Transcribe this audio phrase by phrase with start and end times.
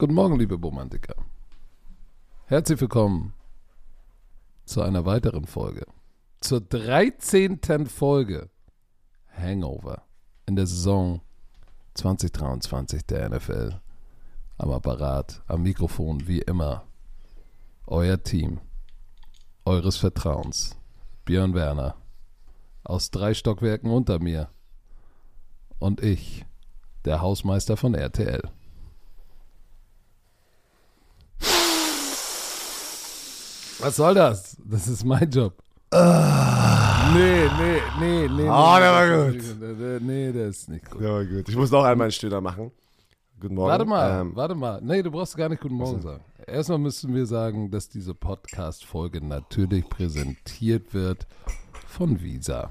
[0.00, 1.14] Guten Morgen, liebe Romantiker.
[2.46, 3.34] Herzlich willkommen
[4.64, 5.84] zu einer weiteren Folge.
[6.40, 7.60] Zur 13.
[7.84, 8.48] Folge
[9.36, 10.04] Hangover
[10.46, 11.20] in der Saison
[11.92, 13.78] 2023 der NFL.
[14.56, 16.86] Am Apparat, am Mikrofon, wie immer.
[17.86, 18.58] Euer Team,
[19.66, 20.78] eures Vertrauens.
[21.26, 21.94] Björn Werner.
[22.84, 24.48] Aus drei Stockwerken unter mir.
[25.78, 26.46] Und ich,
[27.04, 28.50] der Hausmeister von RTL.
[33.80, 34.56] Was soll das?
[34.64, 35.54] Das ist mein Job.
[35.92, 37.10] Ah.
[37.14, 38.48] Nee, nee, nee, nee.
[38.48, 40.02] Oh, nee, der war gut.
[40.02, 41.00] Nee, der ist nicht gut.
[41.00, 41.48] Ja, war gut.
[41.48, 42.70] Ich muss noch einmal einen Stöhner machen.
[43.40, 43.70] Guten Morgen.
[43.70, 44.80] Warte mal, Ähm, warte mal.
[44.82, 46.22] Nee, du brauchst gar nicht Guten Morgen sagen.
[46.46, 51.26] Erstmal müssen wir sagen, dass diese Podcast-Folge natürlich präsentiert wird
[51.86, 52.70] von Visa.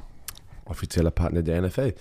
[0.66, 1.96] offizieller Partner der NFL.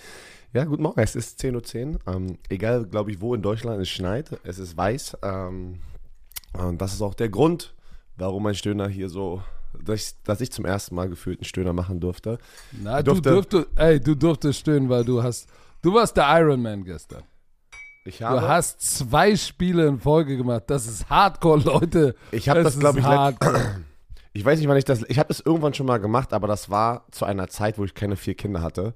[0.52, 1.00] Ja, guten Morgen.
[1.00, 2.14] Es ist 10.10 Uhr.
[2.14, 4.38] Ähm, egal, glaube ich, wo in Deutschland es schneit.
[4.44, 5.16] Es ist weiß.
[5.22, 5.80] Ähm,
[6.52, 7.74] und das ist auch der Grund,
[8.18, 9.42] warum mein Stöhner hier so,
[9.84, 12.38] dass ich, dass ich zum ersten Mal gefühlt einen Stöhner machen durfte.
[12.72, 15.48] Na, Ich du durfte- durftest, ey, du durftest stöhnen, weil du hast,
[15.82, 17.22] du warst der Iron Man gestern.
[18.04, 20.64] Ich Du habe, hast zwei Spiele in Folge gemacht.
[20.68, 22.14] Das ist Hardcore, Leute.
[22.30, 23.82] ich habe Das das, glaube ich, Hardcore.
[24.32, 26.70] ich weiß nicht, wann ich das, ich habe das irgendwann schon mal gemacht, aber das
[26.70, 28.94] war zu einer Zeit, wo ich keine vier Kinder hatte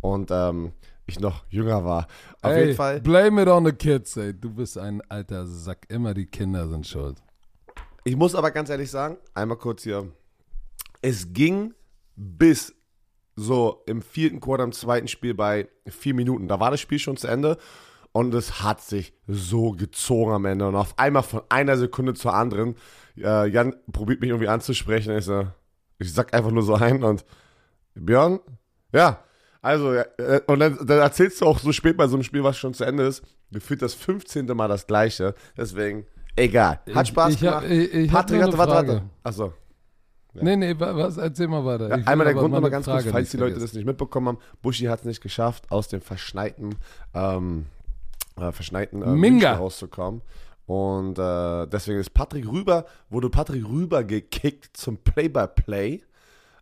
[0.00, 0.72] und ähm,
[1.06, 2.06] ich noch jünger war.
[2.40, 3.00] Auf ey, jeden Fall.
[3.02, 4.32] Blame it on the kids, ey.
[4.32, 5.84] Du bist ein alter Sack.
[5.90, 7.18] Immer die Kinder sind schuld.
[8.06, 10.12] Ich muss aber ganz ehrlich sagen, einmal kurz hier.
[11.00, 11.72] Es ging
[12.16, 12.74] bis
[13.34, 16.46] so im vierten Quarter, im zweiten Spiel bei vier Minuten.
[16.46, 17.56] Da war das Spiel schon zu Ende
[18.12, 20.68] und es hat sich so gezogen am Ende.
[20.68, 22.76] Und auf einmal von einer Sekunde zur anderen,
[23.16, 25.16] äh, Jan probiert mich irgendwie anzusprechen.
[25.16, 25.46] Ich, so,
[25.98, 27.24] ich sag einfach nur so ein und
[27.94, 28.38] Björn,
[28.92, 29.24] ja.
[29.62, 32.58] Also, äh, und dann, dann erzählst du auch so spät bei so einem Spiel, was
[32.58, 34.44] schon zu Ende ist, gefühlt das 15.
[34.48, 35.34] Mal das Gleiche.
[35.56, 36.06] Deswegen,
[36.36, 36.80] egal.
[36.94, 37.70] Hat Ich- Spaß ich hab- gemacht.
[37.70, 39.02] ich- ich hab Patrick hatte, warte, warte.
[39.22, 39.52] Achso.
[40.36, 41.88] Nee, nee, wa- was, erzähl mal weiter.
[41.90, 43.86] Ja, Ich einmal der Grund nochmal ganz kurz, Frage falls nicht die Leute das nicht
[43.86, 44.38] mitbekommen haben.
[44.62, 46.74] Buschi hat es nicht geschafft, aus dem verschneiten,
[47.14, 47.66] ähm,
[48.40, 49.54] äh, verschneiten äh, Minga.
[49.54, 50.22] Rauszukommen.
[50.66, 56.02] Und äh, deswegen ist Patrick Rüber, wurde Patrick Rüber gekickt zum Play-by-Play.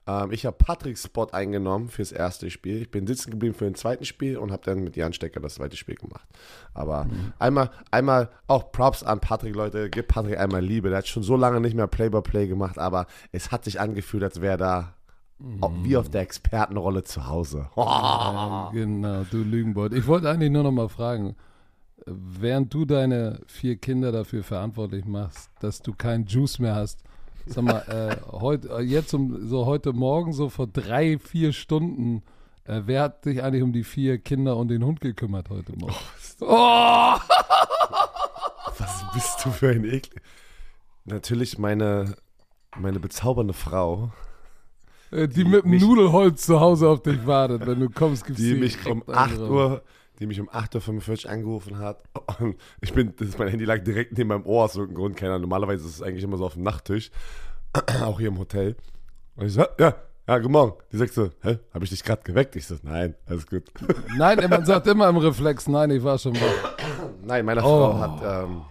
[0.07, 2.83] Ähm, ich habe Patricks Spot eingenommen fürs erste Spiel.
[2.83, 5.55] Ich bin sitzen geblieben für den zweiten Spiel und habe dann mit Jan Stecker das
[5.55, 6.27] zweite Spiel gemacht.
[6.75, 7.33] Aber Mhm.
[7.39, 9.91] einmal, einmal auch Props an Patrick, Leute.
[9.91, 10.89] Gebt Patrick einmal Liebe.
[10.89, 14.41] Der hat schon so lange nicht mehr Play-by-Play gemacht, aber es hat sich angefühlt, als
[14.41, 14.95] wäre da
[15.61, 17.69] auch wie auf der Expertenrolle zu Hause.
[17.77, 19.93] Ja, genau, du Lügenbold.
[19.93, 21.35] Ich wollte eigentlich nur noch mal fragen,
[22.07, 27.03] während du deine vier Kinder dafür verantwortlich machst, dass du keinen Juice mehr hast,
[27.47, 32.23] sag mal, äh, heute, äh, jetzt um, so heute Morgen, so vor drei, vier Stunden,
[32.65, 35.95] äh, wer hat sich eigentlich um die vier Kinder und den Hund gekümmert heute Morgen?
[36.41, 37.15] Oh!
[38.79, 40.21] Was bist du für ein Ekel?
[41.05, 42.15] Natürlich meine,
[42.77, 44.11] meine bezaubernde Frau,
[45.11, 47.67] Äh, die, mit dem Nudelholz zu Hause auf dich wartet.
[47.67, 49.51] Wenn du kommst, gibt's die mich um einen 8 drauf.
[49.51, 49.83] Uhr,
[50.19, 52.03] die mich um 8.45 Uhr angerufen hat.
[52.41, 55.17] Und ich bin, das ist, mein Handy lag direkt neben meinem Ohr aus irgendeinem Grund.
[55.17, 55.39] Keiner.
[55.39, 57.11] Normalerweise ist es eigentlich immer so auf dem Nachttisch.
[58.03, 58.77] Auch hier im Hotel.
[59.37, 59.95] Und ich so, ja,
[60.28, 60.75] ja, guten Morgen.
[60.93, 62.55] Die sagt so, hä, habe ich dich gerade geweckt?
[62.56, 63.65] Ich so, nein, alles gut.
[64.17, 66.77] Nein, man sagt immer im Reflex, nein, ich war schon wach.
[67.25, 67.65] Nein, meine Oh.
[67.65, 68.62] Frau hat, ähm,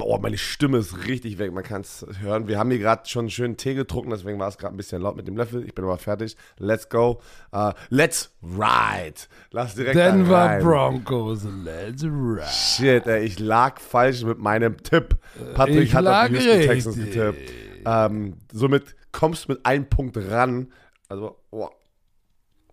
[0.00, 2.48] oh, meine Stimme ist richtig weg, man kann es hören.
[2.48, 5.02] Wir haben hier gerade schon einen schönen Tee getrunken, deswegen war es gerade ein bisschen
[5.02, 5.64] laut mit dem Löffel.
[5.64, 6.36] Ich bin aber fertig.
[6.58, 7.20] Let's go.
[7.52, 9.14] Uh, let's ride.
[9.50, 10.58] Lass direkt Denver.
[10.60, 12.46] Broncos, let's ride.
[12.46, 15.16] Shit, ey, ich lag falsch mit meinem Tipp.
[15.54, 17.52] Patrick Ich hat auf die Houston Texans getippt.
[17.86, 20.72] Ähm, somit kommst du mit einem Punkt ran.
[21.08, 21.68] Also, oh,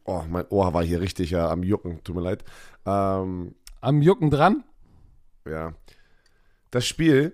[0.06, 2.44] oh mein Ohr war hier richtig ja, am Jucken, tut mir leid.
[2.86, 4.64] Ähm, Am Jucken dran?
[5.46, 5.74] ja.
[6.74, 7.34] Das Spiel,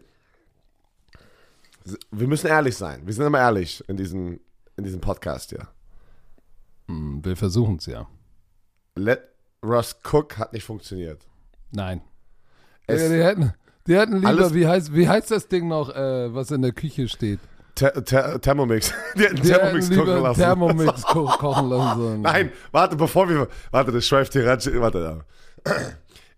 [2.12, 3.04] wir müssen ehrlich sein.
[3.06, 4.42] Wir sind immer ehrlich in diesem,
[4.76, 5.66] in diesem Podcast hier.
[6.90, 8.06] Hm, wir versuchen es ja.
[8.96, 9.22] Let
[9.64, 11.26] Russ Cook hat nicht funktioniert.
[11.72, 12.02] Nein.
[12.86, 13.54] Es- die, hätten,
[13.88, 17.08] die hätten lieber, wie heißt, wie heißt das Ding noch, äh, was in der Küche
[17.08, 17.40] steht?
[17.76, 18.94] Ter Ter Thermomix.
[19.16, 20.40] Die hätten Die Thermomix hätten kochen lassen.
[20.42, 22.22] Thermomix ko kochen lassen.
[22.24, 23.48] Nein, warte, bevor wir.
[23.72, 24.60] Warte, das schweift hier ran.
[24.82, 25.24] Warte.
[25.64, 25.74] da.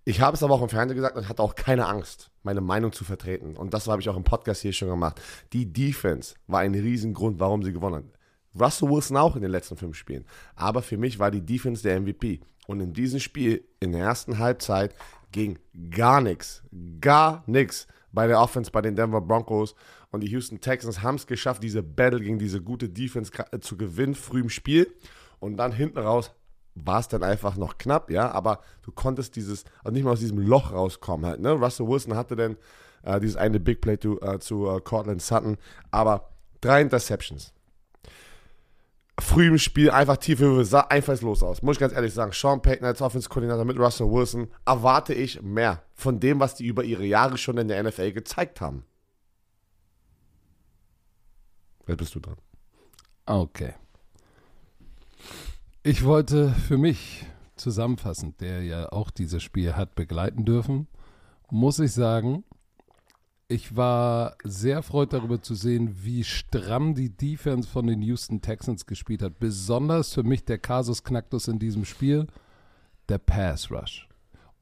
[0.03, 2.91] Ich habe es aber auch im Fernsehen gesagt und hatte auch keine Angst, meine Meinung
[2.91, 3.55] zu vertreten.
[3.55, 5.21] Und das habe ich auch im Podcast hier schon gemacht.
[5.53, 8.59] Die Defense war ein Riesengrund, warum sie gewonnen hat.
[8.59, 10.25] Russell Wilson auch in den letzten fünf Spielen.
[10.55, 12.41] Aber für mich war die Defense der MVP.
[12.67, 14.95] Und in diesem Spiel, in der ersten Halbzeit,
[15.31, 15.59] ging
[15.91, 16.63] gar nichts.
[16.99, 19.75] Gar nichts bei der Offense bei den Denver Broncos.
[20.11, 23.77] Und die Houston Texans haben es geschafft, diese Battle gegen diese gute Defense äh, zu
[23.77, 24.91] gewinnen, früh im Spiel.
[25.39, 26.31] Und dann hinten raus
[26.75, 30.19] war es dann einfach noch knapp, ja, aber du konntest dieses, also nicht mal aus
[30.19, 31.51] diesem Loch rauskommen halt, ne?
[31.51, 32.57] Russell Wilson hatte dann
[33.03, 35.57] Äh, dieses eine Big Play to, äh, zu äh, Cortland Sutton.
[35.89, 36.29] Aber
[36.61, 37.53] drei Interceptions.
[39.19, 41.61] Früh im Spiel einfach tiefe sah einfallslos aus.
[41.61, 42.31] Muss ich ganz ehrlich sagen.
[42.31, 46.83] Sean Payton als Offense-Koordinator mit Russell Wilson erwarte ich mehr von dem, was die über
[46.83, 48.85] ihre Jahre schon in der NFL gezeigt haben.
[51.87, 52.37] Jetzt bist du dran.
[53.25, 53.73] Okay.
[55.83, 57.25] Ich wollte für mich
[57.55, 60.87] zusammenfassend, der ja auch dieses Spiel hat begleiten dürfen,
[61.49, 62.43] muss ich sagen,
[63.47, 68.85] ich war sehr erfreut darüber zu sehen, wie stramm die Defense von den Houston Texans
[68.85, 69.39] gespielt hat.
[69.39, 72.27] Besonders für mich der Kasus Knacktus in diesem Spiel,
[73.09, 74.07] der Pass Rush.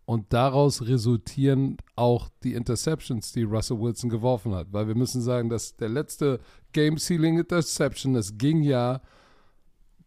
[0.06, 4.68] Und daraus resultieren auch die Interceptions, die Russell Wilson geworfen hat.
[4.72, 6.40] Weil wir müssen sagen, dass der letzte
[6.72, 9.02] Game-Sealing-Interception, das ging ja.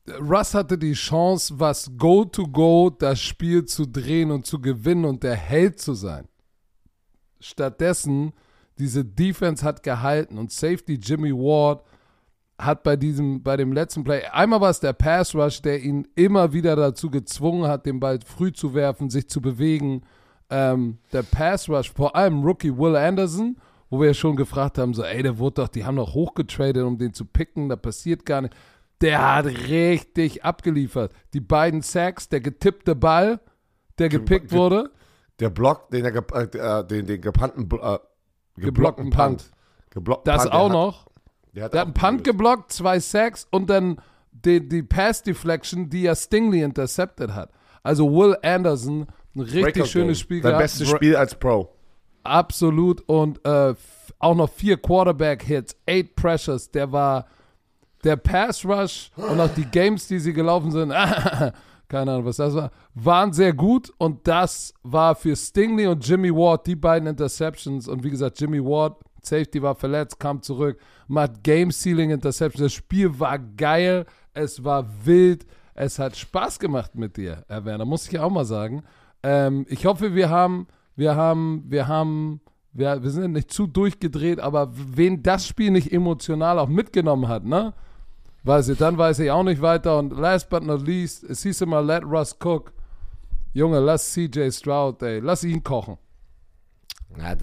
[0.08, 5.22] Russ hatte die Chance, was Go-to-Go -go das Spiel zu drehen und zu gewinnen und
[5.22, 6.26] der Held zu sein.
[7.38, 8.32] Stattdessen,
[8.78, 11.84] diese Defense hat gehalten und Safety Jimmy Ward
[12.58, 16.06] hat bei diesem, bei dem letzten Play, einmal war es der Pass Rush, der ihn
[16.14, 20.02] immer wieder dazu gezwungen hat, den Ball früh zu werfen, sich zu bewegen.
[20.50, 23.56] Ähm, der Pass Rush, vor allem Rookie Will Anderson,
[23.90, 26.84] wo wir ja schon gefragt haben, so, ey, der wurde doch, die haben doch hochgetradet,
[26.84, 28.54] um den zu picken, da passiert gar nicht.
[29.02, 31.12] Der hat richtig abgeliefert.
[31.34, 33.40] Die beiden Sacks, der getippte Ball,
[33.98, 34.90] der gepickt Ge wurde.
[35.40, 37.98] Der Block, den, der, äh, den, den gepannten, äh,
[38.56, 39.50] geblockten Punt.
[39.90, 41.06] Geblockten das Punt, auch noch.
[41.54, 44.00] Der hat, der hat einen Punt geblockt, zwei Sacks und dann
[44.30, 47.50] die, die Pass-Deflection, die ja Stingley intercepted hat.
[47.82, 50.62] Also Will Anderson, ein richtig schönes Spiel Sein gehabt.
[50.62, 51.74] bestes Spiel als Pro.
[52.22, 53.00] Absolut.
[53.08, 53.74] Und äh,
[54.20, 56.70] auch noch vier Quarterback-Hits, eight Pressures.
[56.70, 57.26] Der war
[58.04, 60.90] der Pass-Rush und auch die Games, die sie gelaufen sind,
[61.88, 63.92] keine Ahnung, was das war, waren sehr gut.
[63.98, 67.86] Und das war für Stingley und Jimmy Ward die beiden Interceptions.
[67.86, 72.64] Und wie gesagt, Jimmy Ward Safety war verletzt, kam zurück, macht Game-Sealing Interception.
[72.64, 77.84] Das Spiel war geil, es war wild, es hat Spaß gemacht mit dir, Herr Werner,
[77.84, 78.82] muss ich auch mal sagen.
[79.22, 80.66] Ähm, ich hoffe, wir haben,
[80.96, 82.40] wir haben, wir haben,
[82.72, 87.44] wir, wir sind nicht zu durchgedreht, aber wen das Spiel nicht emotional auch mitgenommen hat,
[87.44, 87.74] ne?
[88.44, 89.98] Weiß ich, dann weiß ich auch nicht weiter.
[89.98, 92.72] Und last but not least, es hieß immer, let Russ cook.
[93.52, 95.98] Junge, lass CJ Stroud, ey, lass ihn kochen.
[97.18, 97.36] Ja,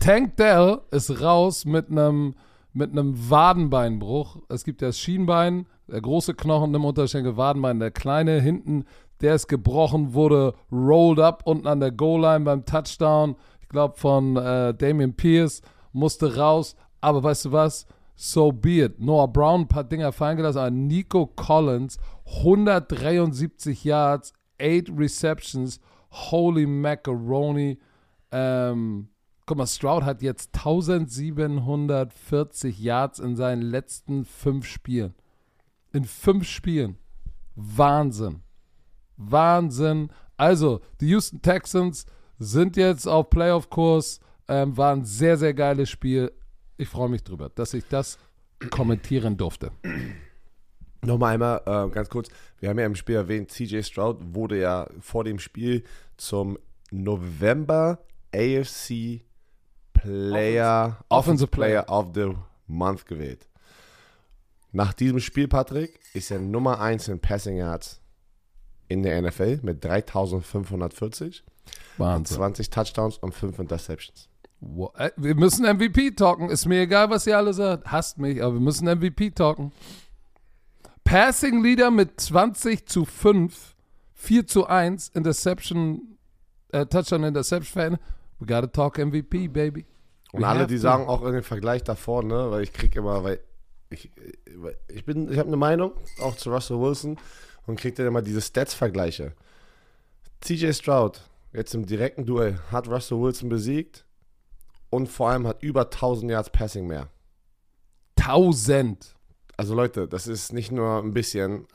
[0.00, 2.34] Tank Dell ist raus mit einem
[2.72, 4.38] mit einem Wadenbeinbruch.
[4.48, 8.84] Es gibt ja das Schienbein, der große Knochen im Unterschenkel, Wadenbein, der kleine hinten,
[9.20, 13.36] der ist gebrochen, wurde rolled up unten an der Goal-Line beim Touchdown.
[13.60, 15.62] Ich glaube von äh, Damian Pierce
[15.92, 16.76] musste raus.
[17.00, 17.86] Aber weißt du was?
[18.24, 19.00] So be it.
[19.00, 25.80] Noah Brown ein paar Dinger fallen gelassen, aber Nico Collins 173 Yards, 8 Receptions.
[26.08, 27.80] Holy Macaroni.
[28.30, 29.08] Ähm,
[29.44, 35.16] Guck mal, Stroud hat jetzt 1740 Yards in seinen letzten fünf Spielen.
[35.92, 36.98] In fünf Spielen.
[37.56, 38.42] Wahnsinn.
[39.16, 40.10] Wahnsinn.
[40.36, 42.06] Also, die Houston Texans
[42.38, 44.20] sind jetzt auf Playoff-Kurs.
[44.46, 46.30] Ähm, war ein sehr, sehr geiles Spiel.
[46.82, 48.18] Ich freue mich drüber, dass ich das
[48.70, 49.70] kommentieren durfte.
[51.02, 52.28] Nochmal einmal äh, ganz kurz.
[52.58, 55.84] Wir haben ja im Spiel erwähnt, CJ Stroud wurde ja vor dem Spiel
[56.16, 56.58] zum
[56.90, 58.00] November
[58.34, 59.20] AFC
[59.92, 62.32] Player, Offensive Player of the
[62.66, 63.46] Month gewählt.
[64.72, 68.00] Nach diesem Spiel, Patrick, ist er Nummer 1 in Passing Yards
[68.88, 71.44] in der NFL mit 3540.
[71.96, 72.36] Wahnsinn.
[72.38, 74.31] 20 Touchdowns und 5 Interceptions.
[74.96, 76.50] Äh, wir müssen MVP talken.
[76.50, 77.90] Ist mir egal, was ihr alle sagt.
[77.90, 79.72] Hasst mich, aber wir müssen MVP talken.
[81.04, 83.74] Passing Leader mit 20 zu 5,
[84.14, 86.16] 4 zu 1, Interception,
[86.70, 87.98] äh, Touchdown Interception.
[88.38, 89.84] We gotta talk MVP, baby.
[90.32, 93.40] Und alle, die sagen auch in den Vergleich davor, ne, weil ich krieg immer, weil
[93.90, 94.10] ich,
[94.88, 95.92] ich bin, ich habe eine Meinung,
[96.22, 97.18] auch zu Russell Wilson,
[97.66, 99.34] und krieg dann immer diese Stats-Vergleiche.
[100.40, 101.20] CJ Stroud,
[101.52, 104.06] jetzt im direkten Duell, hat Russell Wilson besiegt
[104.92, 107.08] und vor allem hat über 1000 Yards Passing mehr.
[108.18, 109.16] 1000?
[109.56, 111.66] Also Leute, das ist nicht nur ein bisschen,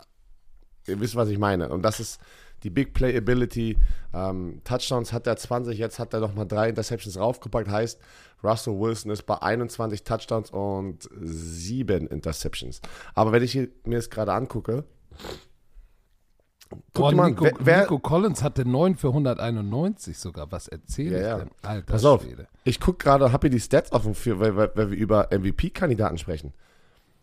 [0.85, 1.69] ihr wisst, was ich meine.
[1.69, 2.21] Und das ist
[2.61, 3.75] die Big Play Ability.
[4.13, 7.69] Ähm, Touchdowns hat er 20, jetzt hat er nochmal drei Interceptions raufgepackt.
[7.69, 7.99] Heißt,
[8.43, 12.81] Russell Wilson ist bei 21 Touchdowns und 7 Interceptions.
[13.15, 14.83] Aber wenn ich mir das gerade angucke,
[16.93, 20.51] Guck mal, Nico, wer, Nico Collins hatte 9 für 191 sogar.
[20.51, 21.51] Was erzähle ja, ich denn?
[21.61, 22.47] Alter Pass auf, Schwede.
[22.63, 26.17] ich gucke gerade, habe hier die Stats offen, für, weil, weil, weil wir über MVP-Kandidaten
[26.17, 26.53] sprechen.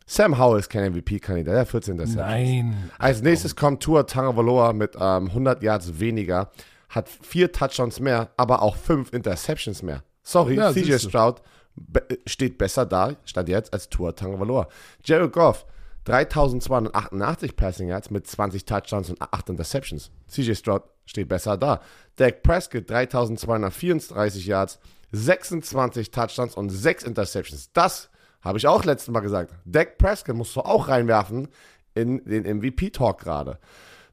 [0.06, 1.94] Sam Howell ist kein MVP-Kandidat, der 14.
[1.94, 2.30] Interceptions.
[2.30, 2.90] Nein.
[2.98, 6.50] Als nächstes kommt Tua Tagovailoa mit ähm, 100 Yards weniger,
[6.90, 10.02] hat vier Touchdowns mehr, aber auch fünf Interceptions mehr.
[10.22, 10.98] Sorry, Ja, CJ.
[10.98, 11.42] Stroud
[11.76, 14.68] be steht besser da, stand jetzt, als Tua Tagovailoa.
[15.04, 15.66] Jared Goff,
[16.04, 20.10] 3288 Passing Yards mit 20 Touchdowns und 8 Interceptions.
[20.28, 21.80] CJ Stroud steht besser da.
[22.16, 24.78] Dak Prescott, 3234 Yards,
[25.12, 27.72] 26 Touchdowns und 6 Interceptions.
[27.72, 28.10] Das
[28.42, 29.54] habe ich auch letztes Mal gesagt.
[29.64, 31.48] Dak Prescott musst du auch reinwerfen
[31.94, 33.58] in den MVP-Talk gerade.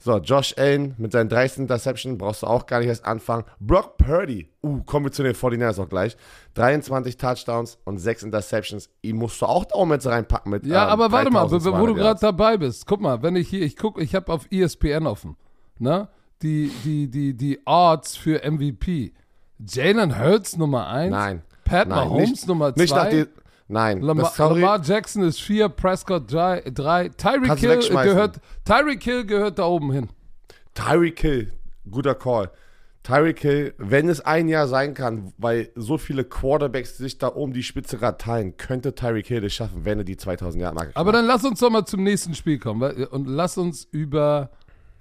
[0.03, 3.43] So, Josh Allen mit seinen 13 Interceptions brauchst du auch gar nicht erst anfangen.
[3.59, 6.17] Brock Purdy, uh, kommen wir zu den 49ers auch gleich.
[6.55, 8.89] 23 Touchdowns und 6 Interceptions.
[9.03, 11.87] Ihn musst du auch da jetzt reinpacken mit Ja, ähm, aber warte mal, wo 3200
[11.87, 12.87] du gerade dabei bist.
[12.87, 15.37] Guck mal, wenn ich hier, ich gucke, ich habe auf ESPN offen,
[15.77, 16.07] ne?
[16.41, 19.13] Die, die, die, die Odds für MVP.
[19.59, 21.11] Jalen Hurts Nummer 1.
[21.11, 21.43] Nein.
[21.63, 23.09] Pat Nein, Mahomes nicht- Nummer Nicht nach 2.
[23.11, 23.27] dir.
[23.71, 24.37] Nein, Lamar, das.
[24.37, 26.61] Lamar Jackson ist 4, Prescott 3.
[27.17, 30.09] Tyreek Hill gehört, Tyreek Hill gehört da oben hin.
[30.73, 31.53] Tyreek Hill,
[31.89, 32.51] guter Call.
[33.03, 37.53] Tyreek Hill, wenn es ein Jahr sein kann, weil so viele Quarterbacks sich da oben
[37.53, 40.91] die Spitze gerade teilen, könnte Tyreek Hill es schaffen, wenn er die 2000 Jahre Marke
[40.95, 44.51] Aber dann lass uns doch mal zum nächsten Spiel kommen und lass uns über,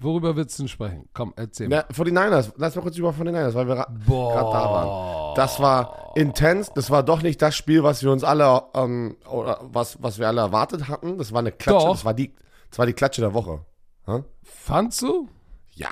[0.00, 1.08] worüber willst du denn sprechen?
[1.14, 1.76] Komm, erzähl mal.
[1.76, 5.34] Ja, 49ers, lass mal kurz über 49ers, weil wir gerade da waren.
[5.36, 9.60] Das war intens, das war doch nicht das Spiel, was wir uns alle, ähm, oder
[9.62, 11.18] was, was wir alle erwartet hatten.
[11.18, 11.92] Das war eine Klatsche, Doch.
[11.92, 12.34] das war die,
[12.70, 13.64] das war die Klatsche der Woche.
[14.06, 14.22] Hä?
[14.42, 15.28] Fandst du?
[15.74, 15.88] Ja,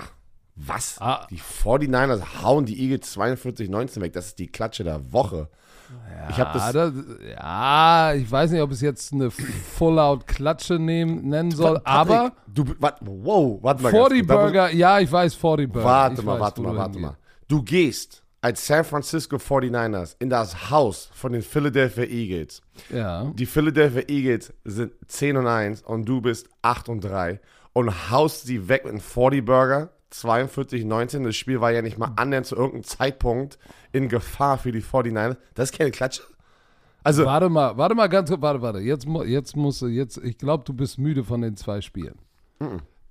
[0.57, 0.97] was?
[1.01, 1.27] Ah.
[1.31, 5.49] Die 49ers hauen die Eagles 42-19 weg, das ist die Klatsche der Woche.
[6.31, 7.05] Ich habe Ja, das, das,
[7.37, 13.59] ja, ich weiß nicht, ob es jetzt eine Full-Out-Klatsche nennen soll, aber du, wat, wow,
[13.63, 13.91] warte mal.
[13.91, 14.29] 40 ganz kurz.
[14.29, 15.87] Da muss- Burger, ja, ich weiß 40 Burger.
[15.87, 17.17] Warte ich mal, weiß, warte mal, warte mal.
[17.49, 22.63] Du gehst als San Francisco 49ers in das Haus von den Philadelphia Eagles.
[22.91, 23.25] Ja.
[23.35, 27.41] Die Philadelphia Eagles sind 10 und 1 und du bist 8 und 3
[27.73, 29.91] und haust sie weg mit einem 40 Burger.
[30.13, 31.25] 42-19.
[31.25, 33.59] Das Spiel war ja nicht mal annähernd zu irgendeinem Zeitpunkt
[33.93, 35.37] in Gefahr für die 49ers.
[35.55, 36.23] Das ist keine Klatsche.
[37.05, 38.81] Also, Warte mal, warte mal ganz kurz, warte, warte.
[38.81, 42.17] Jetzt, jetzt musst du, jetzt, ich glaube, du bist müde von den zwei Spielen.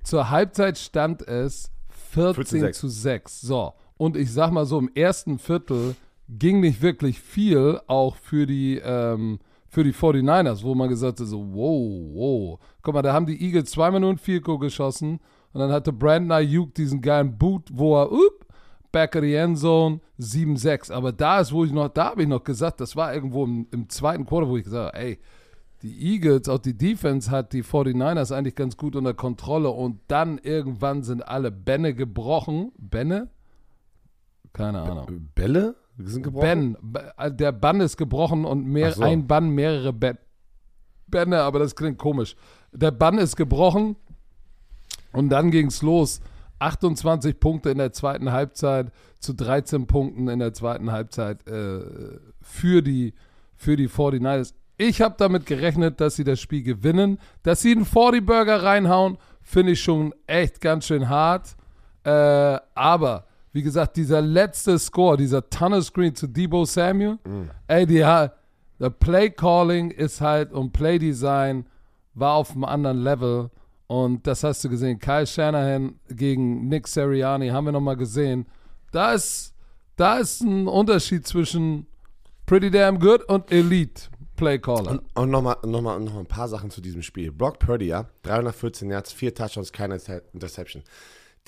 [0.04, 1.72] Zur Halbzeit stand es
[2.12, 2.72] 14 14-6.
[2.74, 3.42] zu 6.
[3.42, 3.74] So.
[3.98, 5.96] Und ich sag mal so, im ersten Viertel
[6.30, 11.28] ging nicht wirklich viel, auch für die, ähm, für die 49ers, wo man gesagt hat,
[11.28, 12.60] so, wow, wow.
[12.82, 15.20] Guck mal, da haben die Eagles zweimal nur ein Field-Goal geschossen
[15.58, 18.46] und dann hatte Brandon Ayuk diesen geilen Boot, wo er, up,
[18.92, 20.92] back of the end zone, 7-6.
[20.92, 23.66] Aber da ist, wo ich noch, da habe ich noch gesagt, das war irgendwo im,
[23.72, 25.18] im zweiten Quarter, wo ich gesagt habe, ey,
[25.82, 30.38] die Eagles, auch die Defense hat die 49ers eigentlich ganz gut unter Kontrolle und dann
[30.38, 32.72] irgendwann sind alle Bänne gebrochen.
[32.78, 33.30] Bänne?
[34.54, 35.30] Keine Ahnung.
[35.34, 36.44] Bälle sind gebrochen?
[36.44, 39.02] Ben, B- der Bann ist gebrochen und mehr, so.
[39.02, 40.18] ein Bann, mehrere Bä-
[41.08, 42.36] Bänne, aber das klingt komisch.
[42.72, 43.96] Der Bann ist gebrochen
[45.18, 46.22] und dann ging es los.
[46.60, 51.82] 28 Punkte in der zweiten Halbzeit zu 13 Punkten in der zweiten Halbzeit äh,
[52.42, 53.14] für, die,
[53.56, 54.54] für die 49ers.
[54.78, 57.18] Ich habe damit gerechnet, dass sie das Spiel gewinnen.
[57.42, 61.56] Dass sie einen 40-Burger reinhauen, finde ich schon echt ganz schön hart.
[62.04, 67.18] Äh, aber, wie gesagt, dieser letzte Score, dieser Tunnel-Screen zu Debo Samuel,
[67.68, 71.66] ey, die, der Play-Calling ist halt und Play-Design
[72.14, 73.50] war auf einem anderen Level.
[73.88, 75.00] Und das hast du gesehen.
[75.00, 78.46] Kyle Shanahan gegen Nick Sirianni haben wir nochmal gesehen.
[78.92, 79.54] Da ist,
[79.96, 81.88] da ist ein Unterschied zwischen
[82.46, 84.04] pretty damn good und Elite
[84.36, 84.92] Playcaller.
[84.92, 87.32] Und, und nochmal noch mal, noch ein paar Sachen zu diesem Spiel.
[87.32, 90.84] Brock Purdy, ja, 314 Yards, 4 Touchdowns, keine Inter- Interception.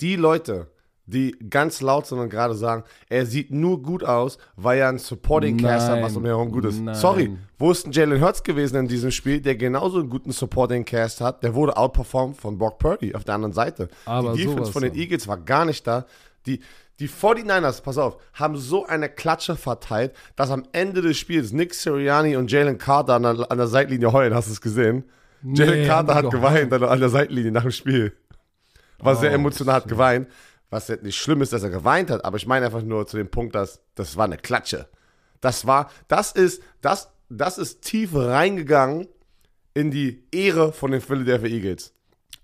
[0.00, 0.68] Die Leute,
[1.06, 4.98] die ganz laut sind und gerade sagen, er sieht nur gut aus, weil er ein
[4.98, 6.80] Supporting Cast hat, was um herum gut ist.
[6.80, 6.94] Nein.
[6.94, 10.84] Sorry, wo ist denn Jalen Hurts gewesen in diesem Spiel, der genauso einen guten Supporting
[10.84, 11.42] Cast hat?
[11.42, 13.88] Der wurde outperformed von Brock Purdy auf der anderen Seite.
[14.04, 15.00] Aber die Defense von den von.
[15.00, 16.06] Eagles war gar nicht da.
[16.46, 16.60] Die,
[17.00, 21.74] die 49ers, pass auf, haben so eine Klatsche verteilt, dass am Ende des Spiels Nick
[21.74, 24.34] Sirianni und Jalen Carter an der, an der Seitlinie heulen.
[24.34, 25.04] Hast du es gesehen?
[25.42, 28.12] Jalen Nee, Carter haben hat geweint an der, Seitlinie nach dem Spiel.
[28.98, 30.28] War sehr Oh, emotional, hat geweint.
[30.70, 33.16] Was jetzt nicht schlimm ist, dass er geweint hat, aber ich meine einfach nur zu
[33.16, 34.88] dem Punkt, dass das war eine Klatsche.
[35.40, 39.08] Das war, das ist, das, das ist tief reingegangen
[39.74, 41.92] in die Ehre von den Philadelphia Eagles.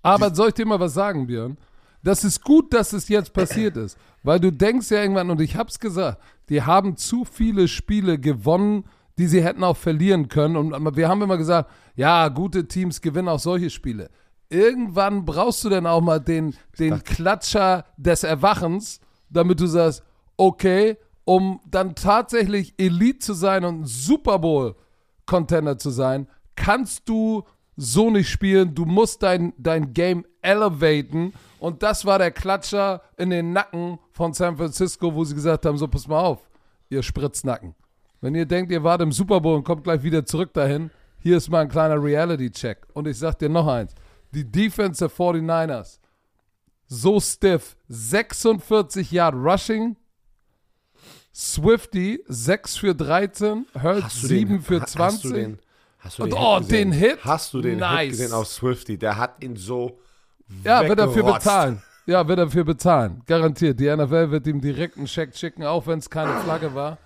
[0.01, 1.57] Aber soll ich dir mal was sagen, Björn?
[2.03, 3.97] Das ist gut, dass es jetzt passiert ist.
[4.23, 8.85] Weil du denkst ja irgendwann, und ich hab's gesagt, die haben zu viele Spiele gewonnen,
[9.17, 10.55] die sie hätten auch verlieren können.
[10.55, 14.09] Und wir haben immer gesagt, ja, gute Teams gewinnen auch solche Spiele.
[14.49, 20.03] Irgendwann brauchst du dann auch mal den, den Klatscher des Erwachens, damit du sagst,
[20.37, 24.75] okay, um dann tatsächlich Elite zu sein und ein Super Bowl
[25.25, 27.43] Contender zu sein, kannst du
[27.75, 28.73] so nicht spielen.
[28.73, 31.33] Du musst dein, dein Game elevaten.
[31.59, 35.77] Und das war der Klatscher in den Nacken von San Francisco, wo sie gesagt haben:
[35.77, 36.49] So, pass mal auf,
[36.89, 37.75] ihr Spritznacken.
[38.19, 40.89] Wenn ihr denkt, ihr wart im Super Bowl und kommt gleich wieder zurück dahin,
[41.19, 42.87] hier ist mal ein kleiner Reality-Check.
[42.93, 43.93] Und ich sag dir noch eins.
[44.31, 45.99] Die Defense der 49ers,
[46.87, 49.95] so stiff, 46 Yard Rushing,
[51.33, 54.99] Swifty 6 für 13, Hurts 7 für 20.
[54.99, 55.59] Hast du den,
[55.99, 56.91] hast du Und den oh, Hit gesehen?
[56.91, 57.19] den Hit?
[57.25, 57.99] Hast du den Nice.
[58.01, 58.97] Hit gesehen auf Swifty?
[58.97, 59.99] Der hat ihn so
[60.63, 61.81] Ja, wird dafür bezahlen.
[62.05, 63.21] Ja, wird dafür bezahlen.
[63.25, 63.79] Garantiert.
[63.79, 66.97] Die NFL wird ihm direkt einen Check schicken, auch wenn es keine Flagge war.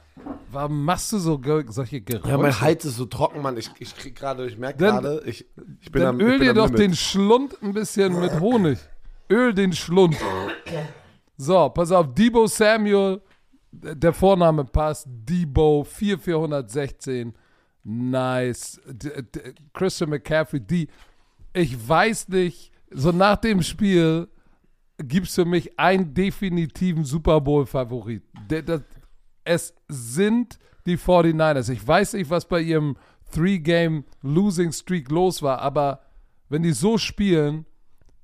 [0.51, 1.39] Warum machst du so
[1.69, 2.29] solche Geräusche?
[2.29, 3.57] Ja, mein Hals ist so trocken, Mann.
[3.57, 5.45] Ich, ich krieg gerade, ich merke gerade, ich,
[5.79, 6.79] ich bin Dann am ich öl bin dir doch Limit.
[6.79, 8.79] den Schlund ein bisschen mit Honig.
[9.29, 10.17] Öl den Schlund.
[11.37, 13.21] So, pass auf, Debo Samuel,
[13.71, 15.07] der Vorname passt.
[15.09, 17.33] Debo, 4416.
[17.83, 18.79] Nice.
[18.85, 20.87] D D Christian McCaffrey, die,
[21.53, 24.27] ich weiß nicht, so nach dem Spiel
[24.97, 28.23] gibt es für mich einen definitiven Super Bowl-Favorit.
[29.43, 31.71] Es sind die 49ers.
[31.71, 32.97] Ich weiß nicht, was bei ihrem
[33.31, 36.01] Three-Game-Losing-Streak los war, aber
[36.49, 37.65] wenn die so spielen,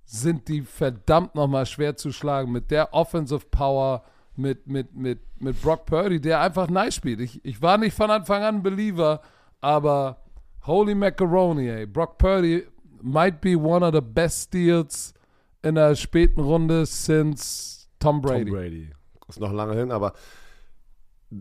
[0.04, 4.04] sind die verdammt nochmal schwer zu schlagen mit der Offensive Power,
[4.36, 7.20] mit, mit, mit, mit Brock Purdy, der einfach nice spielt.
[7.20, 9.22] Ich, ich war nicht von Anfang an ein Believer,
[9.60, 10.22] aber
[10.66, 11.86] holy macaroni, ey.
[11.86, 12.66] Brock Purdy
[13.02, 15.14] might be one of the best steals
[15.62, 18.46] in der späten Runde since Tom Brady.
[18.46, 18.90] Tom Brady.
[19.28, 20.14] Ist noch lange hin, aber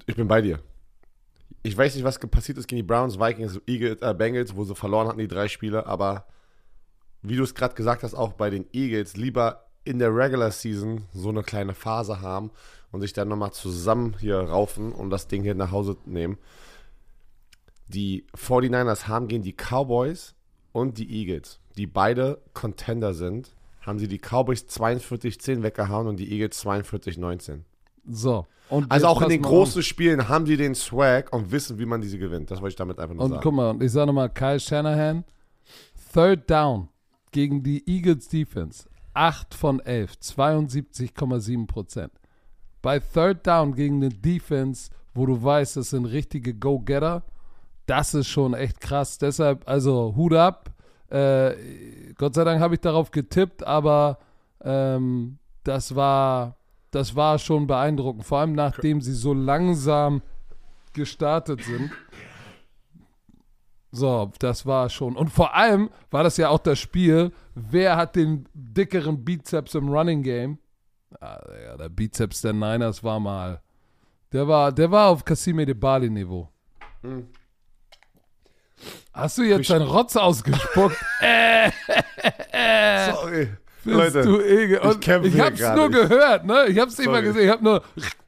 [0.06, 0.60] ich bin bei dir.
[1.62, 4.74] Ich weiß nicht, was passiert ist gegen die Browns, Vikings, Eagles, äh, Bengals, wo sie
[4.74, 6.26] verloren hatten, die drei Spiele, aber
[7.22, 11.04] wie du es gerade gesagt hast, auch bei den Eagles, lieber in der Regular Season
[11.12, 12.50] so eine kleine Phase haben
[12.92, 16.38] und sich dann nochmal zusammen hier raufen und das Ding hier nach Hause nehmen.
[17.88, 20.34] Die 49ers haben gegen die Cowboys
[20.72, 26.32] und die Eagles, die beide Contender sind, haben sie die Cowboys 42-10 weggehauen und die
[26.32, 27.60] Eagles 42-19.
[28.08, 28.46] So.
[28.68, 32.00] Und Also auch in den großen Spielen haben die den Swag und wissen, wie man
[32.00, 32.50] diese gewinnt.
[32.50, 33.42] Das wollte ich damit einfach nur Und sagen.
[33.42, 35.24] guck mal, und ich sage nochmal, Kyle Shanahan,
[36.12, 36.88] Third Down
[37.30, 42.12] gegen die Eagles Defense, 8 von 11, 72,7 Prozent.
[42.82, 47.22] Bei Third Down gegen eine Defense, wo du weißt, das sind richtige Go-Getter,
[47.86, 49.18] das ist schon echt krass.
[49.18, 50.70] Deshalb, also Hut ab.
[51.08, 51.52] Äh,
[52.18, 54.18] Gott sei Dank habe ich darauf getippt, aber
[54.62, 56.55] ähm, das war
[56.96, 58.24] das war schon beeindruckend.
[58.24, 60.22] Vor allem nachdem sie so langsam
[60.94, 61.90] gestartet sind.
[63.92, 65.14] So, das war schon.
[65.14, 69.90] Und vor allem war das ja auch das Spiel, wer hat den dickeren Bizeps im
[69.90, 70.58] Running Game?
[71.20, 73.60] Ah, ja, der Bizeps der Niners war mal.
[74.32, 76.48] Der war, der war auf Cassime de Bali Niveau.
[77.02, 77.28] Hm.
[79.12, 80.96] Hast du jetzt deinen Rotz ausgespuckt?
[83.12, 83.48] Sorry.
[83.86, 84.76] Bist Leute, du ekel.
[84.76, 86.66] ich Und kämpfe ich hier hab's nur gehört, ne?
[86.68, 87.26] Ich hab's nicht mal Sorry.
[87.26, 87.44] gesehen.
[87.44, 87.82] Ich hab nur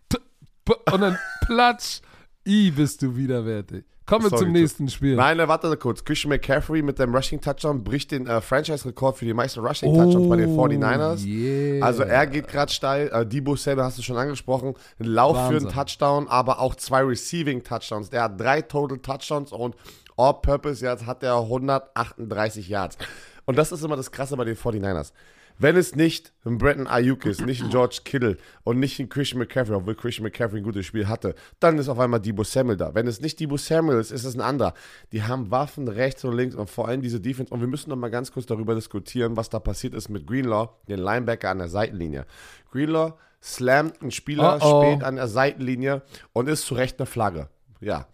[0.92, 2.01] und dann platsch.
[2.47, 3.85] I, bist du widerwärtig.
[4.07, 5.16] Kommen wir Sorry, zum nächsten Spiel.
[5.16, 6.03] Nein, warte kurz.
[6.03, 10.57] Christian McCaffrey mit dem Rushing-Touchdown bricht den äh, Franchise-Rekord für die meisten Rushing-Touchdowns bei den
[10.57, 11.23] 49ers.
[11.23, 11.85] Oh, Yeah.
[11.85, 13.11] Also er geht gerade steil.
[13.12, 14.73] Äh, Debo Samuel hast du schon angesprochen.
[14.99, 15.68] Ein Lauf für Wahnsinn.
[15.68, 18.09] einen Touchdown, aber auch zwei Receiving Touchdowns.
[18.09, 19.77] Der hat drei Total Touchdowns und
[20.16, 22.97] All-Purpose Yards hat er 138 Yards.
[23.44, 25.12] Und das ist immer das Krasse bei den 49ers.
[25.61, 29.40] Wenn es nicht ein Bretton Ayuk ist, nicht ein George Kittle und nicht ein Christian
[29.40, 32.94] McCaffrey, obwohl Christian McCaffrey ein gutes Spiel hatte, dann ist auf einmal Debo Samuel da.
[32.94, 34.75] Wenn es nicht Debo Samuel ist, ist es ein anderer.
[35.11, 37.53] Die haben Waffen rechts und links und vor allem diese Defense.
[37.53, 40.71] Und wir müssen noch mal ganz kurz darüber diskutieren, was da passiert ist mit Greenlaw,
[40.88, 42.25] den Linebacker an der Seitenlinie.
[42.71, 44.83] Greenlaw slammt einen Spieler Oh, oh.
[44.83, 47.49] spät an der Seitenlinie und ist zu Recht eine Flagge.
[47.81, 48.07] Ja.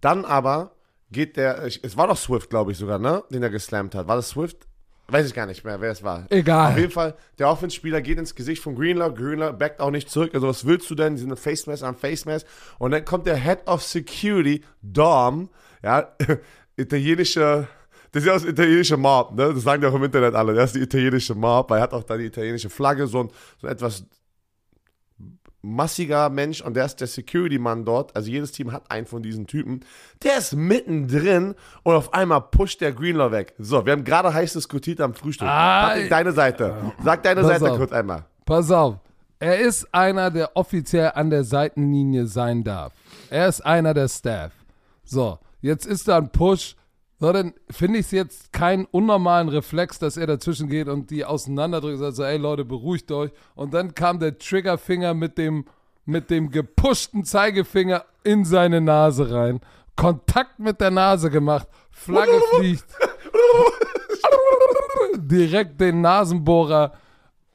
[0.00, 0.76] Dann aber
[1.10, 3.22] geht der, es war doch Swift, glaube ich sogar, ne?
[3.30, 4.06] Den er geslammt hat.
[4.08, 4.66] War das Swift?
[5.12, 6.24] Weiß ich gar nicht mehr, wer es war.
[6.30, 6.72] Egal.
[6.72, 9.14] Auf jeden Fall, der Offenspieler geht ins Gesicht von Greenlaw.
[9.14, 10.30] Greenlaw backt auch nicht zurück.
[10.32, 11.16] Also, was willst du denn?
[11.16, 12.46] Die sind Face Mask an Face Mask.
[12.78, 15.50] Und dann kommt der Head of Security, Dom,
[15.82, 16.08] ja,
[16.76, 17.68] italienische,
[18.10, 19.52] das ist ja das italienische Mob, ne?
[19.52, 20.54] Das sagen die auch im Internet alle.
[20.54, 23.30] Das ist die italienische Mob, weil er hat auch da die italienische Flagge, so ein,
[23.60, 24.06] so ein etwas
[25.62, 28.14] massiger Mensch und der ist der Security-Mann dort.
[28.14, 29.80] Also jedes Team hat einen von diesen Typen.
[30.22, 33.54] Der ist mittendrin und auf einmal pusht der Greenlaw weg.
[33.58, 35.48] So, wir haben gerade heiß diskutiert am Frühstück.
[35.48, 36.74] Ah, Patrick, deine Seite.
[37.02, 37.78] Sag deine Seite auf.
[37.78, 38.24] kurz einmal.
[38.44, 38.96] Pass auf.
[39.38, 42.92] Er ist einer, der offiziell an der Seitenlinie sein darf.
[43.30, 44.52] Er ist einer der Staff.
[45.04, 46.76] So, jetzt ist da ein Push.
[47.22, 51.24] So, dann finde ich es jetzt keinen unnormalen Reflex, dass er dazwischen geht und die
[51.24, 53.30] auseinanderdrückt und sagt so, ey Leute, beruhigt euch.
[53.54, 55.66] Und dann kam der Triggerfinger mit dem,
[56.04, 59.60] mit dem gepushten Zeigefinger in seine Nase rein.
[59.94, 61.68] Kontakt mit der Nase gemacht.
[61.92, 62.86] Flagge fliegt.
[65.16, 66.92] Direkt den Nasenbohrer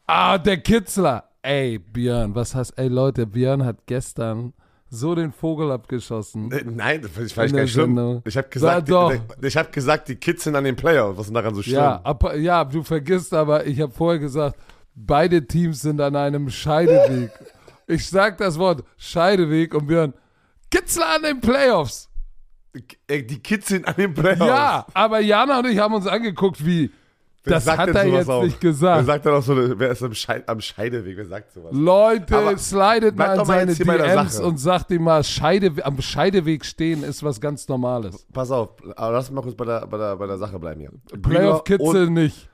[0.05, 1.25] Ah, der Kitzler.
[1.41, 4.53] Ey, Björn, was hast, ey Leute, Björn hat gestern
[4.89, 6.51] so den Vogel abgeschossen.
[6.51, 7.95] Äh, Nein, das ich vielleicht der gar nicht schlimm.
[7.95, 8.21] Sendung.
[8.25, 11.17] Ich habe gesagt, die, ich hab gesagt, die Kids sind an den Playoffs.
[11.17, 11.75] Was ist denn daran so schlimm?
[11.75, 14.57] Ja, ab, ja, du vergisst aber, ich habe vorher gesagt,
[14.95, 17.31] beide Teams sind an einem Scheideweg.
[17.87, 20.13] ich sag das Wort Scheideweg und wir hören
[20.71, 22.09] Kitzler an den Playoffs.
[23.07, 24.45] Ey, die Kids sind an den Playoffs.
[24.45, 26.91] Ja, aber Jana und ich haben uns angeguckt, wie.
[27.49, 28.43] Wer das hat er jetzt auch?
[28.43, 29.05] nicht Wer gesagt.
[29.05, 31.17] sagt dann auch so, wer ist am, Scheid, am Scheideweg?
[31.17, 31.71] Wer sagt sowas?
[31.73, 37.03] Leute, Aber slidet mal in seine DMs und sagt ihm mal, Scheide, am Scheideweg stehen
[37.03, 38.25] ist was ganz Normales.
[38.33, 40.91] Pass auf, aber lass mal kurz bei der, bei der, bei der Sache bleiben hier.
[41.21, 42.49] Playoff-Kitzel nicht.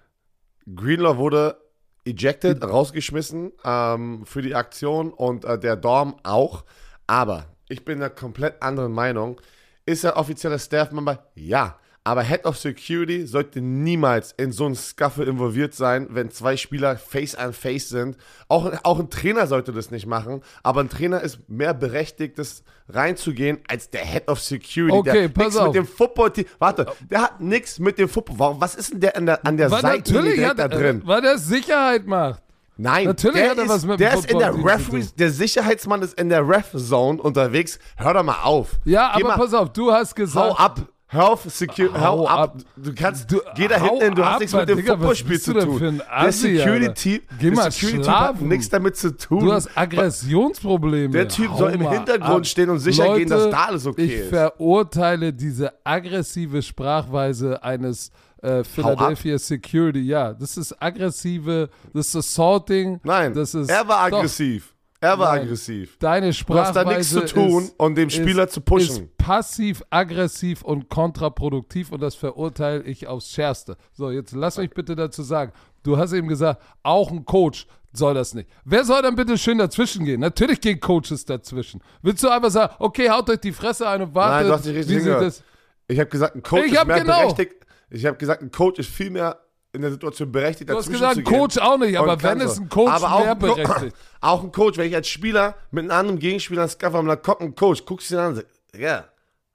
[0.74, 1.58] Greenlaw wurde
[2.06, 6.64] ejected, rausgeschmissen ähm, für die Aktion und äh, der Dorm auch.
[7.08, 9.40] Aber ich bin der komplett anderen Meinung.
[9.86, 11.32] Ist er offizieller Staff-Member?
[11.36, 11.78] Ja.
[12.06, 16.98] Aber Head of Security sollte niemals in so einen Scuffle involviert sein, wenn zwei Spieler
[16.98, 18.18] Face an Face sind.
[18.50, 22.64] Auch, auch ein Trainer sollte das nicht machen, aber ein Trainer ist mehr berechtigt, das
[22.90, 24.98] reinzugehen, als der Head of Security.
[24.98, 25.68] Okay, der pass auf.
[25.68, 26.46] mit dem Football-Team.
[26.60, 28.36] Warte, der hat nichts mit dem Football.
[28.38, 30.68] Warum, was ist denn der an der, an der Weil Seite natürlich direkt hat, da
[30.68, 31.02] drin?
[31.06, 32.44] weil der Sicherheit macht.
[32.76, 36.02] Nein, Natürlich der hat er ist, was mit der ist in der Referee, der Sicherheitsmann
[36.02, 37.78] ist in der Ref-Zone unterwegs.
[37.96, 38.72] Hör doch mal auf.
[38.84, 40.50] Ja, Geh aber mal, pass auf, du hast gesagt.
[40.50, 40.82] Hau ab.
[41.14, 42.58] Hör auf, Security, hau, ab.
[42.76, 45.44] Du kannst, Du- geh da hinten hin, du hast ab, nichts mit dem Digga, bist
[45.46, 45.78] zu du denn tun.
[45.80, 48.48] für ein der Assi, Security, Geh der mal Security Typ hat schlafen.
[48.48, 49.46] nichts damit zu tun.
[49.46, 51.14] Du hast Aggressionsprobleme.
[51.14, 52.46] Der Typ Hau soll im Hintergrund ab.
[52.46, 54.30] stehen und sicher Leute, gehen, dass da alles okay ich ist.
[54.30, 60.02] verurteile diese aggressive Sprachweise eines äh, Philadelphia Security.
[60.02, 63.00] Ja, das ist aggressive, das ist Assaulting.
[63.04, 64.73] Nein, das ist, er war doch, aggressiv.
[65.04, 65.42] Er war Nein.
[65.42, 65.98] aggressiv.
[66.00, 69.04] Deine Du hast Sprachweise da nichts zu tun, ist, um dem Spieler ist, zu pushen.
[69.04, 73.76] ist passiv, aggressiv und kontraproduktiv und das verurteile ich aufs Schärfste.
[73.92, 75.52] So, jetzt lass mich bitte dazu sagen.
[75.84, 78.48] Du hast eben gesagt, auch ein Coach soll das nicht.
[78.64, 80.22] Wer soll dann bitte schön dazwischen gehen?
[80.22, 81.82] Natürlich gehen Coaches dazwischen.
[82.02, 84.66] Willst du einfach sagen, okay, haut euch die Fresse ein und wartet, Nein, du hast
[84.66, 85.94] nicht richtig wie.
[85.94, 87.20] Ich habe gesagt, ein Coach Ich ist mehr genau.
[87.24, 87.56] berechtigt.
[87.90, 89.38] Ich habe gesagt, ein Coach ist viel mehr
[89.74, 91.24] in der Situation berechtigt, Du hast gesagt.
[91.26, 92.62] Coach auch nicht, aber wenn so.
[92.62, 93.96] ein Coach Aber auch Co- berechtigt.
[94.22, 97.56] Auch ein Coach, wenn ich als Spieler mit einem anderen Gegenspieler habe, dann kommt ein
[97.56, 99.04] Coach, guckst du ihn an und sagst, ja,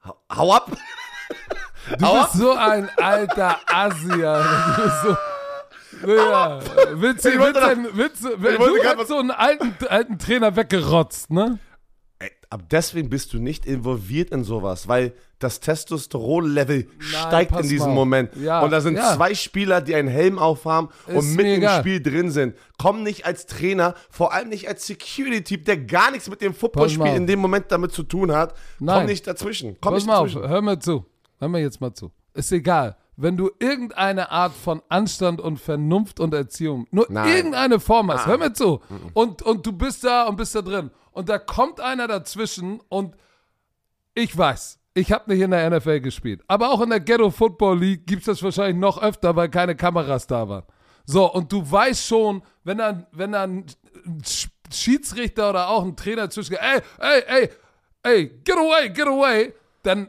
[0.04, 0.70] hau, hau ab.
[1.98, 4.74] Du Hau bist so ein alter Assi, Alter.
[4.76, 5.16] Du bist so...
[6.06, 11.30] Ja, willst du, willst wollte du, willst du, hast so einen alten, alten Trainer weggerotzt,
[11.30, 11.58] ne?
[12.50, 17.94] Aber deswegen bist du nicht involviert in sowas, weil das Testosteronlevel steigt in diesem mal.
[17.94, 18.30] Moment.
[18.36, 19.14] Ja, und da sind ja.
[19.14, 21.78] zwei Spieler, die einen Helm aufhaben Ist und mit mir im.
[21.80, 22.54] Spiel drin sind.
[22.78, 26.98] Komm nicht als Trainer, vor allem nicht als Security-Typ, der gar nichts mit dem Footballspiel
[26.98, 28.54] mal in dem Moment damit zu tun hat.
[28.78, 29.06] Komm Nein.
[29.06, 29.76] nicht dazwischen.
[29.80, 30.48] Komm Pass nicht mal auf, dazwischen.
[30.48, 31.04] hör mir zu.
[31.38, 32.10] Hör mir jetzt mal zu.
[32.34, 32.96] Ist egal.
[33.20, 37.28] Wenn du irgendeine Art von Anstand und Vernunft und Erziehung, nur Nein.
[37.36, 38.28] irgendeine Form hast, Ah.
[38.28, 38.80] hör mir zu.
[39.12, 40.90] Und, und du bist da und bist da drin.
[41.18, 43.16] Und da kommt einer dazwischen und
[44.14, 46.42] ich weiß, ich habe nicht in der NFL gespielt.
[46.46, 49.74] Aber auch in der Ghetto Football League gibt es das wahrscheinlich noch öfter, weil keine
[49.74, 50.62] Kameras da waren.
[51.06, 53.64] So, und du weißt schon, wenn dann, wenn dann
[54.06, 57.50] ein Sch- Schiedsrichter oder auch ein Trainer zwischen, ey, ey, ey,
[58.04, 59.52] ey, get away, get away,
[59.82, 60.06] dann,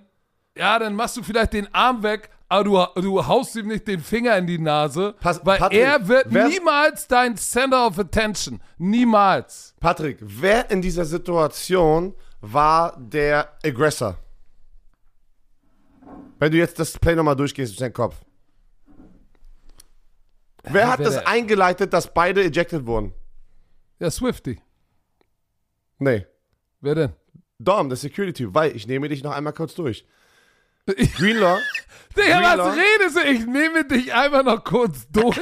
[0.56, 4.00] ja, dann machst du vielleicht den Arm weg, aber du, du haust ihm nicht den
[4.02, 8.60] Finger in die Nase, Pass- weil Patrick, er wird niemals dein Center of Attention.
[8.78, 9.76] Niemals.
[9.80, 14.18] Patrick, wer in dieser Situation war der Aggressor?
[16.40, 18.16] Wenn du jetzt das Play nochmal durchgehst durch deinen Kopf.
[20.64, 23.14] Wer hat wer das eingeleitet, dass beide ejected wurden?
[24.00, 24.62] Ja, Swifty.
[25.98, 26.26] Nee.
[26.82, 27.14] Wer denn?
[27.60, 30.06] Dom, der Security-Typ, weil ich nehme dich noch einmal kurz durch.
[31.18, 31.60] Greenlaw,
[32.18, 33.22] Digga, was redest du?
[33.32, 35.39] Ich nehme dich einfach noch kurz durch.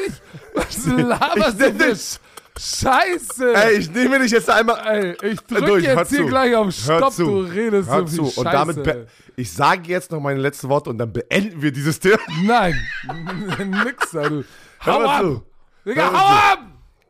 [0.53, 2.19] Was laberst du Sch-
[2.59, 3.53] Scheiße?
[3.55, 4.81] ey, ich nehme dich jetzt einmal
[5.21, 5.85] Ey, ich drück durch.
[5.87, 6.25] Hör jetzt hier zu.
[6.25, 7.23] gleich auf Hör Stopp, zu.
[7.25, 8.39] du redest Hör so viel zu.
[8.41, 8.57] Und Scheiße.
[8.57, 12.17] damit, be- ich sage jetzt noch meine letzten Worte und dann beenden wir dieses Thema.
[12.43, 12.75] Nein,
[13.85, 14.43] nix, du.
[14.85, 15.41] Hau Hör ab!
[15.85, 16.59] Digga, Hör hau ab!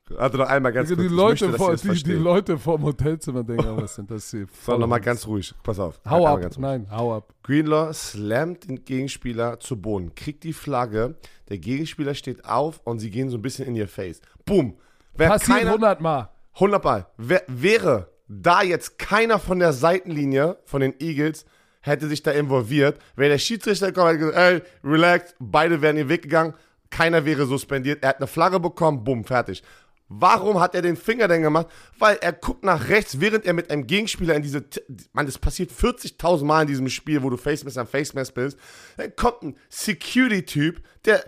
[0.10, 0.98] Warte noch einmal ganz kurz.
[0.98, 2.13] die, möchte, Leute dass vor, die, die.
[2.13, 4.48] Leute vom Hotelzimmer denken, was sind das hier?
[4.65, 5.54] So, nochmal ganz ruhig.
[5.63, 6.00] Pass auf.
[6.10, 6.41] Hau ab.
[6.58, 7.34] Nein, hau ab.
[7.43, 11.15] Greenlaw slammt den Gegenspieler zu Boden, kriegt die Flagge,
[11.50, 14.22] der Gegenspieler steht auf und sie gehen so ein bisschen in ihr Face.
[14.46, 14.78] Boom.
[15.15, 16.30] Wer Passiert keiner, 100 Mal.
[16.56, 17.08] 100 Mal.
[17.17, 21.46] Wer, wäre da jetzt keiner von der Seitenlinie von den Eagles
[21.88, 26.10] hätte sich da involviert, wäre der Schiedsrichter gekommen und gesagt, ey, relax, beide wären den
[26.10, 26.54] Weg gegangen,
[26.89, 29.63] keiner wäre suspendiert, er hat eine Flagge bekommen, bumm, fertig.
[30.10, 31.67] Warum hat er den Finger denn gemacht?
[32.00, 34.65] Weil er guckt nach rechts, während er mit einem Gegenspieler in diese.
[35.12, 38.58] Mann, das passiert 40.000 Mal in diesem Spiel, wo du Face-Mess an Face-Mess bist.
[38.96, 41.26] Dann kommt ein Security-Typ, der,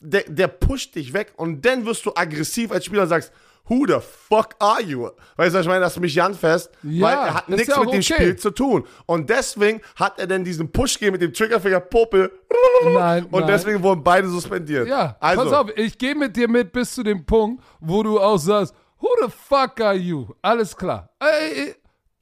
[0.00, 3.32] der, der pusht dich weg und dann wirst du aggressiv als Spieler und sagst:
[3.68, 5.08] who the fuck are you?
[5.36, 7.68] Weißt du, was ich meine, dass du mich Jan fest, Ja, weil er hat nichts
[7.68, 8.14] ja mit dem okay.
[8.14, 8.84] Spiel zu tun.
[9.06, 12.30] Und deswegen hat er dann diesen Push gegeben mit dem Triggerfinger Popel.
[12.84, 13.46] Nein, Und nein.
[13.46, 14.88] deswegen wurden beide suspendiert.
[14.88, 18.20] Ja, also, pass auf, ich gehe mit dir mit bis zu dem Punkt, wo du
[18.20, 20.26] auch sagst, who the fuck are you?
[20.42, 21.08] Alles klar.
[21.20, 21.74] Ey, ey,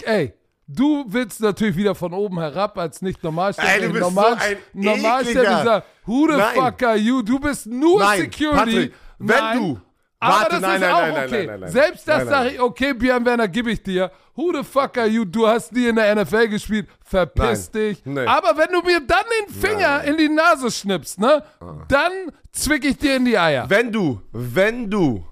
[0.05, 0.35] ey
[0.72, 3.87] du willst natürlich wieder von oben herab als nicht Ey, normalsterblich.
[3.87, 5.64] du bist Normal, so ekliger.
[5.64, 6.55] sagen, who the Nein.
[6.55, 7.22] fuck are you?
[7.22, 8.57] Du bist nur Nein, Security.
[8.59, 9.81] Patrick, wenn nein, du-
[10.22, 11.46] aber Warte, das nein, ist nein, auch nein, okay.
[11.46, 11.70] nein, nein.
[11.70, 14.11] Selbst das sage ich, okay, Björn Werner, gebe ich dir.
[14.35, 15.24] Who the fuck are you?
[15.24, 16.88] Du hast nie in der NFL gespielt.
[17.02, 18.04] Verpiss dich.
[18.04, 18.26] Nee.
[18.26, 21.42] Aber wenn du mir dann den Finger in die Nase schnippst, ne,
[21.88, 22.12] dann
[22.52, 23.68] zwick ich dir in die Eier.
[23.70, 25.24] wenn du, wenn du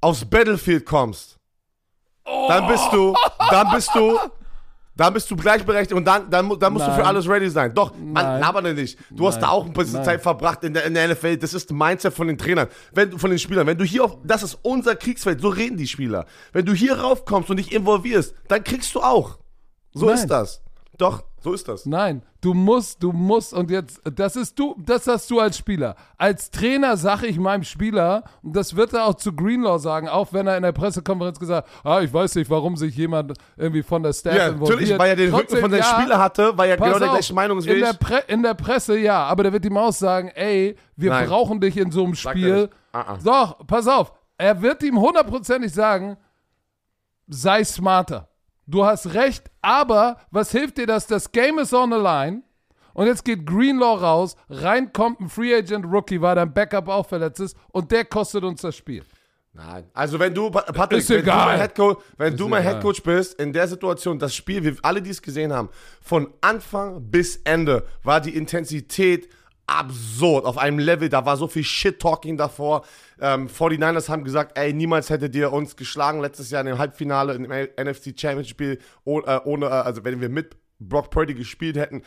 [0.00, 1.38] aufs Battlefield kommst,
[2.24, 3.14] dann bist du,
[3.50, 4.18] dann bist du,
[4.96, 7.00] dann bist du gleichberechtigt und dann, dann, dann musst du Nein.
[7.00, 7.74] für alles ready sein.
[7.74, 8.40] Doch, man, Nein.
[8.40, 8.98] laber denn nicht.
[9.10, 10.04] Du hast da auch ein bisschen Nein.
[10.04, 11.36] Zeit verbracht in der, in der NFL.
[11.36, 13.66] Das ist Mindset von den Trainern, wenn du, von den Spielern.
[13.66, 16.26] Wenn du hier auf, das ist unser Kriegsfeld, so reden die Spieler.
[16.52, 19.38] Wenn du hier raufkommst und dich involvierst, dann kriegst du auch.
[19.92, 20.14] So Nein.
[20.16, 20.62] ist das.
[20.96, 21.84] Doch, so ist das.
[21.84, 25.94] Nein, du musst, du musst und jetzt, das ist du, das hast du als Spieler.
[26.16, 30.32] Als Trainer sage ich meinem Spieler, und das wird er auch zu Greenlaw sagen, auch
[30.32, 33.82] wenn er in der Pressekonferenz gesagt hat, ah, ich weiß nicht, warum sich jemand irgendwie
[33.82, 34.80] von der Staff Ja, involviert.
[34.80, 37.08] natürlich, weil er den Rücken Trotzdem, von den ja, Spieler hatte, weil er genau der
[37.08, 37.92] auf, gleichen Meinung ist in der.
[37.92, 41.28] Pre in der Presse ja, aber der wird ihm auch sagen, ey, wir Nein.
[41.28, 42.70] brauchen dich in so einem Spiel.
[42.92, 43.18] Ah, ah.
[43.22, 46.16] Doch, pass auf, er wird ihm hundertprozentig sagen,
[47.28, 48.28] sei smarter.
[48.66, 51.06] Du hast recht, aber was hilft dir das?
[51.06, 52.42] Das Game is on the line.
[52.94, 57.04] Und jetzt geht Greenlaw raus, rein kommt ein Free Agent Rookie, weil dein Backup auch
[57.06, 59.04] verletzt ist und der kostet uns das Spiel.
[59.52, 59.84] Nein.
[59.92, 62.74] Also wenn du, Pa- Patrick, Ist wenn du mein Headcoach, wenn du mein egal.
[62.74, 67.10] Headcoach bist, in der Situation, das Spiel, wir alle, die es gesehen haben, von Anfang
[67.10, 69.28] bis Ende war die Intensität
[69.66, 72.84] absurd auf einem Level, da war so viel Shit-Talking davor.
[73.20, 77.34] Ähm, 49ers haben gesagt, ey, niemals hättet ihr uns geschlagen letztes Jahr in dem Halbfinale,
[77.34, 82.02] im NFC Championship, oh, äh, ohne, äh, also wenn wir mit Brock Purdy gespielt hätten,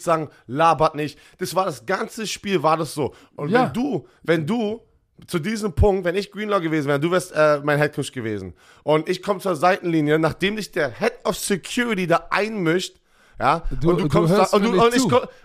[0.00, 1.18] sagen, labert nicht.
[1.38, 3.14] Das war das ganze Spiel, war das so.
[3.36, 3.64] Und Ja.
[3.66, 4.80] wenn du, wenn du
[5.26, 9.08] zu diesem Punkt, wenn ich Greenlaw gewesen wäre, du wärst äh, mein Headcoach gewesen und
[9.08, 12.96] ich komme zur Seitenlinie, nachdem sich der Head of Security da einmischt,
[13.38, 15.04] ja, Du- und du du kommst hörst da, und, du, und, ich,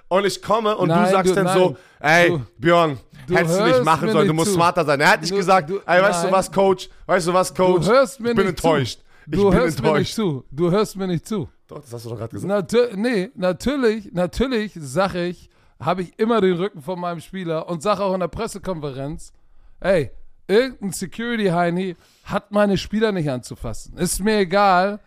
[0.10, 1.58] und ich komme und Nein, du sagst du- dann nein.
[1.58, 4.56] so, ey, Du- Björn, du hättest du nicht machen sollen, du nicht musst zu.
[4.56, 4.99] smarter sein.
[5.01, 6.32] Er hat nicht Du- gesagt, du- ey, weißt nein.
[6.32, 8.99] du was, Coach, weißt du was, Coach, Du hörst mir ich bin nicht enttäuscht.
[8.99, 9.03] zu.
[9.25, 10.15] Ich Du bin hörst mir nicht enttäuscht.
[10.15, 10.45] zu.
[10.51, 11.49] Du hörst mir nicht zu.
[11.67, 12.49] Doch, das hast du doch gerade gesagt.
[12.49, 17.82] Natür nee, natürlich, natürlich sage ich, habe ich immer den Rücken von meinem Spieler und
[17.82, 19.32] sage auch in der Pressekonferenz,
[19.79, 20.12] ey,
[20.47, 23.97] irgendein Security-Heini hat meine Spieler nicht anzufassen.
[23.97, 24.99] Ist mir egal,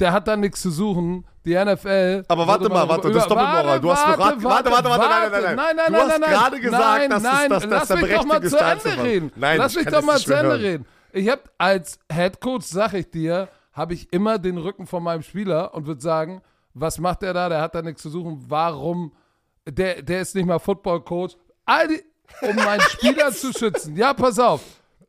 [0.00, 1.24] der hat da nichts zu suchen.
[1.44, 2.24] Die NFL.
[2.28, 3.64] Aber warte mal, warte, über- das ist Doppelmoral.
[3.66, 6.00] Warte, Du hast warte, gerade- warte, warte, warte, nein, nein, nein, nein, nein, Du nein,
[6.02, 6.30] hast nein, nein.
[6.30, 9.02] gerade gesagt, nein, dass es- nein, dass das lass der mich doch mal zu Ende
[9.02, 9.32] reden.
[9.36, 10.86] Nein, lass ich mich doch das mal zu Ende reden.
[11.12, 15.22] Ich habe als Head Coach, sage ich dir, habe ich immer den Rücken von meinem
[15.22, 16.42] Spieler und würde sagen,
[16.74, 17.48] was macht er da?
[17.48, 18.44] Der hat da nichts zu suchen.
[18.48, 19.12] Warum?
[19.66, 21.36] Der, der ist nicht mal Football Coach.
[21.64, 22.02] All die,
[22.42, 23.96] um meinen Spieler zu schützen.
[23.96, 24.60] Ja, pass auf.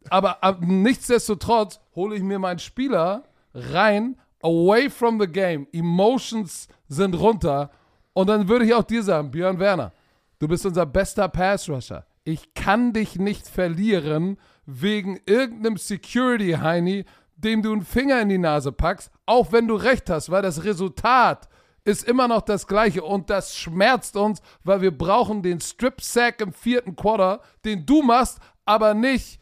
[0.10, 3.24] Aber ab, nichtsdestotrotz hole ich mir meinen Spieler
[3.54, 5.68] rein, away from the game.
[5.72, 7.70] Emotions sind runter.
[8.14, 9.94] Und dann würde ich auch dir sagen, Björn Werner,
[10.40, 12.06] du bist unser bester Pass-Rusher.
[12.24, 18.72] Ich kann dich nicht verlieren wegen irgendeinem Security-Heini, dem du einen Finger in die Nase
[18.72, 21.50] packst, auch wenn du recht hast, weil das Resultat
[21.84, 26.54] ist immer noch das gleiche und das schmerzt uns, weil wir brauchen den Strip-Sack im
[26.54, 29.40] vierten Quarter, den du machst, aber nicht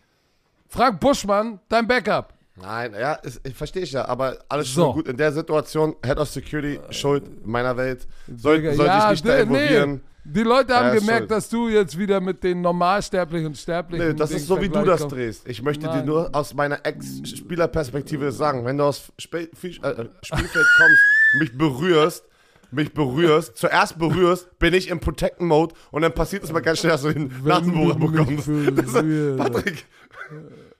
[0.68, 2.34] Frank Buschmann, dein Backup.
[2.62, 4.84] Nein, ja, ist, ich verstehe ich ja, aber alles So.
[4.86, 5.08] schon gut.
[5.08, 8.08] In der Situation, Head of Security, Schuld meiner Welt.
[8.28, 10.02] Soll, soll ja, sich nicht da involvieren.
[10.26, 11.32] Die Leute haben Ja, gemerkt, schuld.
[11.32, 14.10] dass du jetzt wieder mit den Normalsterblichen und Sterblichen.
[14.10, 15.16] Nee, das Ding ist so, wie du das kommst.
[15.16, 15.48] drehst.
[15.48, 16.02] Ich möchte Nein.
[16.02, 21.02] dir nur aus meiner Ex-Spielerperspektive sagen, wenn du aus Sp Fi- äh, Spielfeld kommst,
[21.40, 22.26] mich berührst,
[22.72, 26.92] mich berührst, zuerst berührst, bin ich im Protecten-Mode und dann passiert es mal ganz schnell,
[26.92, 28.48] dass du den Nasenbohrer bekommst.
[28.76, 29.38] Das ist.
[29.38, 29.86] Patrick,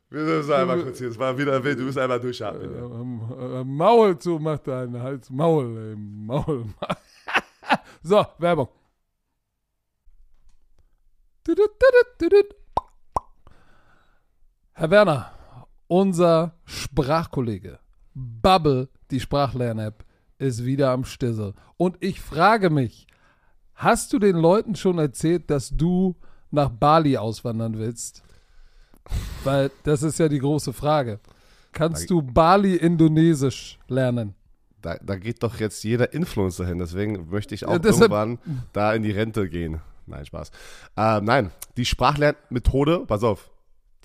[0.10, 2.74] wir müssen einmal kurz hier, es war wieder wild, du bist einmal durchatmen.
[2.74, 2.84] ja.
[2.84, 5.30] Ähm, äh, Maul zu, macht deinen Hals.
[5.30, 6.66] Maul, ey, Maul.
[8.04, 8.70] so, Werbung.
[14.74, 15.32] Herr Werner,
[15.88, 17.80] unser Sprachkollege
[18.14, 20.06] Bubble, die Sprachlern-App,
[20.38, 21.54] ist wieder am Stissel.
[21.78, 23.08] Und ich frage mich,
[23.74, 26.16] hast du den Leuten schon erzählt, dass du
[26.52, 28.24] nach Bali auswandern willst?
[29.44, 31.20] Weil das ist ja die große Frage.
[31.72, 34.36] Kannst du Bali-Indonesisch lernen?
[34.82, 38.40] Da, da geht doch jetzt jeder Influencer hin, deswegen möchte ich auch Ja, irgendwann
[38.74, 39.82] da in die Rente gehen.
[40.06, 40.52] Nein, Spaß.
[40.96, 43.52] Äh, nein, die Sprachlernmethode, pass auf,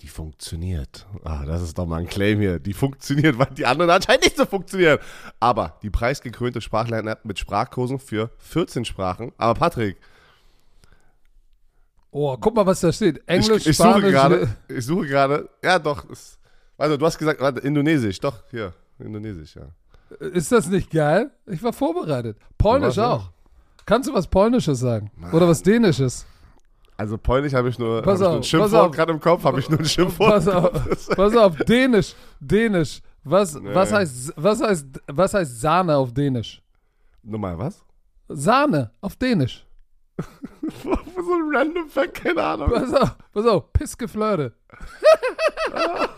[0.01, 1.07] Die funktioniert.
[1.23, 2.59] Ah, das ist doch mal ein Claim hier.
[2.59, 4.99] Die funktioniert, weil die anderen anscheinend nicht so funktionieren.
[5.39, 9.31] Aber die preisgekrönte Sprachlern-App mit Sprachkursen für 14 Sprachen.
[9.37, 9.97] Aber Patrick,
[12.17, 13.21] Oh, guck mal, was da steht.
[13.27, 14.11] Englisch, ich, ich suche Spanisch.
[14.11, 16.39] gerade, ich suche gerade, ja doch, ist,
[16.77, 19.63] warte, du hast gesagt, warte, Indonesisch, doch, hier, Indonesisch, ja.
[20.27, 21.29] Ist das nicht geil?
[21.45, 22.37] Ich war vorbereitet.
[22.57, 23.31] Polnisch auch.
[23.85, 25.11] Kannst du was Polnisches sagen?
[25.33, 26.25] Oder was Dänisches?
[26.95, 29.59] Also Polnisch habe ich nur, hab ich ein auf, pass Schimpfwort gerade im Kopf, habe
[29.59, 30.29] ich nur ein Schimpfwort.
[30.35, 33.01] Pass auf, pass auf, Dänisch, Dänisch.
[33.25, 33.75] Was, Nee.
[33.75, 36.61] was, heißt, was, heißt, was heißt Sahne auf Dänisch?
[37.23, 37.83] Nochmal, was?
[38.29, 39.65] Sahne auf Dänisch.
[41.25, 42.69] so ein random Fact, keine Ahnung.
[42.69, 44.53] Pass auf, pass auf, Pissgeflirte.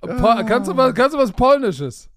[0.00, 0.08] Po
[0.46, 2.08] kannst, du was, kannst du was Polnisches?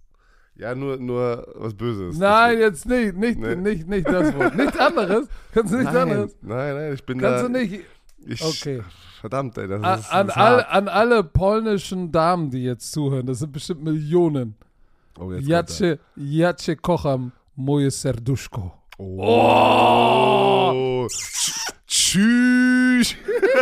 [0.56, 2.18] Ja, nur, nur was Böses.
[2.18, 3.56] Nein, jetzt nicht, nicht, Nee.
[3.56, 4.56] nicht, nicht das Wort.
[4.56, 5.28] Nichts anderes.
[5.54, 6.36] Kannst du nichts nein, anderes?
[6.42, 7.48] nein, nein, ich bin Kannst da.
[7.48, 7.84] du nicht.
[8.26, 8.82] Ich, Okay.
[9.22, 13.26] Verdammt, ey, das An, ist, an, das all, an alle polnischen Damen, die jetzt zuhören,
[13.26, 14.56] das sind bestimmt Millionen.
[15.20, 18.72] Oh, Jacie, Jacie kocham moje serduszko.
[18.98, 19.06] Er.
[19.06, 21.08] Oh.
[21.88, 23.16] Tschüss.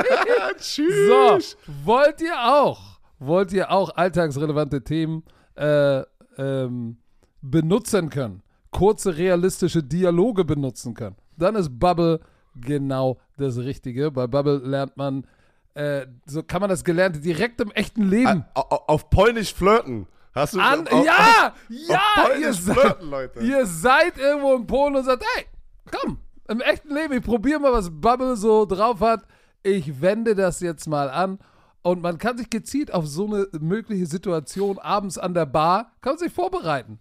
[0.59, 1.07] Tschüss.
[1.07, 1.39] So,
[1.85, 5.23] wollt ihr auch, wollt ihr auch alltagsrelevante Themen
[5.55, 6.01] äh,
[6.37, 6.97] ähm,
[7.41, 8.41] benutzen können,
[8.71, 12.19] kurze realistische Dialoge benutzen können, dann ist Bubble
[12.55, 14.11] genau das Richtige.
[14.11, 15.25] Bei Bubble lernt man,
[15.73, 20.07] äh, so kann man das Gelernte direkt im echten Leben Au- au- Auf Polnisch flirten.
[20.33, 20.87] Hast du an.
[20.87, 23.39] auf, ja, auf, ja, auf ihr flirten, Leute.
[23.39, 25.45] ihr seid irgendwo in Polen und sagt, hey,
[25.91, 29.23] komm, im echten Leben, ich probiere mal, was Bubble so drauf hat.
[29.61, 31.39] Ich wende das jetzt mal an.
[31.83, 36.17] Und man kann sich gezielt auf so eine mögliche Situation abends an der Bar, kann
[36.17, 36.99] sich vorbereiten.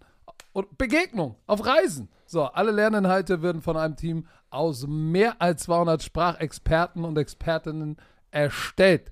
[0.51, 2.09] Und Begegnung auf Reisen.
[2.25, 7.97] So, alle Lerninhalte werden von einem Team aus mehr als 200 Sprachexperten und Expertinnen
[8.31, 9.11] erstellt.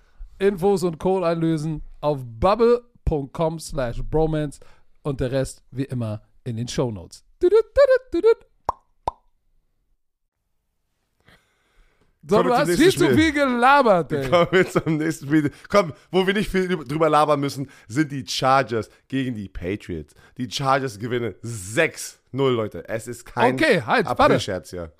[0.41, 4.59] Infos und Code einlösen auf bubble.com slash bromance
[5.03, 7.23] und der Rest wie immer in den Shownotes.
[12.23, 13.15] So, Kommen du hast viel zu Spiel.
[13.15, 14.29] viel gelabert, ey.
[14.29, 15.51] Kommen wir zum nächsten Spiel.
[15.69, 20.13] Komm, wo wir nicht viel drüber labern müssen, sind die Chargers gegen die Patriots.
[20.37, 22.87] Die Chargers gewinnen 6-0, Leute.
[22.87, 24.05] Es ist kein Okay, halt.
[24.05, 24.91] Aprilscherz hier.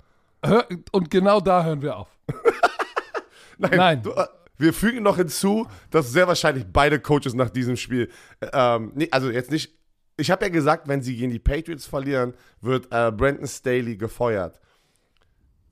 [0.90, 2.08] Und genau da hören wir auf.
[3.58, 4.02] Nein, Nein.
[4.02, 4.12] Du,
[4.62, 8.08] wir fügen noch hinzu, dass sehr wahrscheinlich beide Coaches nach diesem Spiel,
[8.40, 9.72] äh, ähm, nee, also jetzt nicht,
[10.16, 14.60] ich habe ja gesagt, wenn sie gegen die Patriots verlieren, wird äh, Brandon Staley gefeuert.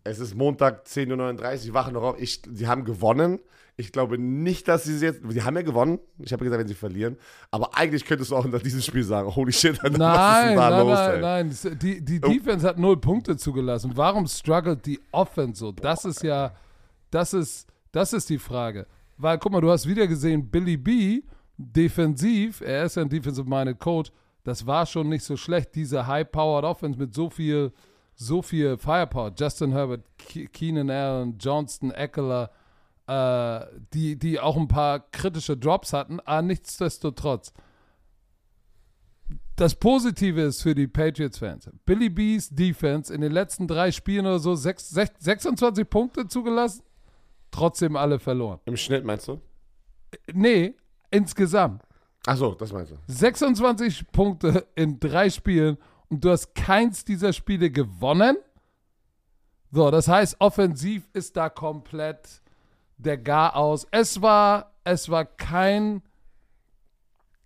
[0.03, 2.21] Es ist Montag 10.39 Uhr, wachen noch auf.
[2.21, 3.39] Ich, sie haben gewonnen.
[3.77, 5.21] Ich glaube nicht, dass sie jetzt.
[5.29, 6.01] Sie haben ja gewonnen.
[6.19, 7.17] Ich habe gesagt, wenn sie verlieren.
[7.51, 10.57] Aber eigentlich könntest du auch nach diesem Spiel sagen: Holy shit, was ist Nein, denn
[10.57, 11.21] da nein, los, nein, ey?
[11.21, 11.79] nein.
[11.81, 12.29] Die, die Oh.
[12.29, 13.93] Defense hat null Punkte zugelassen.
[13.95, 15.73] Warum struggelt die Offense so?
[15.73, 16.55] Das ist ja,
[17.11, 18.87] das ist, das ist die Frage.
[19.17, 21.23] Weil, guck mal, du hast wieder gesehen, Billy B,
[21.57, 24.11] defensiv, er ist ein defensive-minded Coach,
[24.45, 27.73] das war schon nicht so schlecht, diese high-powered Offense mit so viel,
[28.15, 29.33] so viel Firepower.
[29.39, 32.51] Justin Herbert, Ke- Keenan Allen, Johnston, Eckler,
[33.07, 37.53] äh, die, die auch ein paar kritische Drops hatten, aber nichtsdestotrotz
[39.57, 41.69] das Positive ist für die Patriots-Fans.
[41.85, 46.83] Billy B's Defense in den letzten drei Spielen oder so sechs, sech- 26 Punkte zugelassen,
[47.51, 48.61] trotzdem alle verloren.
[48.65, 49.41] Im Schnitt meinst du?
[50.33, 50.75] Nee,
[51.11, 51.83] insgesamt.
[52.27, 52.97] Achso, das meinst du.
[53.07, 55.79] 26 Punkte in drei Spielen
[56.09, 58.37] und du hast keins dieser Spiele gewonnen.
[59.71, 62.43] So, das heißt, offensiv ist da komplett
[62.99, 63.87] der Gar aus.
[63.91, 66.03] Es war, es war kein,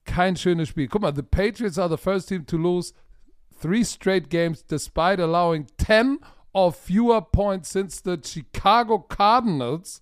[0.05, 0.88] kein schönes Spiel.
[0.88, 2.94] Guck mal, the Patriots are the first team to lose
[3.61, 6.18] three straight games despite allowing 10
[6.55, 10.00] or fewer points since the Chicago Cardinals,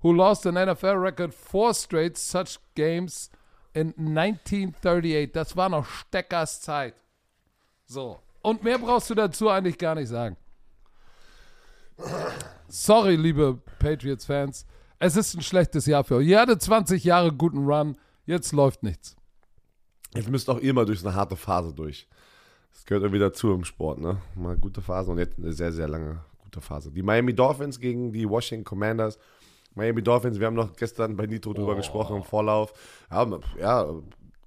[0.00, 3.30] who lost an NFL record four straight such games
[3.74, 5.32] in 1938.
[5.32, 6.94] Das war noch Steckers Zeit.
[7.84, 8.20] So.
[8.40, 10.36] Und mehr brauchst du dazu eigentlich gar nicht sagen.
[12.68, 14.66] Sorry, liebe Patriots-Fans.
[15.00, 16.28] Es ist ein schlechtes Jahr für euch.
[16.28, 17.96] Ihr hattet 20 Jahre guten Run.
[18.24, 19.16] Jetzt läuft nichts.
[20.14, 22.06] Jetzt müsst auch ihr mal durch eine harte Phase durch.
[22.72, 24.18] Das gehört irgendwie dazu im Sport, ne?
[24.34, 26.90] Mal gute Phase und jetzt eine sehr, sehr lange gute Phase.
[26.90, 29.18] Die Miami Dolphins gegen die Washington Commanders.
[29.74, 31.76] Miami Dolphins, wir haben noch gestern bei Nitro drüber Oh.
[31.76, 32.72] gesprochen im Vorlauf.
[33.10, 33.26] Ja,
[33.60, 33.86] ja,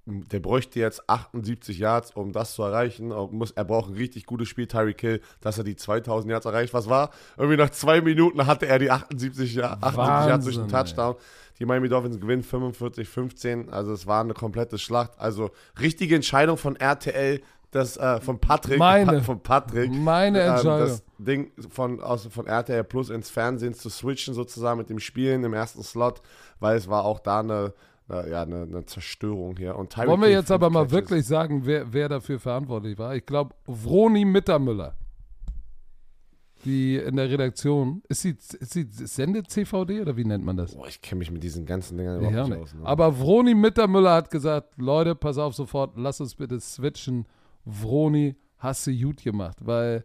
[0.04, 3.12] der bräuchte jetzt 78 Yards, um das zu erreichen.
[3.12, 6.44] Er, muss, er braucht ein richtig gutes Spiel, Tyreek Hill, dass er die 2000 Yards
[6.44, 6.74] erreicht.
[6.74, 7.10] Was war?
[7.36, 11.14] Irgendwie nach zwei Minuten hatte er die 78, Jahr- 78 Yards durch den Touchdown.
[11.60, 13.68] Die Miami Dolphins gewinnen 45-15.
[13.70, 15.12] Also es war eine komplette Schlacht.
[15.18, 15.50] Also
[15.80, 17.40] richtige Entscheidung von RTL,
[17.72, 19.22] das äh, von Patrick, Meine.
[19.22, 20.78] von Patrick, Meine ähm, Entscheidung.
[20.88, 25.42] das Ding von, aus, von RTL Plus ins Fernsehen zu switchen sozusagen mit dem Spielen
[25.42, 26.22] im ersten Slot,
[26.60, 27.72] weil es war auch da eine,
[28.08, 29.74] eine, ja, eine, eine Zerstörung hier.
[29.76, 30.92] Und Wollen wir jetzt aber mal Catches.
[30.92, 33.16] wirklich sagen, wer, wer dafür verantwortlich war?
[33.16, 34.94] Ich glaube, Vroni Mittermüller.
[36.64, 38.02] Die in der Redaktion.
[38.08, 40.76] Ist sie, ist sie Sende-CVD oder wie nennt man das?
[40.76, 42.68] Boah, ich kenne mich mit diesen ganzen Dingern Ich überhaupt nicht nicht.
[42.74, 42.74] aus.
[42.74, 42.86] Ne?
[42.86, 47.26] Aber Vroni Mittermüller hat gesagt: Leute, pass auf sofort, lass uns bitte switchen.
[47.64, 50.04] Vroni, hast du gut gemacht, weil.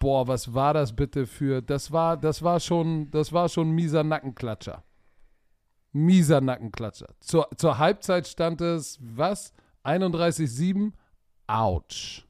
[0.00, 1.60] Boah, was war das bitte für.
[1.60, 4.84] Das war, das war schon, das war schon mieser Nackenklatscher.
[5.92, 7.08] Mieser Nackenklatscher.
[7.18, 9.52] Zur, zur Halbzeit stand es, was?
[9.84, 10.92] 31-7?
[11.48, 12.26] Autsch.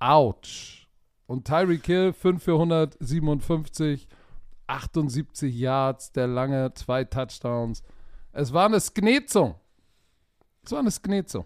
[0.00, 0.88] Autsch.
[1.26, 4.08] Und Tyreek Hill, 5 für 157,
[4.66, 7.82] 78 Yards, der lange, zwei Touchdowns.
[8.32, 9.54] Es war eine Sknezung.
[10.64, 11.44] Es war eine Sknezung.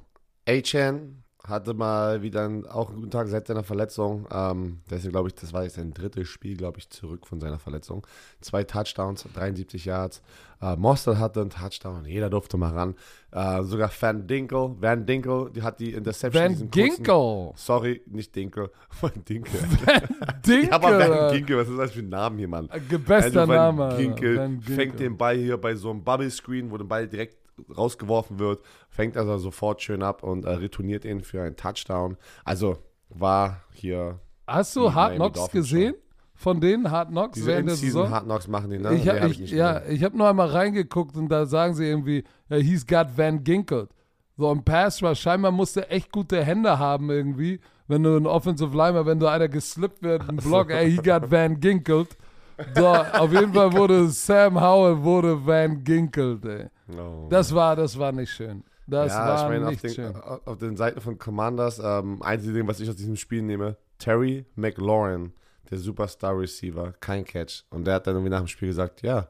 [0.49, 4.26] A-Chan hatte mal wieder einen, auch einen guten Tag seit seiner Verletzung.
[4.32, 7.59] Ähm, deswegen glaube ich, das war jetzt sein drittes Spiel, glaube ich, zurück von seiner
[7.59, 8.07] Verletzung.
[8.40, 10.22] Zwei Touchdowns, 73 Yards.
[10.61, 12.95] Äh, Mostert hatte einen Touchdown, jeder durfte mal ran.
[13.32, 16.43] Äh, sogar Van Dinkel, Van Dinkel, die hat die Interception.
[16.43, 17.51] Van kurzen- Ginkel.
[17.57, 18.70] Sorry, nicht Dinkel,
[19.01, 19.61] Van Dinkel.
[20.47, 20.66] Dinkel.
[20.68, 22.68] Ja, aber Van äh, Ginkel, was ist das für ein Name hier, Mann?
[22.68, 23.97] Bester Also Van Name.
[23.97, 24.74] Ginkel Van Ginkel.
[24.76, 27.36] fängt den Ball hier bei so einem Bubble Screen, wo der Ball direkt
[27.76, 32.16] rausgeworfen wird, fängt also sofort schön ab und äh, retourniert ihn für einen Touchdown.
[32.44, 35.94] Also war hier Hast du Hard Knocks gesehen?
[36.34, 38.10] Von denen Hard Knocks diese während der Saison?
[38.10, 38.94] Hard Knocks machen die, ne?
[38.94, 42.24] Ich, hab, hab ich, ja, ich habe nur einmal reingeguckt und da sagen sie irgendwie,
[42.48, 43.90] ja, he's got Van Ginkelt.
[44.36, 48.26] So im Pass Rush, scheinbar musst du echt gute Hände haben irgendwie, wenn du ein
[48.26, 52.16] Offensive Lineman, wenn du einer geslippt wird, ein Block, ey, he got Van Ginkelt.
[52.74, 56.66] So, auf jeden Fall wurde Sam Howell wurde Van Ginkelt, ey.
[56.99, 57.28] Oh.
[57.30, 58.64] Das war, das war nicht schön.
[58.86, 60.16] Das ja, war ich meine, auf nicht den, schön.
[60.16, 64.45] auf den Seiten von Commanders, ähm, einzige Ding, was ich aus diesem Spiel nehme, Terry
[64.57, 65.32] McLaurin,
[65.70, 67.64] der Superstar Receiver, kein Catch.
[67.70, 69.28] Und der hat dann irgendwie nach dem Spiel gesagt, ja,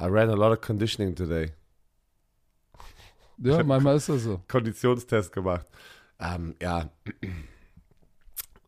[0.00, 1.50] I ran a lot of conditioning today.
[3.38, 4.40] Ja, manchmal ist das so.
[4.48, 5.66] Konditionstest gemacht.
[6.20, 6.90] Ähm, ja.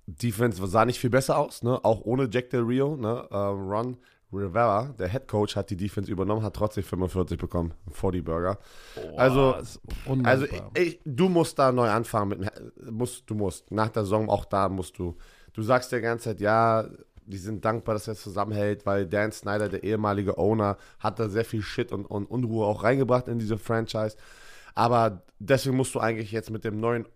[0.06, 1.84] Defense sah nicht viel besser aus, ne?
[1.84, 3.28] Auch ohne Jack Del Rio, ne?
[3.30, 3.96] Ähm, Ron
[4.32, 8.58] Rivera, der Head Coach, hat die Defense übernommen, hat trotzdem 45 bekommen vor die Burger.
[9.16, 10.70] also, Boah, also undankbar.
[10.74, 13.70] ich, ich, du musst da neu anfangen mit musst, du musst.
[13.70, 15.16] Nach der Saison auch da musst du.
[15.52, 16.86] Du sagst die ganze Zeit, ja,
[17.26, 21.44] die sind dankbar, dass er zusammenhält, weil Dan Snyder, der ehemalige Owner, hat da sehr
[21.44, 24.16] viel Shit und, und Unruhe auch reingebracht in diese Franchise.
[24.74, 27.06] Aber deswegen musst du eigentlich jetzt mit dem neuen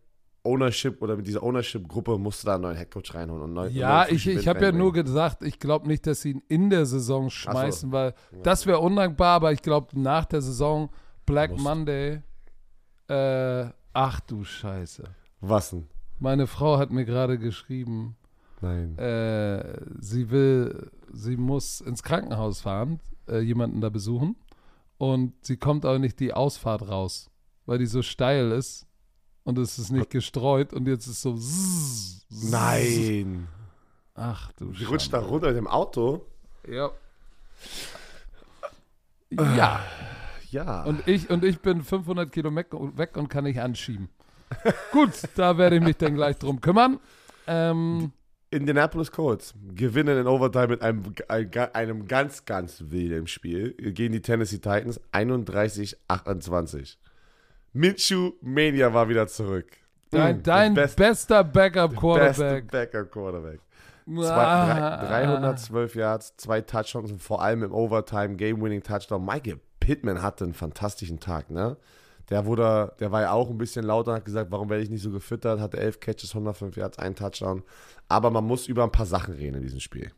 [0.44, 3.42] Ownership oder mit dieser Ownership-Gruppe musst du da einen neuen Headcoach reinholen.
[3.44, 6.42] Und neu, Ja, ich, ich habe ja nur gesagt, ich glaube nicht, dass sie ihn
[6.48, 10.90] in der Saison schmeißen, weil das wäre undankbar, aber ich glaube nach der Saison
[11.24, 11.64] Black Musst.
[11.64, 12.22] Monday,
[13.08, 15.04] äh, ach du Scheiße.
[15.40, 15.86] Was denn?
[16.18, 18.16] Meine Frau hat mir gerade geschrieben,
[18.60, 18.98] Nein.
[18.98, 24.36] äh, sie will, sie muss ins Krankenhaus fahren, äh, jemanden da besuchen
[24.98, 27.30] und sie kommt aber nicht die Ausfahrt raus,
[27.66, 28.86] weil die so steil ist
[29.44, 32.50] und es ist nicht gestreut und jetzt ist so zzz, zzz.
[32.50, 33.46] Nein.
[34.14, 36.26] Ach du Sie rutscht da runter mit dem Auto.
[36.68, 36.90] Ja.
[39.30, 39.80] Ja,
[40.50, 40.84] Ja.
[40.84, 44.08] und ich, und ich bin 500 Kilometer weg und kann nicht anschieben.
[44.92, 47.00] Gut, da werde ich mich dann gleich drum kümmern.
[47.46, 48.12] Ähm,
[48.50, 51.02] Indianapolis Colts gewinnen in Overtime mit einem,
[51.72, 56.96] einem ganz, ganz wilden Spiel gegen die Tennessee Titans 31-28.
[57.74, 59.66] Minshew Mania war wieder zurück.
[60.10, 62.70] Dein, dein best- bester Backup Beste Quarterback.
[62.70, 63.60] Backup Quarterback.
[64.06, 65.04] Zwei, Ah.
[65.06, 69.24] drei, 312 Yards, zwei Touchdowns und vor allem im Overtime, Game-Winning Touchdown.
[69.24, 71.76] Michael Pittman hatte einen fantastischen Tag, ne?
[72.30, 74.88] Der wurde, der war ja auch ein bisschen lauter und hat gesagt, warum werde ich
[74.90, 77.62] nicht so gefüttert, hatte 11 Catches, 105 Yards, ein Touchdown.
[78.08, 80.10] Aber man muss über ein paar Sachen reden in diesem Spiel.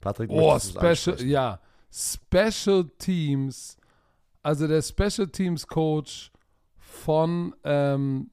[0.00, 1.60] Patrick, Oh, Special, ja.
[1.92, 3.76] Special Teams,
[4.42, 6.30] also der Special Teams Coach
[6.90, 8.30] von ähm,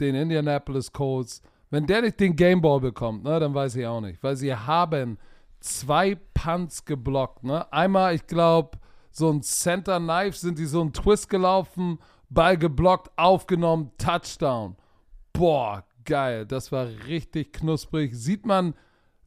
[0.00, 4.22] den Indianapolis Colts, wenn der nicht den Gameball bekommt, ne, dann weiß ich auch nicht,
[4.22, 5.18] weil sie haben
[5.60, 7.70] zwei Punts geblockt, ne?
[7.72, 8.78] Einmal, ich glaube,
[9.10, 11.98] so ein Center Knife sind die so einen Twist gelaufen,
[12.28, 14.76] Ball geblockt, aufgenommen, Touchdown.
[15.32, 18.14] Boah, geil, das war richtig knusprig.
[18.14, 18.74] Sieht man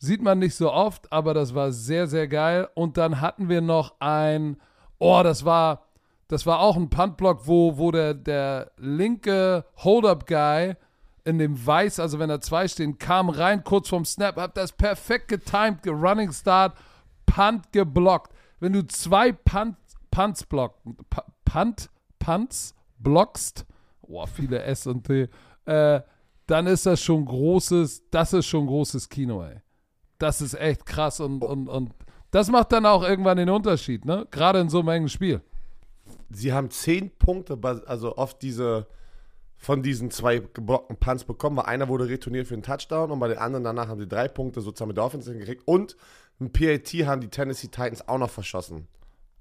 [0.03, 2.67] Sieht man nicht so oft, aber das war sehr, sehr geil.
[2.73, 4.57] Und dann hatten wir noch ein,
[4.99, 5.85] oh, das war,
[6.27, 10.75] das war auch ein Puntblock, wo, wo der, der linke Hold-Up-Guy
[11.25, 14.71] in dem Weiß, also wenn da zwei stehen, kam rein kurz vorm Snap, hat das
[14.73, 16.75] perfekt getimed, ge- Running Start,
[17.25, 18.33] Punt geblockt.
[18.59, 19.77] Wenn du zwei Punt,
[20.11, 20.81] Punts blockst,
[21.45, 23.65] Punt, Punts blockst,
[24.01, 25.29] oh, viele S und T,
[25.65, 26.01] äh,
[26.47, 29.61] dann ist das schon großes, das ist schon großes Kino, ey.
[30.19, 31.93] Das ist echt krass und, und, und
[32.31, 34.27] das macht dann auch irgendwann den Unterschied, ne?
[34.29, 35.41] Gerade in so einem engen Spiel.
[36.29, 38.87] Sie haben 10 Punkte, also oft diese
[39.63, 43.29] von diesen zwei geblockten Punts bekommen, weil einer wurde retourniert für einen Touchdown und bei
[43.29, 45.95] den anderen danach haben sie drei Punkte sozusagen mit der Offense gekriegt und
[46.41, 48.87] ein PAT haben die Tennessee Titans auch noch verschossen.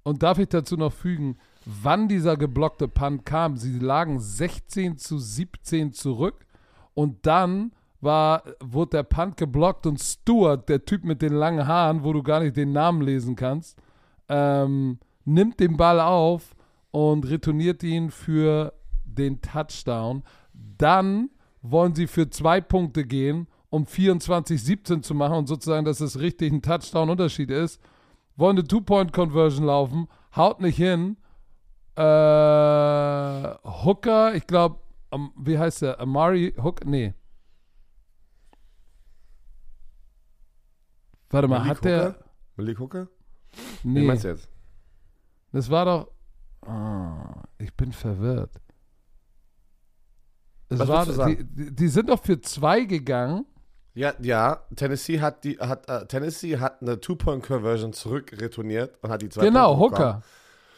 [0.04, 3.56] Und darf ich dazu noch fügen, wann dieser geblockte Punt kam?
[3.56, 6.46] Sie lagen 16 zu 17 zurück
[6.94, 12.04] und dann war, wurde der Punt geblockt und Stewart, der Typ mit den langen Haaren,
[12.04, 13.76] wo du gar nicht den Namen lesen kannst,
[14.28, 16.55] ähm, nimmt den Ball auf
[16.91, 18.73] und retourniert ihn für
[19.05, 20.23] den Touchdown.
[20.53, 21.31] Dann
[21.62, 26.53] wollen sie für zwei Punkte gehen, um 24-17 zu machen und sozusagen, dass es richtig
[26.53, 27.81] ein Touchdown-Unterschied ist.
[28.37, 31.16] Wollen eine Two-Point-Conversion laufen, haut nicht hin.
[31.95, 34.81] Äh, Hooker, ich glaube,
[35.37, 36.01] wie heißt der?
[36.01, 36.87] Amari Hooker?
[36.87, 37.14] Nee.
[41.31, 42.05] Warte mal, Malik hat der.
[42.09, 42.25] Hooker?
[42.57, 43.09] Malik Hooker?
[43.83, 44.49] Wie Nee, meinst du jetzt?
[45.53, 46.09] Das war doch.
[46.68, 48.61] Ah, ich bin verwirrt.
[50.68, 51.44] Es Was war, die,
[51.74, 53.44] die, sind doch für zwei gegangen.
[53.94, 59.20] Ja, ja, Tennessee hat die hat äh, Tennessee hat eine Two-Point-Conversion zurück retourniert und hat
[59.20, 60.14] die zwei Genau, Punkte bekommen.
[60.14, 60.22] Hooker.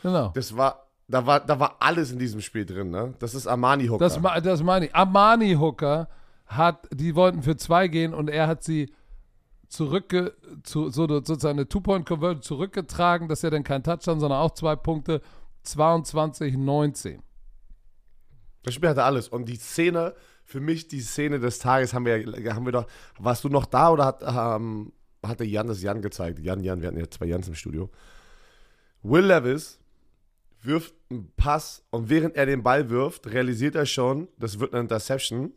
[0.02, 0.32] Genau.
[0.34, 3.14] Das war da war da war alles in diesem Spiel drin, ne?
[3.20, 3.98] Das ist Armani Hooker.
[3.98, 4.94] Das, das meine ich.
[4.94, 6.08] Armani Hooker
[6.46, 8.92] hat, die wollten für zwei gehen und er hat sie
[9.68, 13.28] zurückge, zu, so, sozusagen eine Two-Point-Conversion zurückgetragen.
[13.28, 15.20] Das ist ja dann kein Touchdown, sondern auch zwei Punkte.
[15.62, 17.22] 22, 19.
[18.62, 19.28] Das Spiel hatte alles.
[19.28, 22.86] Und die Szene, für mich die Szene des Tages, haben wir, haben wir doch,
[23.18, 24.92] warst du noch da oder hat, ähm,
[25.22, 26.38] hatte Jan das Jan gezeigt?
[26.38, 27.90] Jan, Jan, wir hatten ja zwei Jans im Studio.
[29.02, 29.78] Will Levis
[30.62, 34.80] wirft einen Pass und während er den Ball wirft, realisiert er schon, das wird eine
[34.80, 35.52] Interception,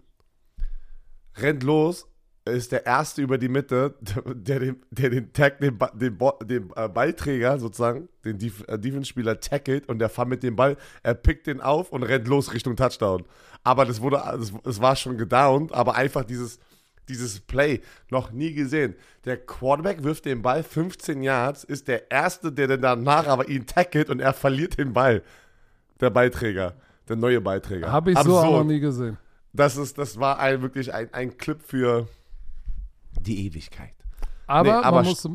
[1.36, 2.08] rennt los,
[2.52, 3.96] ist der Erste über die Mitte,
[4.26, 8.64] der den, der den Tag, den, Ba- den, Bo- den äh, Ballträger sozusagen, den Def
[8.68, 12.28] äh, Defense-Spieler tackelt und der fährt mit dem Ball, er pickt den auf und rennt
[12.28, 13.24] los Richtung Touchdown.
[13.64, 16.60] Aber das wurde, das, es war schon gedownt, aber einfach dieses,
[17.10, 18.96] dieses Play noch nie gesehen.
[19.26, 23.66] Der Quarterback wirft den Ball 15 Yards, ist der Erste, der dann danach aber ihn
[23.66, 25.22] tackelt und er verliert den Ball.
[26.00, 26.74] Der Beiträger,
[27.10, 27.92] der neue Beiträger.
[27.92, 28.58] Habe ich so auch Absurd.
[28.60, 29.18] noch nie gesehen.
[29.54, 32.08] Das, ist, das war ein, wirklich ein, ein Clip für
[33.22, 33.94] die Ewigkeit.
[34.48, 35.30] Aber, Nee, aber man, muss,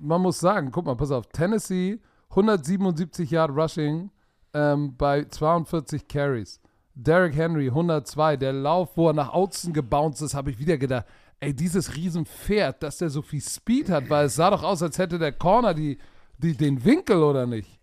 [0.00, 1.98] man muss sagen, guck mal, pass auf, Tennessee
[2.30, 4.10] 177 Yard Rushing
[4.52, 6.60] ähm, bei 42 Carries.
[6.94, 11.06] Derrick Henry 102, der Lauf, wo er nach außen gebounced ist, habe ich wieder gedacht,
[11.40, 14.98] ey, dieses Riesenpferd, dass der so viel Speed hat, weil es sah doch aus, als
[14.98, 15.98] hätte der Corner die,
[16.38, 17.80] die, den Winkel oder nicht.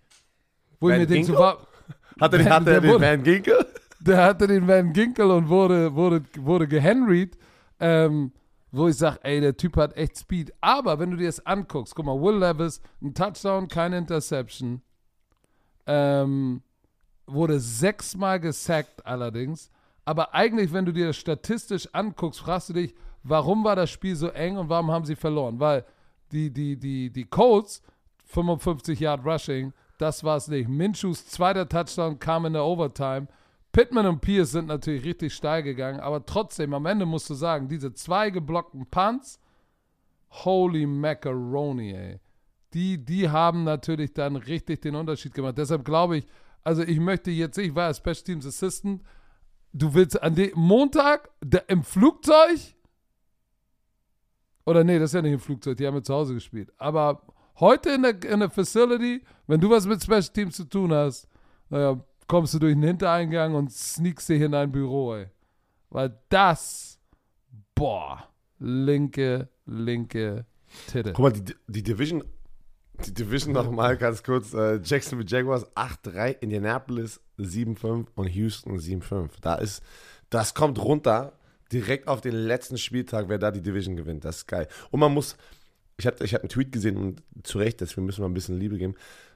[0.79, 1.57] Wo ich Van mir denke, so war,
[2.19, 3.65] Hatte, Der- hatte der er den wurde- Van Ginkel?
[3.99, 7.37] der hatte den Van Ginkel und wurde, wurde, wurde gehenried,
[7.79, 8.31] ähm,
[8.72, 10.53] wo ich sage, ey, der Typ hat echt Speed.
[10.61, 14.82] Aber wenn du dir das anguckst, guck mal, Will Levis, ein Touchdown, keine Interception,
[15.86, 16.61] ähm,
[17.28, 19.69] wurde sechsmal gesackt allerdings.
[20.05, 24.15] Aber eigentlich, wenn du dir das statistisch anguckst, fragst du dich, warum war das Spiel
[24.15, 25.59] so eng und warum haben sie verloren?
[25.59, 25.86] Weil
[26.32, 27.82] die, die, die, die Colts,
[28.26, 30.67] 55 Yard Rushing, das war es nicht.
[30.67, 33.28] Minshus zweiter Touchdown kam in der Overtime.
[33.72, 37.69] Pittman und Pierce sind natürlich richtig steil gegangen, aber trotzdem, am Ende musst du sagen,
[37.69, 39.39] diese zwei geblockten Punts,
[40.30, 42.19] holy macaroni, ey.
[42.74, 45.57] Die, die haben natürlich dann richtig den Unterschied gemacht.
[45.57, 46.28] Deshalb glaube ich,
[46.63, 49.01] also ich möchte jetzt, ich war ja Special Teams Assistant,
[49.74, 52.59] du willst an dem Montag der, im Flugzeug?
[54.65, 56.72] Oder nee, das ist ja nicht im Flugzeug, die haben ja zu Hause gespielt.
[56.78, 57.24] Aber
[57.59, 61.28] heute in der, in der Facility, wenn du was mit Special Teams zu tun hast,
[61.69, 61.99] naja,
[62.32, 65.27] kommst du durch den Hintereingang und sneakst dich in dein Büro, ey.
[65.89, 66.97] Weil das,
[67.75, 68.25] boah,
[68.57, 70.45] linke, linke
[70.88, 71.11] Titte.
[71.11, 72.23] Guck mal, die, die Division,
[73.05, 74.53] die Division nochmal ganz kurz.
[74.53, 79.32] Äh, Jacksonville Jaguars 8-3, Indianapolis 7-5 und Houston 7-5.
[79.41, 79.84] Da ist,
[80.29, 81.34] das kommt runter
[81.73, 84.23] direkt auf den letzten Spieltag, wer da die Division gewinnt.
[84.23, 84.69] Das ist geil.
[84.89, 85.36] Und man muss,
[85.97, 88.57] ich habe ich hab einen Tweet gesehen und zu Recht, deswegen müssen wir ein bisschen
[88.57, 88.95] Liebe geben.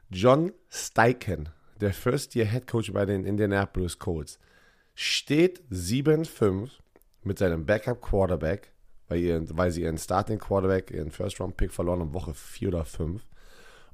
[0.09, 1.49] John Steichen,
[1.81, 4.39] der First-Year-Head Coach bei den Indianapolis Colts,
[4.93, 6.69] steht 7-5
[7.23, 8.71] mit seinem Backup-Quarterback,
[9.07, 13.21] weil, ihr, weil sie ihren Starting-Quarterback, ihren First-Round-Pick verloren haben, Woche 4 oder 5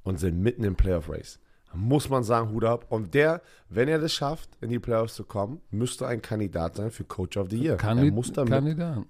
[0.03, 1.39] und sind mitten im Playoff-Race.
[1.73, 2.85] Muss man sagen, Hut ab.
[2.89, 6.91] Und der, wenn er das schafft, in die Playoffs zu kommen, müsste ein Kandidat sein
[6.91, 7.77] für Coach of the Year.
[7.77, 9.05] Kandid er muss damit, Kandidat.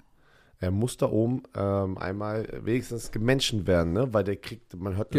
[0.59, 4.13] er muss da oben ähm, einmal wenigstens gemenschen werden, ne?
[4.13, 5.11] Weil der kriegt, man hört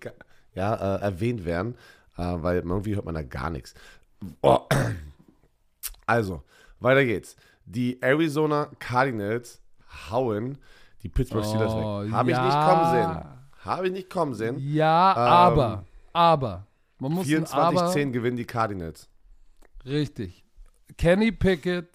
[0.00, 0.14] gar-
[0.54, 1.74] ja, äh, erwähnt werden,
[2.16, 3.74] weil irgendwie hört man da gar nichts.
[4.40, 4.60] Oh.
[6.06, 6.42] Also,
[6.80, 7.36] weiter geht's.
[7.64, 9.60] Die Arizona Cardinals
[10.10, 10.58] hauen
[11.02, 12.12] die Pittsburgh Steelers Oh, weg.
[12.12, 12.44] Habe ich ja.
[12.44, 13.24] nicht kommen sehen.
[13.64, 14.56] Habe ich nicht kommen sehen.
[14.58, 16.66] Ja, aber, aber,
[16.98, 19.08] man muss ein aber, 24-10 gewinnen die Cardinals.
[19.84, 20.44] richtig.
[20.98, 21.88] Kenny Pickett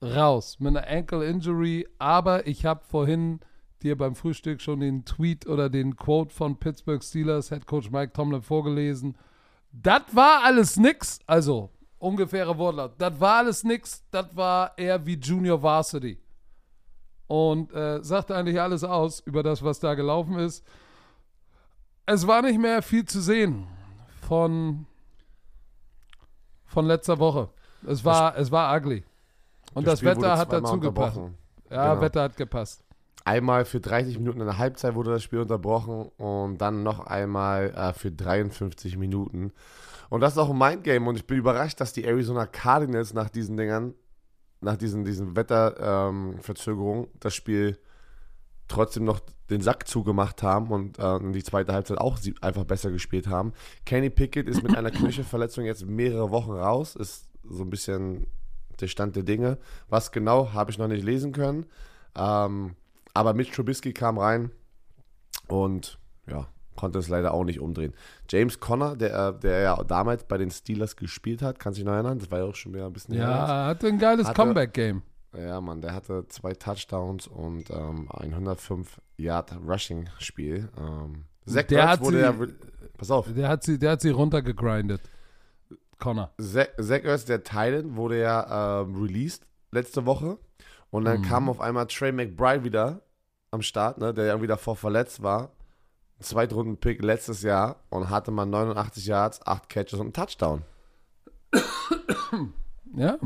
[0.00, 3.40] raus mit einer Ankle Injury, aber ich habe vorhin
[3.82, 8.12] dir beim Frühstück schon den Tweet oder den Quote von Pittsburgh Steelers Head Coach Mike
[8.12, 9.16] Tomlin vorgelesen.
[9.72, 12.92] Das war alles nix, also ungefähre Wortlaut.
[12.98, 16.20] Das war alles nix, das war eher wie Junior Varsity.
[17.26, 20.64] Und äh, sagt eigentlich alles aus über das, was da gelaufen ist.
[22.06, 23.66] Es war nicht mehr viel zu sehen
[24.26, 24.86] von,
[26.64, 27.50] von letzter Woche.
[27.86, 29.04] Es war, es war ugly.
[29.74, 31.20] Und das, wurde Wetter hat dazu gepasst.
[31.70, 32.00] Ja, Genau.
[32.00, 32.82] Wetter hat gepasst.
[33.28, 37.74] Einmal für 30 Minuten in der Halbzeit wurde das Spiel unterbrochen und dann noch einmal
[37.74, 39.52] äh, für 53 Minuten.
[40.08, 43.28] Und das ist auch ein Mindgame und ich bin überrascht, dass die Arizona Cardinals nach
[43.28, 43.92] diesen Dingern,
[44.62, 47.78] nach diesen, diesen Wetterverzögerungen, das Spiel
[48.66, 49.20] trotzdem noch
[49.50, 53.52] den Sack zugemacht haben und äh, die zweite Halbzeit auch einfach besser gespielt haben.
[53.84, 58.26] Kenny Pickett ist mit einer Knöchelverletzung jetzt mehrere Wochen raus, ist so ein bisschen
[58.80, 59.58] der Stand der Dinge.
[59.90, 61.66] Was genau, habe ich noch nicht lesen können.
[62.16, 62.74] Ähm,
[63.18, 64.50] aber Mitch Trubisky kam rein
[65.48, 66.46] und ja,
[66.76, 67.94] konnte es leider auch nicht umdrehen.
[68.28, 72.18] James Conner, der, der ja damals bei den Steelers gespielt hat, kann sich noch erinnern,
[72.18, 73.24] das war ja auch schon wieder ein bisschen her.
[73.28, 75.02] Ja, hatte ein geiles Comeback-Game.
[75.36, 80.70] Ja, Mann, der hatte zwei Touchdowns und ähm, ein 105 Yard Rushing Spiel.
[80.78, 82.34] Ähm, Zach Der Ertz hat wurde sie- ja,
[82.96, 85.02] pass auf, Der hat sie, der hat sie runtergegrindet.
[85.98, 86.30] Connor.
[86.40, 90.38] Zach, Zach Ertz, der Titan, wurde ja ähm, released letzte Woche
[90.90, 91.24] und dann Mhm.
[91.24, 93.02] kam auf einmal Trey McBride wieder
[93.50, 95.52] am Start, ne, der ja irgendwie davor verletzt war.
[96.20, 100.62] Zweitrunden-Pick letztes Jahr und hatte mal 89 Yards, 8 Catches und einen Touchdown.
[102.96, 103.18] Ja.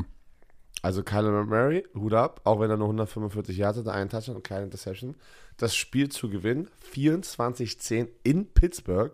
[0.82, 4.42] Also Kyler Murray, Hut ab, auch wenn er nur 145 Yards hatte, einen Touchdown und
[4.42, 5.14] keine Interception.
[5.56, 9.12] Das Spiel zu gewinnen, 24-10 in Pittsburgh,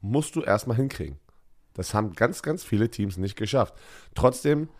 [0.00, 1.18] musst du erstmal hinkriegen.
[1.74, 3.74] Das haben ganz, ganz viele Teams nicht geschafft.
[4.14, 4.70] Trotzdem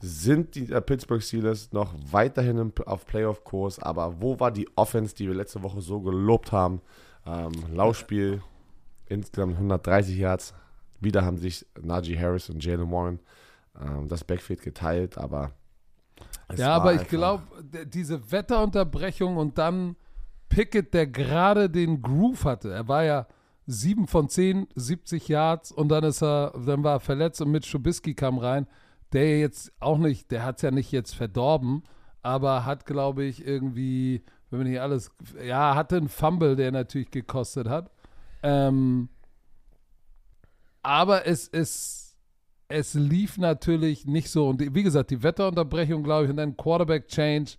[0.00, 5.26] sind die äh, Pittsburgh Steelers noch weiterhin auf Playoff-Kurs, aber wo war die Offense, die
[5.26, 6.80] wir letzte Woche so gelobt haben?
[7.26, 8.42] Ähm, Laufspiel,
[9.06, 10.54] insgesamt 130 Yards.
[11.00, 13.20] Wieder haben sich Najee Harris und Jalen Warren
[13.80, 15.52] ähm, das Backfield geteilt, aber
[16.56, 17.42] Ja, aber ich glaube,
[17.86, 19.96] diese Wetterunterbrechung und dann
[20.48, 22.72] Pickett, der gerade den Groove hatte.
[22.72, 23.26] Er war ja
[23.66, 27.70] 7 von 10, 70 Yards und dann ist er, dann war er verletzt und Mitch
[27.70, 28.66] Trubisky kam rein,
[29.12, 31.82] der jetzt auch nicht, der hat es ja nicht jetzt verdorben,
[32.22, 35.10] aber hat, glaube ich, irgendwie, wenn man nicht alles,
[35.44, 37.90] ja, hatte einen Fumble, der natürlich gekostet hat.
[38.42, 39.08] Ähm,
[40.82, 42.16] aber es ist,
[42.68, 44.48] es lief natürlich nicht so.
[44.48, 47.52] Und wie gesagt, die Wetterunterbrechung, glaube ich, und dann Quarterback-Change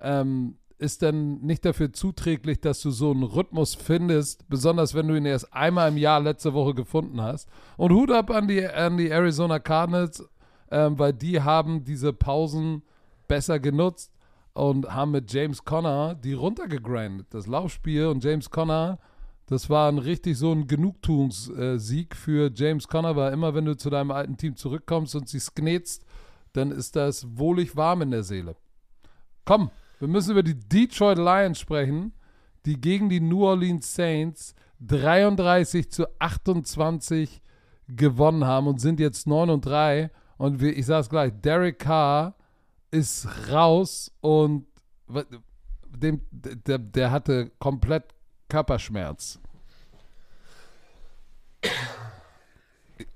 [0.00, 5.14] ähm, ist dann nicht dafür zuträglich, dass du so einen Rhythmus findest, besonders wenn du
[5.14, 7.48] ihn erst einmal im Jahr letzte Woche gefunden hast.
[7.76, 10.28] Und Hut ab an die, an die Arizona Cardinals,
[10.74, 12.82] ähm, weil die haben diese Pausen
[13.28, 14.12] besser genutzt
[14.54, 17.28] und haben mit James Conner die runtergegrindet.
[17.30, 18.98] Das Laufspiel und James Conner,
[19.46, 23.88] das war ein richtig so ein Genugtuungssieg für James Conner, weil immer wenn du zu
[23.88, 26.04] deinem alten Team zurückkommst und sie sknetzt,
[26.54, 28.56] dann ist das wohlig warm in der Seele.
[29.44, 29.70] Komm,
[30.00, 32.14] wir müssen über die Detroit Lions sprechen,
[32.66, 37.40] die gegen die New Orleans Saints 33 zu 28
[37.86, 40.10] gewonnen haben und sind jetzt 9 und 3.
[40.36, 42.34] Und wie, ich sag's gleich, Derek Carr
[42.90, 44.66] ist raus und
[45.88, 48.14] dem, der, der hatte komplett
[48.48, 49.38] Körperschmerz.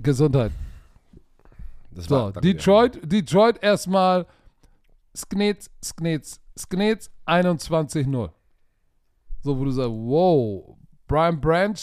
[0.00, 0.52] Gesundheit.
[1.90, 2.40] Das So, war- dir.
[2.40, 4.26] Detroit, Detroit erstmal
[5.16, 8.30] Sknetz, Sknetz, Sknetz 21-0.
[9.42, 11.78] So, wo du sagst, wow, Brian Branch,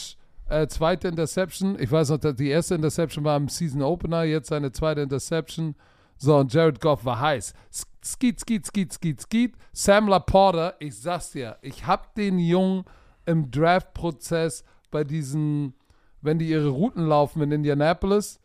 [0.62, 1.78] äh, zweite Interception.
[1.80, 5.76] Ich weiß noch, die erste Interception war im Season Opener, jetzt seine zweite Interception.
[6.18, 7.54] So, und Jared Goff war heiß.
[7.74, 9.56] Sk- Skeet, skeet, skeet, skeet, skeet.
[9.74, 12.84] Sam Laporta, ich sag's dir, ich hab den Jungen
[13.26, 15.74] im Draft-Prozess bei diesen,
[16.22, 18.40] wenn die ihre Routen laufen in Indianapolis,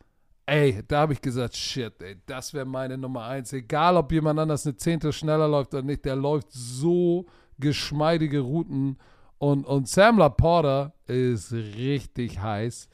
[0.47, 3.53] Ey, da habe ich gesagt, shit, ey, das wäre meine Nummer eins.
[3.53, 7.27] Egal, ob jemand anders eine Zehntel schneller läuft oder nicht, der läuft so
[7.59, 8.97] geschmeidige Routen.
[9.41, 12.87] Und, und Sam Laporta ist richtig heiß.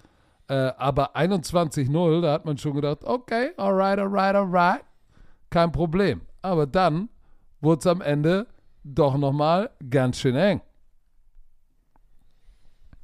[0.47, 4.81] Äh, aber 21-0, da hat man schon gedacht, okay, alright, alright, alright.
[5.49, 6.21] Kein Problem.
[6.41, 7.09] Aber dann
[7.59, 8.47] wurde es am Ende
[8.85, 10.61] doch nochmal ganz schön eng.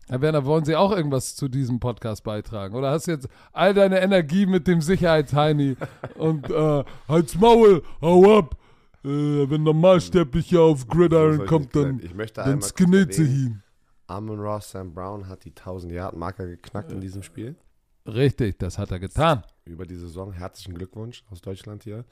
[0.07, 2.75] Herr Werner, wollen Sie auch irgendwas zu diesem Podcast beitragen?
[2.75, 5.75] Oder hast du jetzt all deine Energie mit dem Sicherheitsheini
[6.15, 8.55] und äh, halt's Maul, hau ab.
[9.03, 11.99] Äh, wenn Normalsterblicher auf Gridiron ich kommt, dann.
[11.99, 13.63] Ich möchte dann sknetze erwähnen, ihn.
[14.07, 17.55] Amon Ross Sam Brown hat die 1000-Yard-Marker geknackt in diesem Spiel.
[18.05, 19.43] Richtig, das hat er getan.
[19.65, 20.33] Über die Saison.
[20.33, 22.05] Herzlichen Glückwunsch aus Deutschland hier.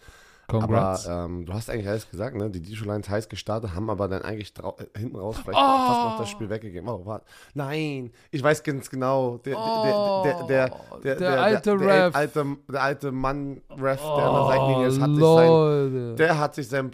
[0.52, 1.08] Congrats.
[1.08, 2.50] Aber ähm, du hast eigentlich alles gesagt, ne?
[2.50, 5.88] Die Detroit Lions heiß gestartet, haben aber dann eigentlich äh, hinten raus vielleicht Oh!
[5.88, 6.88] fast noch das Spiel weggegeben.
[6.90, 7.26] Oh, warte.
[7.54, 9.38] Nein, ich weiß ganz genau.
[9.40, 10.70] Der, der, der,
[11.04, 12.16] der, der, Oh, alte der, Ref.
[12.16, 16.56] alte, der alte Mann Ref, der an der Seitenlinie ist, hat sich sein, der hat
[16.56, 16.92] sich sein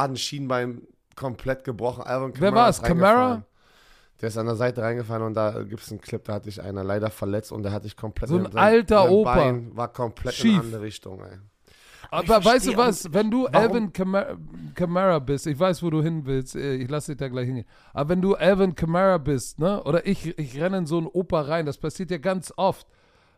[0.00, 0.82] Wadenschienbein
[1.16, 2.02] komplett gebrochen.
[2.04, 2.82] Alvin Wer Kamara war es?
[2.82, 3.44] reingefallen.
[4.20, 6.60] Der ist an der Seite reingefallen und da gibt es einen Clip, da hatte ich
[6.62, 8.28] einer leider verletzt und der hatte ich komplett.
[8.28, 9.34] So ein alter Opa.
[9.34, 10.52] Bein war komplett in Schief.
[10.56, 11.38] eine andere Richtung, ey.
[12.10, 16.56] Aber weißt du was, wenn du Alvin Kamara, bist, ich weiß, wo du hin willst,
[16.56, 20.06] äh, ich lasse dich da gleich hingehen, aber wenn du Alvin Kamara bist, ne, oder
[20.06, 22.86] ich, ich renne in so einen Opa rein, das passiert ja ganz oft,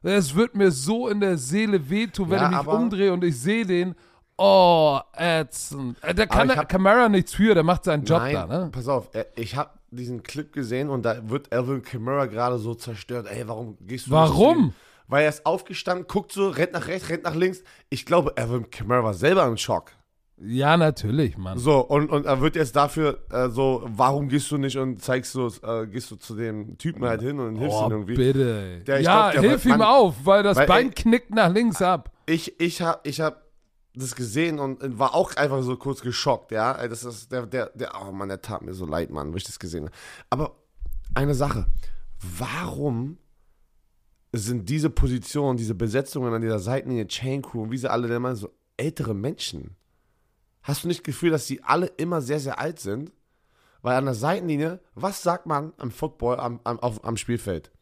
[0.03, 3.39] es wird mir so in der Seele wehtun, wenn Ja, ich mich umdrehe und ich
[3.39, 3.95] sehe den,
[4.37, 6.03] oh, ätzend.
[6.03, 8.69] Äh, Da kann der Kamara nichts für, der macht seinen Job Nein, da, ne?
[8.73, 12.75] pass auf, äh, ich habe diesen Clip gesehen und da wird Alvin Kamara gerade so
[12.75, 13.27] zerstört.
[13.31, 14.59] Ey, warum gehst du nicht Warum?
[14.59, 14.73] ihm?
[15.13, 17.63] Weil er ist aufgestanden, guckt so, rennt nach rechts, rennt nach links.
[17.91, 19.93] Ich glaube, Alvin Kamara war selber im Schock.
[20.39, 21.59] Ja, natürlich, Mann.
[21.59, 25.35] So, und, und er wird jetzt dafür äh, so, warum gehst du nicht und zeigst
[25.35, 28.15] du, äh, gehst du zu dem Typen halt hin und hilfst Oh, ihm irgendwie.
[28.15, 28.81] bitte.
[28.87, 31.53] Der- ja, glaub, hilf war- ihm Mann- auf, weil das weil, Bein ey, knickt nach
[31.53, 32.11] links ab.
[32.25, 33.43] Ich, ich habe ich hab
[33.95, 36.89] das gesehen und war auch einfach so kurz geschockt, ja.
[36.89, 39.45] Das ist der, der, der, oh Mann, der tat mir so leid, Mann, wo ich
[39.45, 39.93] das gesehen habe.
[40.31, 40.57] Aber
[41.15, 41.67] eine Sache,
[42.39, 43.19] warum
[44.33, 48.23] sind diese Positionen, diese Besetzungen an dieser Seitenlinie, Chain Crew und wie sie alle denn
[48.23, 49.77] mal so ältere Menschen?
[50.63, 53.13] Hast du nicht das Gefühl, dass sie alle immer sehr, sehr alt sind?
[53.83, 57.73] Weil an der Seitenlinie, was sagt man am Football, am, am, auf, am Spielfeld?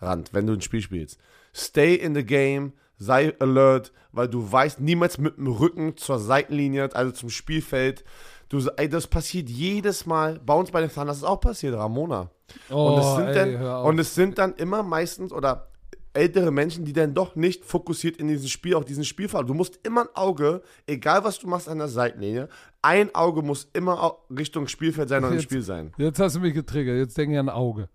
[0.00, 1.20] Rand, wenn du ein Spiel spielst.
[1.54, 6.94] Stay in the game, sei alert, weil du weißt, niemals mit dem Rücken zur Seitenlinie,
[6.94, 8.04] also zum Spielfeld.
[8.48, 10.40] Du, ey, das passiert jedes Mal.
[10.44, 12.30] Bei uns bei den Thunders ist auch passiert, Ramona.
[12.70, 15.71] Oh, und, es sind ey, dann, und es sind dann immer meistens oder
[16.14, 19.44] ältere Menschen, die dann doch nicht fokussiert in diesem Spiel, auf diesen Spielfall.
[19.46, 22.48] Du musst immer ein Auge, egal was du machst an der Seitenlinie,
[22.82, 25.92] ein Auge muss immer Richtung Spielfeld sein und im Jetzt- Spiel sein.
[25.96, 26.96] Jetzt hast du mich getriggert.
[26.98, 27.88] Jetzt denke ich an Auge.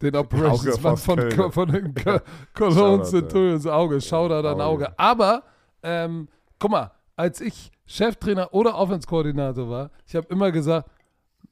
[0.00, 2.18] Den Operationsmann von, von, von den Co-
[2.54, 3.66] Cologne Centurions.
[3.66, 4.00] Auge.
[4.00, 4.60] Shoutout an.
[4.60, 4.98] Auge.
[4.98, 5.44] Aber,
[5.82, 10.90] ähm, guck mal, als ich Cheftrainer oder Offenskoordinator war, ich habe immer gesagt,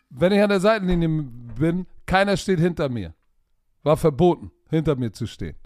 [0.09, 3.15] wenn ich an der Seitenlinie bin, keiner steht hinter mir.
[3.85, 5.57] War verboten, hinter mir zu stehen.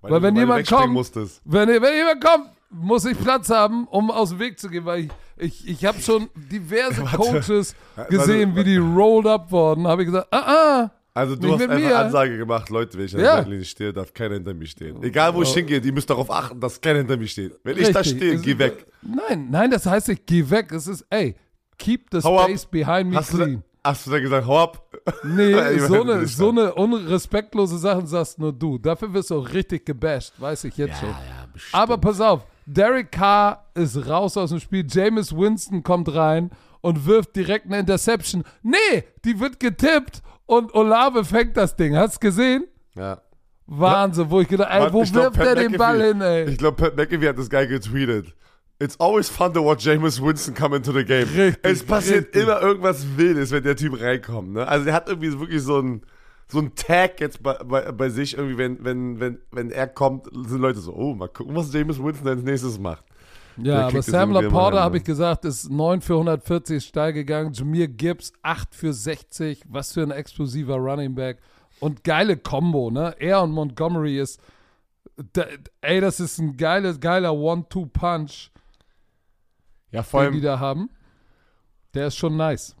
[0.00, 1.14] Weil du- wenn jemand kommt-.
[1.44, 5.04] Wenn, wenn jemand kommt, muss ich Platz haben, um aus dem Weg zu gehen, weil
[5.04, 7.74] ich, ich, ich habe schon diverse Coaches
[8.08, 9.86] gesehen, wie die rolled up wurden.
[9.86, 10.38] Habe ich gesagt, ah,
[10.86, 11.98] ah, Also du Nicht hast einfach mir.
[11.98, 13.26] Ansage gemacht, Leute, wenn ich an Ja.
[13.26, 15.02] der Seitenlinie stehe, darf keiner hinter mir stehen.
[15.02, 17.58] Egal wo ich hingehe, die müssen darauf achten, dass keiner hinter mir steht.
[17.62, 18.16] Wenn ich da Richtig.
[18.18, 18.86] stehe, Es geh weg.
[19.02, 20.72] Nein, nein, das heißt, ich gehe weg.
[20.72, 21.34] Es ist, ey,
[21.78, 23.62] keep the Hau space behind me Hast clean.
[23.84, 24.86] Hast du da gesagt, hau ab?
[25.24, 28.78] Nee, so eine, so eine unrespektlose Sachen sagst nur du.
[28.78, 31.14] Dafür wirst du auch richtig gebasht, weiß ich jetzt schon.
[31.72, 34.86] Aber pass auf, Derek Carr ist raus aus dem Spiel.
[34.88, 38.44] Jameis Winston kommt rein und wirft direkt eine Interception.
[38.62, 41.96] Nee, die wird getippt und Olave fängt das Ding.
[41.96, 42.64] Hast gesehen?
[42.94, 43.20] Ja.
[43.66, 46.44] Wahnsinn, wo ich gedacht, ey, wo glaub, wirft Pat er den McAfee- Ball hin, ey?
[46.50, 48.34] Ich glaube, Pat McAfee hat das geil getweetet.
[48.82, 51.28] It's always fun to watch Jameis Winston come into the game.
[51.28, 52.42] Richtig, es passiert richtig.
[52.42, 54.54] immer irgendwas Wildes, wenn der Typ reinkommt.
[54.54, 54.66] Ne?
[54.66, 56.02] Also der hat irgendwie so wirklich so ein
[56.48, 60.26] so ein Tag jetzt bei, bei, bei sich irgendwie, wenn, wenn, wenn, wenn er kommt,
[60.26, 63.04] sind Leute so, oh, mal gucken, was James Winston als nächstes macht.
[63.56, 64.98] Ja, aber Sam Laporta, habe ne?
[64.98, 67.52] ich gesagt, ist 9 für 140 steil gegangen.
[67.52, 69.62] Jameer Gibbs 8 für 60.
[69.68, 71.38] Was für ein explosiver Running Back.
[71.80, 73.14] Und geile Combo, ne?
[73.18, 74.40] Er und Montgomery ist.
[75.32, 75.44] Da,
[75.80, 78.51] ey, das ist ein geiles, geiler One-Two-Punch,
[79.92, 80.90] Ja, vor den die allem, da haben.
[81.94, 82.74] Der ist schon nice.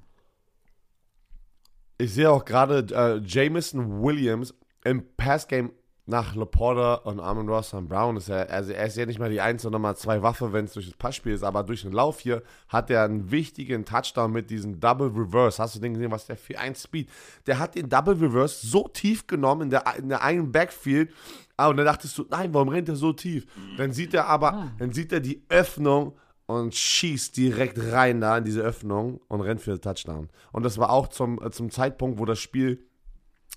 [1.98, 4.54] ich sehe auch gerade äh, Jameson Williams
[4.84, 5.70] im Passgame
[6.04, 8.16] nach Laporta und Armin Ross und Brown.
[8.16, 10.64] Ist er, also er ist ja nicht mal die 1 oder mal zwei Waffe, wenn
[10.64, 14.32] es durch das Passspiel ist, aber durch den Lauf hier hat er einen wichtigen Touchdown
[14.32, 15.62] mit diesem Double Reverse.
[15.62, 17.08] Hast du den gesehen, was der für ein Speed?
[17.46, 21.12] Der hat den Double Reverse so tief genommen in der, in der einen Backfield.
[21.56, 23.46] Ah, und dann dachtest du, nein, warum rennt er so tief?
[23.76, 26.16] Dann sieht er aber, dann sieht er die Öffnung
[26.60, 30.28] und schießt direkt rein da in diese Öffnung und rennt für den Touchdown.
[30.52, 32.84] Und das war auch zum, äh, zum Zeitpunkt, wo das Spiel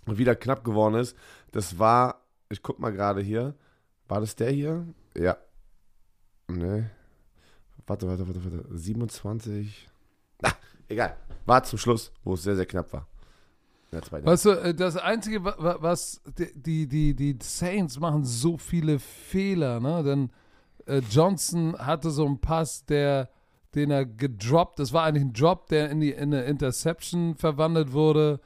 [0.06, 1.16] wieder knapp geworden ist.
[1.52, 3.56] Das war, ich guck mal gerade hier,
[4.08, 4.86] war das der hier?
[5.18, 5.38] Ja.
[6.48, 6.90] Ne.
[7.88, 8.78] Warte, warte, warte, warte.
[8.78, 9.88] 27.
[10.44, 10.52] Ah,
[10.88, 11.16] egal.
[11.46, 13.08] War zum Schluss, wo es sehr, sehr knapp war.
[13.92, 16.22] Weißt du, äh, das Einzige, wa- wa- was
[16.56, 20.04] die, die, die Saints machen so viele Fehler, ne?
[20.04, 20.32] Denn
[20.86, 23.30] äh, Johnson hatte so einen Pass, der,
[23.74, 27.92] den er gedroppt, das war eigentlich ein Drop, der in, die, in eine Interception verwandelt
[27.92, 28.40] wurde.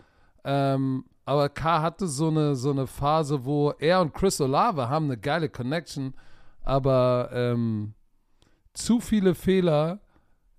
[0.44, 5.06] Ähm, aber K hatte so eine, so eine Phase, wo er und Chris Olave haben
[5.06, 6.16] eine geile Connection,
[6.64, 7.94] aber ähm,
[8.74, 10.00] zu viele Fehler.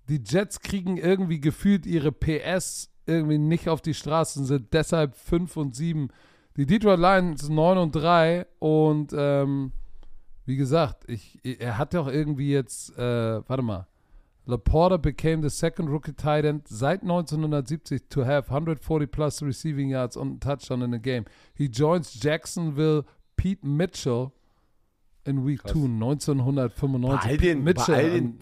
[0.07, 5.57] Die Jets kriegen irgendwie gefühlt ihre PS irgendwie nicht auf die Straßen, sind deshalb 5
[5.57, 6.09] und 7.
[6.57, 9.71] Die Detroit Lions 9 und 3 und ähm,
[10.51, 13.87] wie gesagt, ich, er hat doch irgendwie jetzt, äh, warte mal,
[14.45, 20.17] Laporta became the second rookie tight end seit 1970 to have 140 plus receiving yards
[20.17, 21.23] a touchdown in a game.
[21.53, 23.05] He joins Jacksonville
[23.37, 24.33] Pete Mitchell
[25.23, 25.71] in Week Krass.
[25.71, 27.21] 2 1995.
[27.21, 28.39] Bei all den, bei Mitchell all den,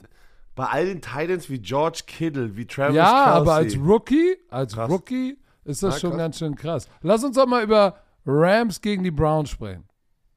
[0.55, 3.36] bei all den Titans wie George Kittle, wie Travis ja, Kelce.
[3.41, 4.89] aber als Rookie, als Krass.
[4.89, 6.18] Rookie ist das Ja, schon krass.
[6.18, 6.89] ganz schön krass.
[7.03, 9.84] Lass uns doch mal über Rams gegen die Browns sprechen.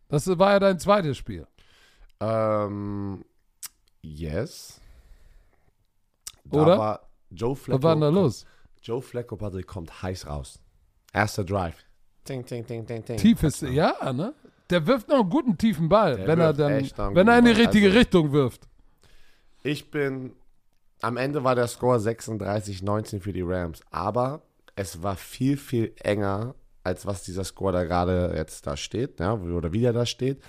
[0.09, 1.47] Das war ja dein zweites Spiel.
[2.23, 3.25] Ähm,
[4.03, 4.81] yes.
[6.45, 6.79] Da Oder?
[6.79, 7.01] War
[7.31, 7.79] Joe Flacco.
[7.79, 8.47] Was war denn da los?
[8.83, 10.59] Joe Flacco, Patrick, kommt heiß raus.
[11.12, 11.77] Erster Drive.
[12.25, 13.16] Ting, ting, ting, ting, ting.
[13.16, 14.35] Tief ist, ja, ne?
[14.70, 17.29] Der wirft noch einen guten tiefen Ball, Der wenn er wirft dann, echt einen wenn
[17.29, 17.66] er in die guten Ball.
[17.73, 18.68] richtige Also- Richtung wirft.
[19.64, 20.33] Ich bin,
[21.03, 24.43] am Ende war der Score 36-19 für die Rams, aber
[24.75, 26.55] es war viel, viel enger,
[26.85, 30.43] als was dieser Score da gerade jetzt da steht, ja, oder wie der da steht.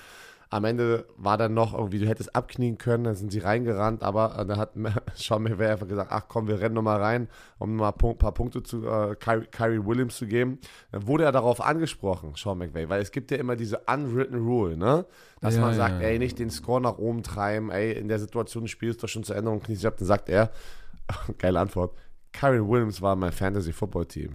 [0.54, 4.38] Am Ende war dann noch irgendwie, du hättest abknien können, dann sind sie reingerannt, aber
[4.38, 4.74] äh, da hat
[5.16, 7.28] Sean McVay einfach gesagt, ach komm, wir rennen nochmal rein,
[7.58, 10.60] um mal ein paar Punkte zu äh, Kyrie, Kyrie Williams zu geben.
[10.91, 14.78] Dann wurde er darauf angesprochen, Sean McVay, weil es gibt ja immer diese unwritten rule,
[14.78, 15.06] ne?
[15.41, 16.08] Dass Ja, man sagt, ja.
[16.10, 19.24] ey, nicht den Score nach oben treiben, ey, in der Situation des Spiels doch schon
[19.24, 20.51] zu Ende und kniest ab, dann sagt er,
[21.39, 21.95] geile Antwort,
[22.32, 24.34] Kyrie Williams war mein Fantasy-Football-Team.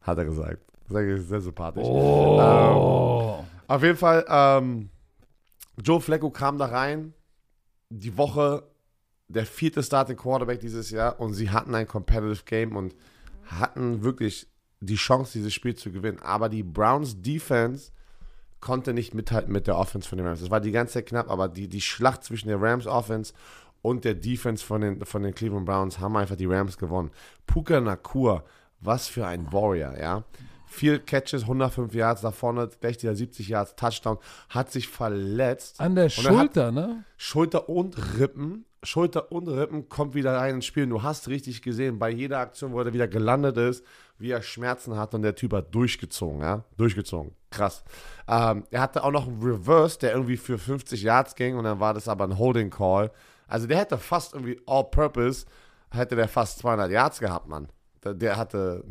[0.00, 0.60] Hat er gesagt.
[0.88, 1.84] Das ist sehr sympathisch.
[1.84, 3.44] Oh.
[3.68, 4.88] Auf jeden Fall, ähm,
[5.82, 7.12] Joe Flacco kam da rein,
[7.90, 8.64] die Woche
[9.28, 12.94] der vierte Starting Quarterback dieses Jahr und sie hatten ein competitive Game und
[13.44, 14.48] hatten wirklich
[14.80, 16.20] die Chance, dieses Spiel zu gewinnen.
[16.20, 17.92] Aber die Browns Defense
[18.60, 20.40] konnte nicht mithalten mit der Offense von den Rams.
[20.40, 23.32] Es war die ganze Zeit knapp, aber die, die Schlacht zwischen der Rams Offense
[23.82, 27.10] und der Defense von den, von den Cleveland Browns haben einfach die Rams gewonnen.
[27.46, 28.44] Puka Nakur,
[28.80, 30.24] was für ein Warrior, ja.
[30.66, 35.80] Vier Catches, 105 Yards da vorne, 60 oder 70 Yards, Touchdown, hat sich verletzt.
[35.80, 37.04] An der er Schulter, ne?
[37.16, 38.64] Schulter und Rippen.
[38.82, 40.86] Schulter und Rippen kommt wieder rein ins Spiel.
[40.86, 43.84] Du hast richtig gesehen, bei jeder Aktion, wo er wieder gelandet ist,
[44.18, 46.64] wie er Schmerzen hat und der Typ hat durchgezogen, ja.
[46.76, 47.32] Durchgezogen.
[47.50, 47.84] Krass.
[48.28, 51.80] Ähm, er hatte auch noch einen Reverse, der irgendwie für 50 Yards ging und dann
[51.80, 53.10] war das aber ein Holding Call.
[53.48, 55.46] Also der hätte fast irgendwie All-Purpose,
[55.90, 57.68] hätte der fast 200 Yards gehabt, Mann.
[58.04, 58.84] Der, hatte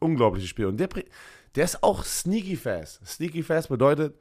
[0.00, 0.66] unglaubliches Spiel.
[0.66, 0.88] Und der,
[1.54, 3.06] der ist auch sneaky fast.
[3.06, 4.14] Sneaky fast bedeutet,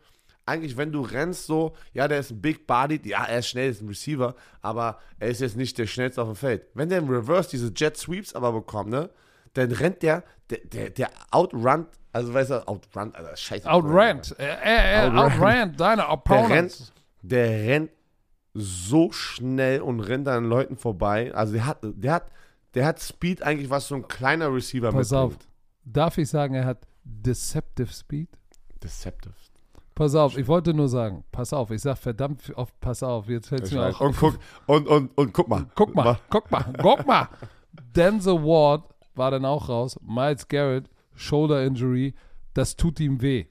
[0.46, 3.70] eigentlich, wenn du rennst so, ja, der ist ein Big Body, ja, er ist schnell,
[3.70, 6.66] ist ein Receiver, aber er ist jetzt nicht der schnellste auf dem Feld.
[6.74, 9.10] Wenn der im Reverse diese Jet Sweeps aber bekommt, ne,
[9.54, 13.70] dann rennt der, der, der, der outrunnt, also weißt du, outrunnt, also scheiße.
[13.70, 14.36] Outrant.
[14.38, 15.34] Er, er, er Outrant.
[15.34, 16.80] outrant deine Der Opponents.
[16.80, 17.92] rennt, der rennt
[18.54, 21.34] so schnell und rennt an Leuten vorbei.
[21.34, 22.32] Also der hat, der hat,
[22.74, 25.34] der hat Speed eigentlich, was so ein kleiner Receiver Pass mitbringt.
[25.42, 25.48] auf.
[25.94, 28.30] Darf ich sagen, er hat Deceptive Speed?
[28.84, 29.34] Deceptive.
[29.96, 33.48] Pass auf, ich wollte nur sagen, pass auf, ich sag verdammt oft, pass auf, jetzt
[33.48, 35.66] fällt es mir auch Und guck, und, und, und guck mal.
[35.74, 37.28] Guck mal, guck mal, guck mal.
[37.96, 38.84] Denzel Ward
[39.16, 39.98] war dann auch raus.
[40.04, 42.14] Miles Garrett, Shoulder Injury.
[42.54, 43.46] das tut ihm weh.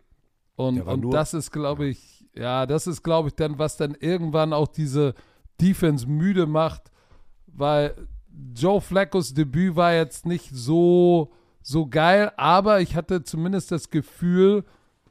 [0.54, 3.94] Und, und nur- das ist, glaube ich, ja, das ist, glaube ich, dann, was dann
[3.98, 5.14] irgendwann auch diese
[5.60, 6.92] Defense müde macht,
[7.46, 7.94] weil
[8.54, 11.32] Joe Flaccos Debüt war jetzt nicht so,
[11.68, 14.64] so geil, aber ich hatte zumindest das Gefühl,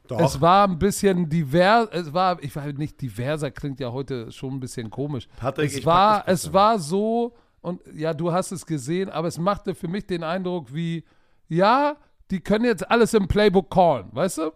[0.08, 0.20] Doch.
[0.20, 4.54] es war ein bisschen divers, es war, ich war nicht diverser, klingt ja heute schon
[4.54, 5.28] ein bisschen komisch.
[5.36, 9.38] Patrick, es ich war, es war so, und ja, du hast es gesehen, aber es
[9.38, 11.04] machte für mich den Eindruck wie,
[11.46, 11.98] ja,
[12.30, 14.52] die können jetzt alles im Playbook callen, weißt du?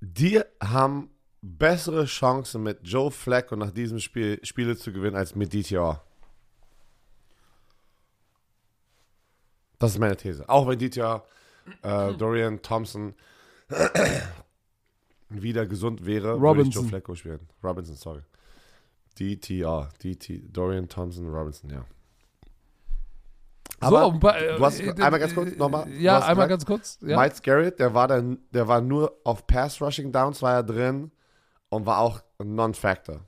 [0.00, 1.10] Die haben
[1.42, 6.02] bessere Chancen mit Joe Flacco nach diesem Spiel Spiele zu gewinnen als mit DTR.
[9.78, 10.48] Das ist meine These.
[10.48, 11.22] Auch wenn DTR,
[11.82, 13.14] äh, Dorian Thompson
[15.28, 16.82] wieder gesund wäre, würde ich Robinson.
[16.82, 17.40] Joe Flacco spielen.
[17.62, 18.22] Robinson, sorry.
[19.18, 21.84] DTR, DT, Dorian Thompson, Robinson, ja.
[23.80, 25.84] Aber so, paar- du hast- äh, einmal ganz kurz, nochmal.
[25.84, 26.98] Du Ja, einmal gesagt, ganz kurz.
[27.02, 27.18] Ja.
[27.20, 31.10] Miles Garrett, der war dann, der war nur auf Pass Rushing Downs war er drin
[31.68, 33.20] und war auch ein Non-Factor.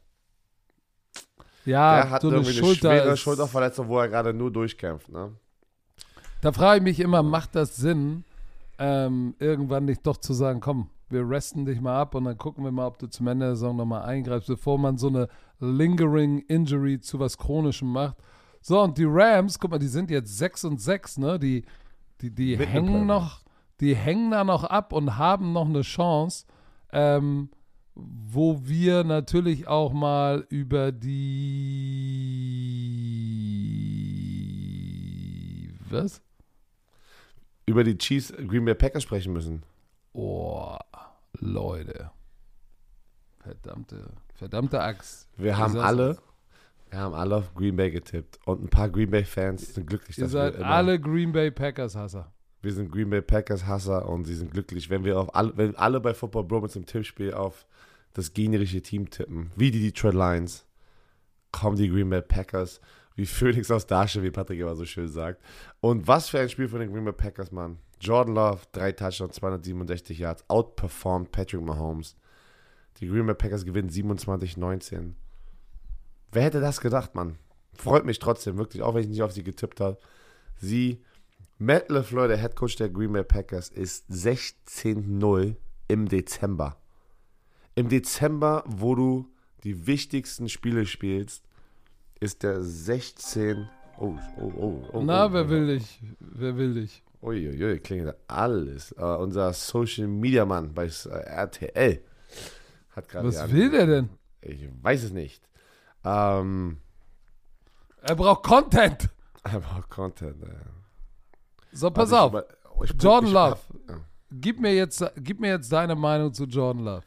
[1.67, 2.81] ja, der hat so eine irgendwie eine Schulter.
[2.81, 5.09] schwere Schulterverletzung, wo er gerade nur durchkämpft.
[5.11, 5.35] Ne?
[6.41, 8.25] Da frage ich mich immer, macht das Sinn,
[8.79, 12.63] ähm, irgendwann nicht doch zu sagen, komm, wir resten dich mal ab und dann gucken
[12.63, 15.29] wir mal, ob du zum Ende der Saison nochmal eingreifst, bevor man so eine
[15.59, 18.17] lingering Injury zu was Chronischem macht.
[18.61, 21.39] So, und die Rams, guck mal, die sind jetzt 6 und 6, ne?
[21.39, 21.65] Die,
[22.21, 23.41] die, die hängen noch,
[23.81, 26.47] die hängen da noch ab und haben noch eine Chance,
[26.93, 27.51] ähm,
[27.95, 31.49] wo wir natürlich auch mal über die
[35.91, 36.23] was?
[37.69, 39.63] Über die Chiefs Green Bay Packers sprechen müssen.
[40.15, 40.77] Oh,
[41.39, 42.11] Leute.
[43.41, 45.29] Verdammte, verdammte Axt.
[45.37, 46.19] Wir haben alle,
[46.91, 50.17] wir haben alle auf Green Bay getippt und ein paar Green Bay Fans sind glücklich.
[50.19, 52.33] Ihr dass seid wir, alle Green Bay Packers Hasser.
[52.63, 55.77] wir sind Green Bay Packers Hasser und sie sind glücklich, wenn wir auf alle, wenn
[55.77, 57.67] alle bei Football Bromance im Tippspiel auf
[58.15, 60.65] das gegnerische Team tippen, wie die Detroit Lions,
[61.53, 62.81] kommen die Green Bay Packers
[63.19, 65.43] wie Phoenix aus der wie Patrick immer so schön sagt.
[65.81, 67.79] Und was für ein Spiel von den Green Bay Packers, Mann.
[68.01, 72.15] Jordan Love, drei Touchdowns, 267 Yards, outperformed Patrick Mahomes.
[72.99, 75.15] Die Green Bay Packers gewinnen 27-19.
[76.31, 77.39] Wer hätte das gedacht, Mann?
[77.75, 79.99] Freut mich trotzdem, wirklich, auch wenn ich nicht auf sie getippt habe.
[80.57, 81.03] Sie,
[81.59, 85.57] Matt LeFleur, der Head Coach der Green Bay Packers, ist 16-0
[85.89, 86.77] im Dezember.
[87.75, 89.29] Im Dezember, wo du
[89.65, 91.48] die wichtigsten Spiele spielst,
[92.21, 93.69] ist der 16.
[93.99, 94.89] Oh, oh, oh.
[94.93, 95.49] oh Na, oh, wer oh.
[95.49, 96.01] will dich?
[96.21, 97.03] Wer will dich?
[97.21, 98.93] Uiuiui, klingelt alles.
[98.93, 102.03] Äh, unser Social Media Mann bei äh, RTL
[102.91, 103.29] hat gerade.
[103.29, 104.09] Was will der denn?
[104.41, 105.43] Ich weiß es nicht.
[106.05, 106.79] Ähm,
[108.03, 109.09] Er braucht Content.
[109.43, 110.43] aber Content.
[110.45, 110.47] Äh.
[111.73, 112.45] So, pass Warte, auf.
[112.45, 113.59] ich über- oh, ich- Jordan ich- Love.
[113.89, 114.01] ja.
[114.31, 117.03] Gib mir, jetzt, gib mir jetzt deine Meinung zu Jordan Love.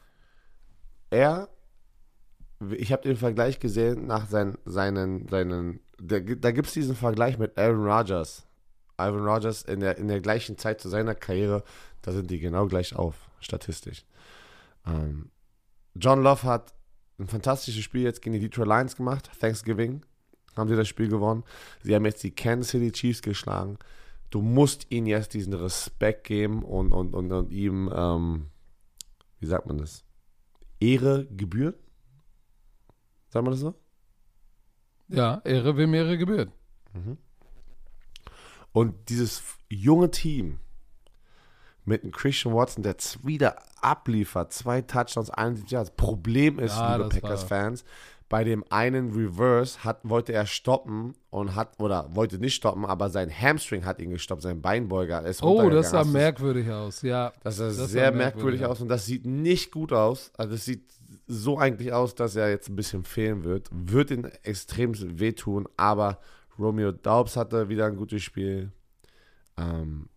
[1.08, 1.48] Er,
[2.76, 7.38] ich habe den Vergleich gesehen nach seinen, seinen, seinen der, da gibt es diesen Vergleich
[7.38, 8.46] mit Aaron Rodgers.
[8.96, 11.64] Aaron Rodgers in der, in der gleichen Zeit zu seiner Karriere,
[12.02, 14.04] da sind die genau gleich auf, statistisch.
[14.86, 15.30] Ähm,
[15.94, 16.74] John Love hat
[17.18, 19.30] ein fantastisches Spiel jetzt gegen die Detroit Lions gemacht.
[19.40, 20.02] Thanksgiving
[20.56, 21.44] haben sie das Spiel gewonnen.
[21.82, 23.78] Sie haben jetzt die Kansas City Chiefs geschlagen.
[24.30, 28.46] Du musst ihnen jetzt diesen Respekt geben und, und, und, und ihm, ähm,
[29.40, 30.04] wie sagt man das?
[30.80, 31.78] Ehre gebührt?
[33.32, 33.74] Sagt man das so?
[35.08, 36.50] Ja, Ehre wem Ehre gebührt.
[38.72, 40.58] Und dieses junge Team
[41.84, 45.90] mit einem Christian Watson, der wieder abliefert, zwei Touchdowns, 71 Yards.
[45.96, 47.84] Problem ist, Ja, liebe das Packers-Fans,
[48.28, 53.10] bei dem einen Reverse hat, wollte er stoppen und hat, oder wollte nicht stoppen, aber
[53.10, 57.02] sein Hamstring hat ihn gestoppt, sein Beinbeuger ist Oh, das sah merkwürdig aus.
[57.02, 60.32] Ja, Das sah Das sehr merkwürdig merkwürdig aus und das sieht nicht gut aus.
[60.36, 60.84] Also es sieht
[61.32, 63.68] so eigentlich aus, dass er jetzt ein bisschen fehlen wird.
[63.72, 66.18] Wird ihn extrem wehtun, aber
[66.58, 68.70] Romeo Daubs hatte wieder ein gutes Spiel.
[69.56, 70.08] Ähm,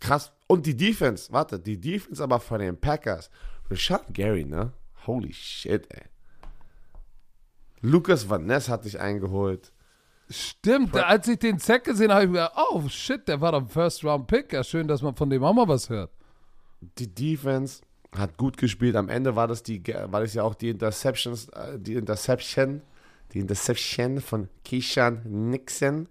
[0.00, 0.32] krass.
[0.46, 3.30] Und die Defense, warte, die Defense aber von den Packers.
[3.70, 4.72] Rashad Gary, ne?
[5.06, 6.02] Holy shit, ey.
[7.80, 9.72] Lucas Van Ness hat sich eingeholt.
[10.30, 13.52] Stimmt, als ich den Zack gesehen habe, habe ich mir gedacht, oh shit, der war
[13.52, 14.52] doch ein First-Round-Pick.
[14.52, 16.10] Ja, schön, dass man von dem auch mal was hört.
[16.98, 17.82] die Defense
[18.16, 18.96] hat gut gespielt.
[18.96, 22.82] Am Ende war das die, war das ja auch die Interceptions, äh, die Interception,
[23.32, 26.08] die Interception von Keyshawn Nixon,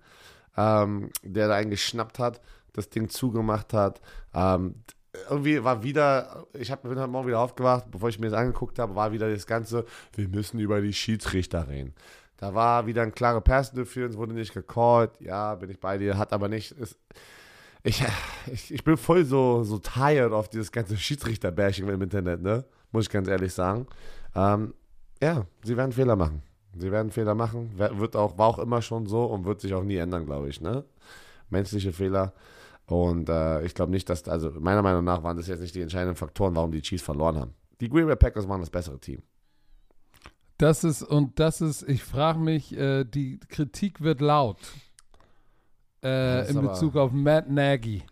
[0.58, 2.42] ähm, der da einen geschnappt hat,
[2.74, 4.02] das Ding zugemacht hat.
[4.34, 4.76] Ähm,
[5.30, 8.80] irgendwie war wieder, ich hab, bin heute Morgen wieder aufgewacht, bevor ich mir das angeguckt
[8.80, 9.86] habe, war wieder das Ganze,
[10.16, 11.94] wir müssen über die Schiedsrichter reden.
[12.38, 15.12] Da war wieder ein klarer Pass Interference, wurde nicht gecallt.
[15.20, 16.72] Ja, bin ich bei dir, hat aber nicht.
[16.72, 16.98] Ist,
[17.84, 18.04] Ich,
[18.52, 22.64] ich, ich bin voll so, so tired auf dieses ganze Schiedsrichter-Bashing im Internet, ne?
[22.92, 23.88] Muss ich ganz ehrlich sagen.
[24.36, 24.74] Ähm,
[25.22, 26.42] ja, sie werden Fehler machen.
[26.78, 27.72] Sie werden Fehler machen.
[27.78, 30.62] Wird auch, war auch immer schon so und wird sich auch nie ändern, glaube ich,
[30.62, 30.86] ne?
[31.50, 32.34] Menschliche Fehler.
[32.86, 35.82] Und äh, ich glaube nicht, dass, also meiner Meinung nach waren das jetzt nicht die
[35.82, 37.54] entscheidenden Faktoren, warum die Chiefs verloren haben.
[37.82, 39.22] Die Green Bay Packers waren das bessere Team.
[40.58, 44.58] Das ist, und das ist, ich frage mich, äh, die Kritik wird laut
[46.04, 48.04] äh, in Bezug auf Matt Nagy.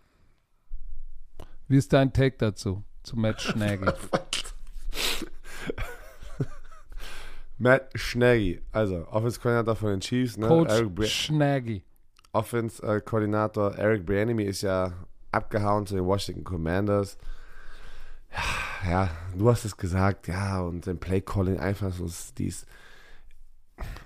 [1.67, 3.85] Wie ist dein Take dazu, zu Matt Schnaggy?
[7.57, 10.47] Matt Schnaggy, also Offense-Koordinator von den Chiefs, ne?
[10.47, 11.83] Coach Eric Schnaggy.
[12.33, 14.93] Offense-Koordinator Eric Bieniemy ist ja
[15.31, 17.17] abgehauen zu den Washington Commanders.
[18.83, 22.65] Ja, ja, du hast es gesagt, ja, und im Play-Calling einfach so dies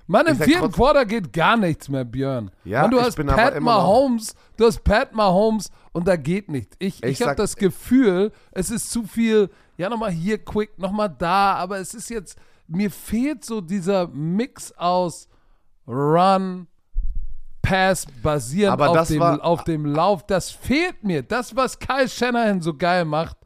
[0.07, 2.51] Mann, im vierten Quarter geht gar nichts mehr, Björn.
[2.63, 6.49] Ja, Mann, du ich hast bin Pat Mahomes, du hast Pat Mahomes und da geht
[6.49, 6.75] nichts.
[6.79, 11.09] Ich, ich, Ich habe das Gefühl, es ist zu viel, ja, nochmal hier quick, nochmal
[11.17, 15.27] da, aber es ist jetzt, mir fehlt so dieser Mix aus
[15.87, 16.67] Run,
[17.61, 20.23] Pass, basierend Aber auf dem, war- auf dem Lauf.
[20.27, 21.23] Das fehlt mir.
[21.23, 23.37] Das, was Kyle Shanahan so geil macht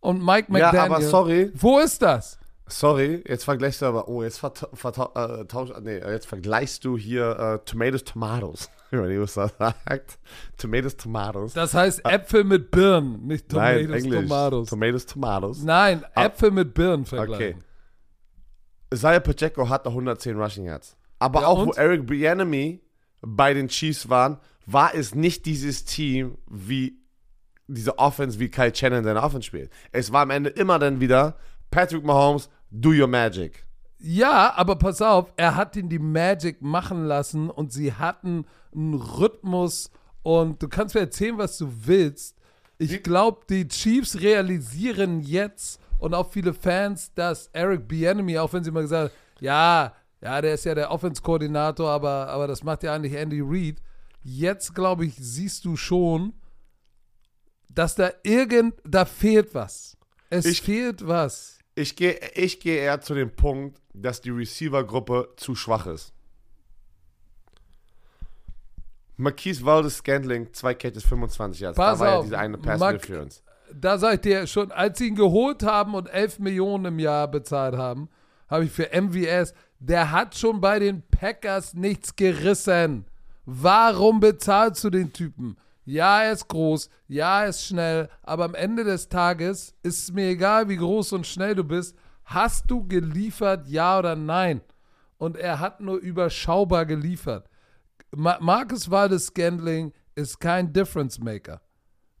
[0.00, 0.80] und Mike Ja, McDaniel.
[0.96, 2.37] aber sorry, Wo ist das?
[2.68, 7.38] Sorry, jetzt vergleichst du aber, oh, jetzt, vert, vert, äh, nee, jetzt vergleichst du hier
[7.38, 8.70] äh, Tomatoes, Tomatoes.
[8.90, 10.18] Wie man das sagt.
[10.56, 11.52] Tomatoes, Tomatoes.
[11.52, 14.20] Das heißt Äpfel mit Birnen, nicht Nein, Tomatoes, Englisch.
[14.28, 14.68] Tomatoes.
[14.70, 15.62] Tomatoes, Tomatoes.
[15.62, 16.24] Nein, Ah.
[16.26, 17.16] Äpfel mit Birnen Okay.
[17.16, 17.64] vergleichen.
[18.92, 20.96] Isaiah Pacheco hatte 110 Rushing Yards.
[21.18, 21.66] Aber Ja, auch und?
[21.68, 22.80] wo Eric Bieniemy
[23.20, 26.98] bei den Chiefs waren, war es nicht dieses Team wie
[27.66, 29.70] diese Offense, wie Kyle Shannon seine Offense spielt.
[29.92, 31.36] Es war am Ende immer dann wieder
[31.70, 33.64] Patrick Mahomes, do your magic.
[34.00, 38.44] Ja, aber pass auf, er hat ihn die Magic machen lassen und sie hatten
[38.74, 39.90] einen Rhythmus
[40.22, 42.36] und du kannst mir erzählen, was du willst.
[42.78, 48.62] Ich glaube, die Chiefs realisieren jetzt und auch viele Fans, dass Eric Bieniemy, auch wenn
[48.62, 52.84] sie mal gesagt haben, ja, ja, der ist ja der Offense-Koordinator, aber, aber das macht
[52.84, 53.82] ja eigentlich Andy Reid.
[54.22, 56.34] Jetzt, glaube ich, siehst du schon,
[57.68, 59.96] dass da irgend, da fehlt was.
[60.30, 61.57] Es Ich- fehlt was.
[61.78, 66.12] Ich gehe ich geh eher zu dem Punkt, dass die Receiver-Gruppe zu schwach ist.
[69.16, 71.76] Marquise Valdez Scantling, zwei Catches, 25 Yards.
[71.76, 73.42] Pass da war ja diese eine Pass Mark- Interference.
[73.72, 77.28] da sag ich dir schon, als sie ihn geholt haben und 11 Millionen im Jahr
[77.28, 78.08] bezahlt haben,
[78.48, 83.04] habe ich für MVS, der hat schon bei den Packers nichts gerissen.
[83.44, 85.56] Warum bezahlst du den Typen?
[85.88, 90.12] Ja, er ist groß, ja, er ist schnell, aber am Ende des Tages ist es
[90.12, 91.96] mir egal, wie groß und schnell du bist.
[92.24, 94.60] Hast du geliefert, ja oder nein?
[95.16, 97.48] Und er hat nur überschaubar geliefert.
[98.14, 101.62] Ma Marcus Waldes Scandling ist kein Difference Maker.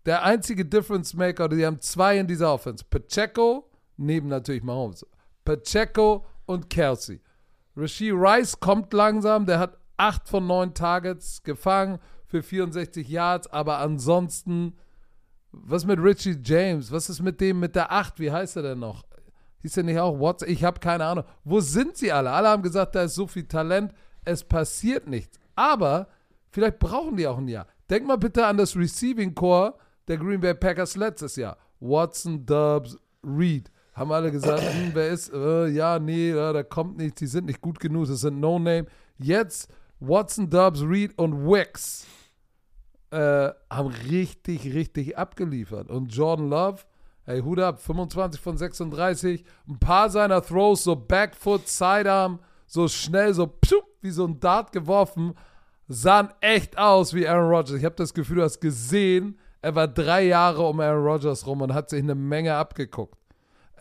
[0.06, 2.82] Der einzige Difference Maker, die haben zwei in dieser Offense.
[2.88, 5.04] Pacheco, neben natürlich Mahomes.
[5.44, 7.20] Pacheco und Kelsey.
[7.76, 11.98] Rasheed Rice kommt langsam, der hat acht von neun Targets gefangen
[12.28, 14.74] für 64 Yards, aber ansonsten,
[15.50, 16.92] was mit Richie James?
[16.92, 18.20] Was ist mit dem mit der acht?
[18.20, 19.04] Wie heißt er denn noch?
[19.62, 20.48] Hieß er nicht auch Watson?
[20.48, 21.24] Ich habe keine Ahnung.
[21.42, 22.30] Wo sind sie alle?
[22.30, 23.92] Alle haben gesagt, da ist so viel Talent.
[24.24, 25.40] Es passiert nichts.
[25.56, 26.08] Aber
[26.50, 27.66] vielleicht brauchen die auch ein Jahr.
[27.90, 29.74] Denk mal bitte an das Receiving Core
[30.06, 31.56] der Green Bay Packers letztes Jahr.
[31.80, 33.70] Watson, Dubs, Reed.
[33.94, 37.46] Haben alle gesagt, hm, wer ist, äh, ja, nee, ja, da kommt nichts, die sind
[37.46, 38.86] nicht gut genug, das sind No-Name.
[39.16, 39.68] Jetzt
[39.98, 42.06] Watson, Dubs, Reed und Wicks
[43.10, 45.90] äh, haben richtig, richtig abgeliefert.
[45.90, 46.82] Und Jordan Love,
[47.24, 53.32] hey, Hut ab, 25 von 36, ein paar seiner Throws, so Backfoot, Sidearm, so schnell,
[53.34, 55.34] so pschup, wie so ein Dart geworfen,
[55.88, 57.78] sahen echt aus wie Aaron Rodgers.
[57.78, 61.62] Ich habe das Gefühl, du hast gesehen, er war drei Jahre um Aaron Rodgers rum
[61.62, 63.18] und hat sich eine Menge abgeguckt.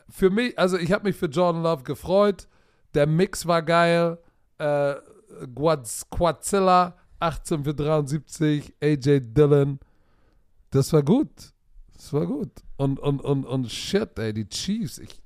[0.10, 2.48] Für mich, also ich habe mich für Jordan Love gefreut.
[2.94, 4.18] Der Mix war geil.
[4.58, 4.96] Äh,
[6.10, 9.80] Quadzilla, 18 für 73, AJ Dillon.
[10.70, 11.54] Das war gut.
[11.94, 12.52] Das war gut.
[12.78, 15.00] Und, und, und, und shit, ey, die Chiefs.
[15.00, 15.22] Ich,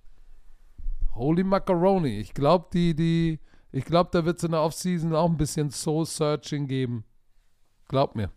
[1.13, 2.19] holy Macaroni.
[2.19, 3.39] Ich glaube, die, die,
[3.71, 7.03] ich glaube, da wird es in der Offseason auch ein bisschen Soul-Searching geben.
[7.87, 8.31] Glaub mir.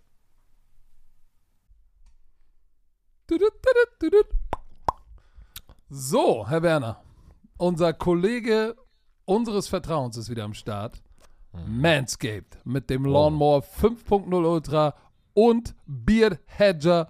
[5.89, 7.03] So, Herr Werner.
[7.57, 8.75] Unser Kollege
[9.25, 11.03] unseres Vertrauens ist wieder am Start.
[11.67, 14.95] Manscaped mit dem Lawnmower 5.0 Ultra
[15.35, 17.09] und Beard Hedger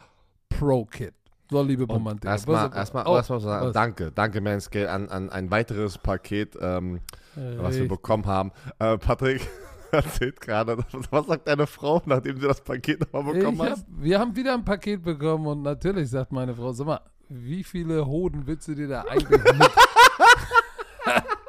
[0.48, 1.14] Pro Kit.
[1.50, 2.32] So, liebe Romantiker.
[2.32, 3.72] Erstmal, erstmal, oh, erstmal sagen, was?
[3.74, 7.00] danke, danke Manscaped an, an ein weiteres Paket, ähm,
[7.34, 8.50] was wir bekommen haben.
[8.78, 9.46] Äh, Patrick,
[9.94, 10.78] erzählt gerade.
[11.10, 13.70] Was sagt deine Frau, nachdem sie das Paket nochmal bekommen hat?
[13.72, 17.64] hab, wir haben wieder ein Paket bekommen und natürlich sagt meine Frau, sag mal, wie
[17.64, 19.70] viele Hoden willst du dir da eigentlich mit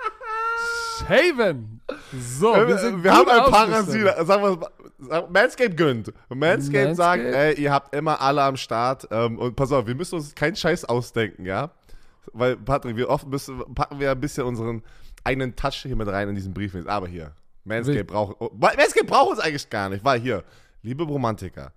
[1.08, 1.82] shaven?
[2.14, 3.52] So, wir, sind wir haben ein.
[3.52, 4.06] Parasit.
[4.26, 4.70] Sagen wir,
[5.00, 6.14] sagen- Manscaped gönnt.
[6.30, 7.58] Manscaped sagt, Manscaped?
[7.58, 9.08] ey, ihr habt immer alle am Start.
[9.12, 11.72] Ähm, und pass auf, wir müssen uns keinen Scheiß ausdenken, ja?
[12.34, 14.82] Weil, Patrick, wir oft müssen, packen wir ein bisschen unseren
[15.24, 16.76] eigenen Touch hier mit rein in diesen Brief.
[16.88, 17.32] Aber hier,
[17.64, 20.44] Manscaped braucht, oh, Manscaped braucht uns eigentlich gar nicht, weil hier,
[20.82, 21.72] liebe Romantiker,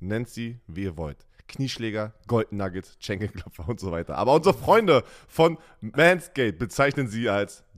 [0.00, 1.18] nennt sie, wie ihr wollt.
[1.48, 4.16] Knieschläger, Golden Nuggets, Schenkelklopfer und so weiter.
[4.16, 7.64] Aber unsere Freunde von Manscaped bezeichnen sie als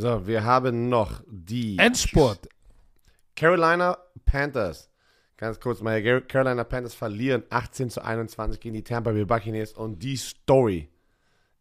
[0.00, 2.48] So, wir haben noch die Endspurt.
[3.34, 4.88] Carolina Panthers.
[5.36, 10.00] Ganz kurz mal, Carolina Panthers verlieren 18 zu 21 gegen die Tampa Bay Buccaneers und
[10.00, 10.88] die Story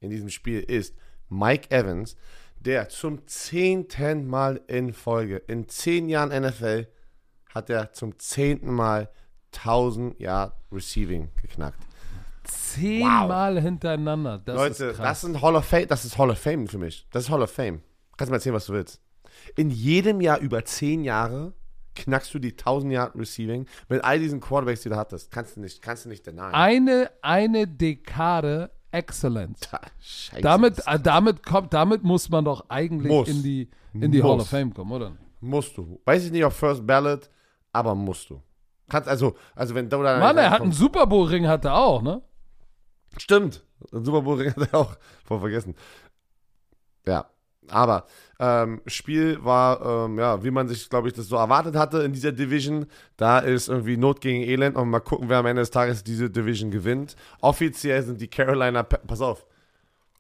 [0.01, 0.93] in diesem Spiel ist
[1.29, 2.15] Mike Evans,
[2.59, 6.85] der zum zehnten Mal in Folge, in zehn Jahren NFL,
[7.55, 9.09] hat er zum zehnten Mal
[9.55, 11.81] 1000 Yard Receiving geknackt.
[12.43, 14.37] Zehnmal hintereinander.
[14.45, 17.07] Das Leute, das sind Hall of Fame, das ist Hall of Fame für mich.
[17.09, 17.81] Das ist Hall of Fame.
[18.17, 19.01] Kannst du mir erzählen, was du willst.
[19.55, 21.53] In jedem Jahr über zehn Jahre
[21.95, 25.31] knackst du die 1000 Yard Receiving mit all diesen Quarterbacks, die du hattest.
[25.31, 26.53] Kannst du nicht, kannst du nicht denyen.
[26.53, 29.59] eine, eine Dekade Excellence.
[29.71, 30.41] Ah, Scheiße.
[30.41, 33.27] Damit, äh, damit, kommt, damit muss man doch eigentlich Muss.
[33.27, 35.17] in die, in die Hall of Fame kommen, oder?
[35.39, 35.99] musst du.
[36.05, 37.29] Weiß ich nicht auf First Ballot,
[37.73, 38.41] aber musst du.
[38.89, 42.01] Kannst also, also wenn du da Mann, er hat einen Super Bowl-Ring, hat er auch,
[42.01, 42.21] ne?
[43.17, 43.65] Stimmt.
[43.91, 44.95] Ein Super Bowl Ring hat er auch
[45.25, 45.75] voll vergessen.
[47.05, 47.29] Ja.
[47.71, 48.05] Aber
[48.39, 52.13] ähm, Spiel war, ähm, ja, wie man sich, glaube ich, das so erwartet hatte in
[52.13, 52.85] dieser Division.
[53.17, 56.29] Da ist irgendwie Not gegen Elend und mal gucken, wer am Ende des Tages diese
[56.29, 57.15] Division gewinnt.
[57.41, 59.45] Offiziell sind die Carolina, Pa- pass auf,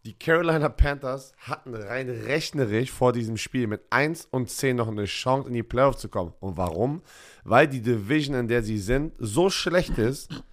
[0.05, 5.03] die Carolina Panthers hatten rein rechnerisch vor diesem Spiel mit 1 und 10 noch eine
[5.05, 6.33] Chance in die Playoffs zu kommen.
[6.39, 7.01] Und warum?
[7.43, 10.43] Weil die Division, in der sie sind, so schlecht ist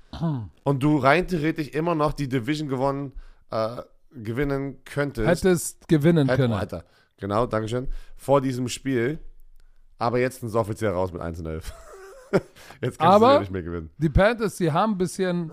[0.65, 3.13] und du rein theoretisch immer noch die Division gewonnen,
[3.51, 3.77] äh,
[4.23, 5.27] gewinnen könntest.
[5.29, 6.55] Hättest gewinnen Hätte- können.
[6.55, 6.85] Alter,
[7.19, 7.89] genau, Dankeschön.
[8.17, 9.19] Vor diesem Spiel.
[9.99, 11.73] Aber jetzt sind sie offiziell raus mit 1 und 11.
[12.33, 13.91] jetzt kannst du Aber- ja nicht mehr gewinnen.
[13.99, 15.51] Die Panthers, die haben ein bisschen,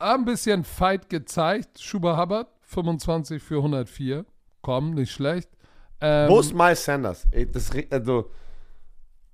[0.00, 1.80] haben ein bisschen Fight gezeigt.
[1.80, 4.24] Schuber Hubbard, 25 für 104.
[4.62, 5.48] Komm, nicht schlecht.
[6.00, 7.26] Ähm, Wo ist Miles Sanders?
[7.30, 8.30] Ey, das, also,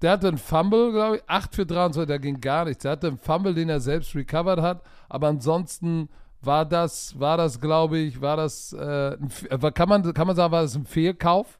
[0.02, 2.82] Der hatte einen Fumble, glaube ich, 8 für 23, da ging gar nichts.
[2.82, 6.08] Der hatte einen Fumble, den er selbst recovered hat, aber ansonsten
[6.44, 10.52] war das, war das, glaube ich, war das, äh, äh, kann, man, kann man sagen,
[10.52, 11.58] war das ein Fehlkauf?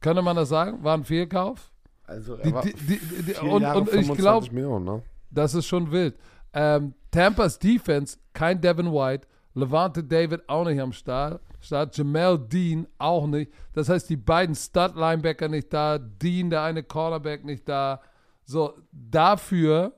[0.00, 0.82] Könnte man das sagen?
[0.82, 1.70] War ein Fehlkauf?
[2.06, 5.02] also er war die, die, die, vier und, Jahre, und ich 25 glaube, ne?
[5.30, 6.16] das ist schon wild.
[6.52, 12.86] Ähm, Tampas Defense, kein Devin White, Levante David auch nicht am Start, Start Jamel Dean
[12.98, 13.52] auch nicht.
[13.72, 18.00] Das heißt, die beiden Stud-Linebacker nicht da, Dean, der eine Cornerback nicht da.
[18.44, 19.92] So, dafür,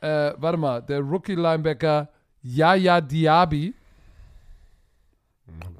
[0.00, 2.08] äh, warte mal, der Rookie-Linebacker
[2.42, 3.74] Yaya Diaby,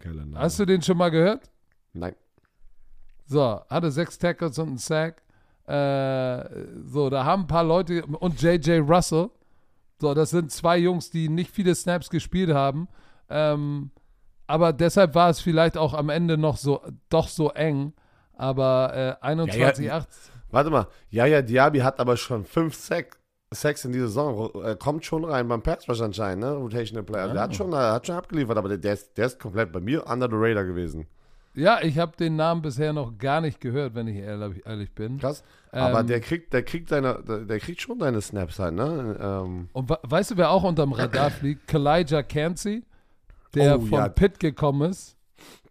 [0.04, 0.38] Name.
[0.38, 1.50] hast du den schon mal gehört?
[1.92, 2.14] Nein.
[3.26, 5.22] So, hatte sechs Tackles und einen Sack.
[5.66, 6.48] Äh,
[6.84, 9.30] so, da haben ein paar Leute und JJ Russell.
[10.00, 12.88] So, das sind zwei Jungs, die nicht viele Snaps gespielt haben.
[13.28, 13.90] Ähm,
[14.46, 16.80] aber deshalb war es vielleicht auch am Ende noch so,
[17.10, 17.92] doch so eng.
[18.34, 20.06] Aber äh, 21-8.
[20.50, 23.17] Warte mal, Yaya Diaby hat aber schon 5 Sack,
[23.52, 24.50] Sacks in dieser Saison.
[24.62, 26.52] Er kommt schon rein beim Pass Rush anscheinend, ne?
[26.52, 27.32] Rotational Player.
[27.32, 29.80] Der hat schon, er hat schon abgeliefert, aber der, der, ist, der ist komplett bei
[29.80, 31.06] mir under the radar gewesen.
[31.54, 35.18] Ja, ich habe den Namen bisher noch gar nicht gehört, wenn ich ehrlich, bin.
[35.18, 35.42] Krass.
[35.72, 39.16] aber Ähm, der kriegt, der kriegt seine, der, kriegt schon seine Snaps halt, ne?
[39.20, 41.66] Ähm, Und we- weißt du, wer auch unterm Radar fliegt?
[41.66, 42.84] Kalijah Cansey,
[43.54, 44.08] der Oh, von ja.
[44.08, 45.16] Pitt gekommen ist.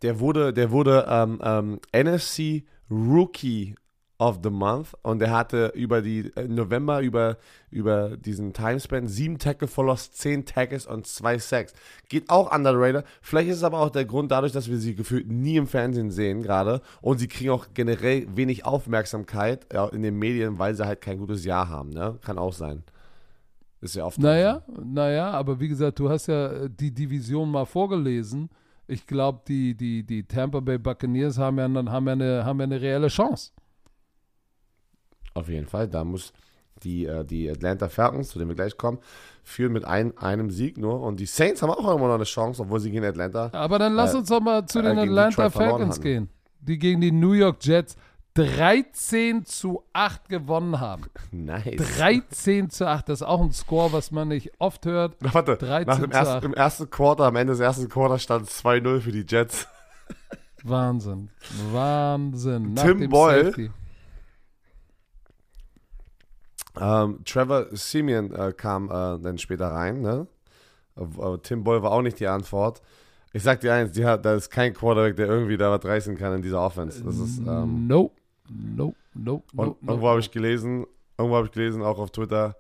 [0.02, 3.76] der wurde, der wurde ähm, ähm, NFC Rookie
[4.20, 7.38] of the Month und der hatte über die äh, November über,
[7.70, 11.74] über diesen Timespan sieben Tackle for Loss, zehn Tackles und zwei Sacks.
[12.10, 13.04] Geht auch under the radar.
[13.22, 16.10] Vielleicht ist es aber auch der Grund dadurch, dass wir sie gefühlt nie im Fernsehen
[16.10, 20.86] sehen gerade und sie kriegen auch generell wenig Aufmerksamkeit ja, in den Medien, weil sie
[20.86, 21.90] halt kein gutes Jahr haben.
[21.90, 22.18] Ne?
[22.24, 22.84] Kann auch sein.
[23.82, 24.18] Ist ja oft.
[24.18, 28.50] Naja, naja, aber wie gesagt, du hast ja äh, die Division mal vorgelesen.
[28.88, 32.64] Ich glaube, die, die, die Tampa Bay Buccaneers haben ja, haben, ja eine, haben ja
[32.64, 33.52] eine reelle Chance.
[35.38, 36.34] Auf jeden Fall, da muss
[36.84, 39.00] die, äh, die Atlanta Falcons, zu denen wir gleich kommen,
[39.44, 41.02] führen mit ein, einem Sieg nur.
[41.02, 43.50] Und die Saints haben auch immer noch eine Chance, obwohl sie gegen Atlanta.
[43.54, 47.02] Aber dann lass Äh, uns doch mal zu äh, den Atlanta Falcons gehen, die gegen
[47.02, 47.96] die New York Jets
[48.34, 51.04] 13 zu 8 gewonnen haben.
[51.32, 51.82] Nice.
[51.98, 55.16] 13 zu 8, das ist auch ein Score, was man nicht oft hört.
[55.34, 58.64] Warte, 13 nach dem ersten, im ersten Quarter, am Ende des ersten Quarters stand es
[58.64, 59.68] 2-0 für die Jets.
[60.64, 61.30] Wahnsinn.
[61.72, 62.74] Wahnsinn.
[62.74, 63.46] Nach Tim Boyle.
[63.46, 63.72] Safety.
[66.82, 70.02] Ähm, Trevor Simeon äh, kam äh, dann später rein.
[70.02, 70.28] Ne?
[71.44, 72.82] Tim Boyle war auch nicht die Antwort.
[73.34, 76.18] Ich sag dir eins, die hat, da ist kein Quarterback, der irgendwie da was reißen
[76.18, 77.04] kann in dieser Offense.
[77.04, 78.16] Das ist, ähm, Nope.
[78.50, 78.96] Nope.
[79.14, 79.44] Nope.
[79.56, 80.86] Und nope, irgendwo habe ich gelesen,
[81.18, 82.56] irgendwo habe ich gelesen, auch auf Twitter,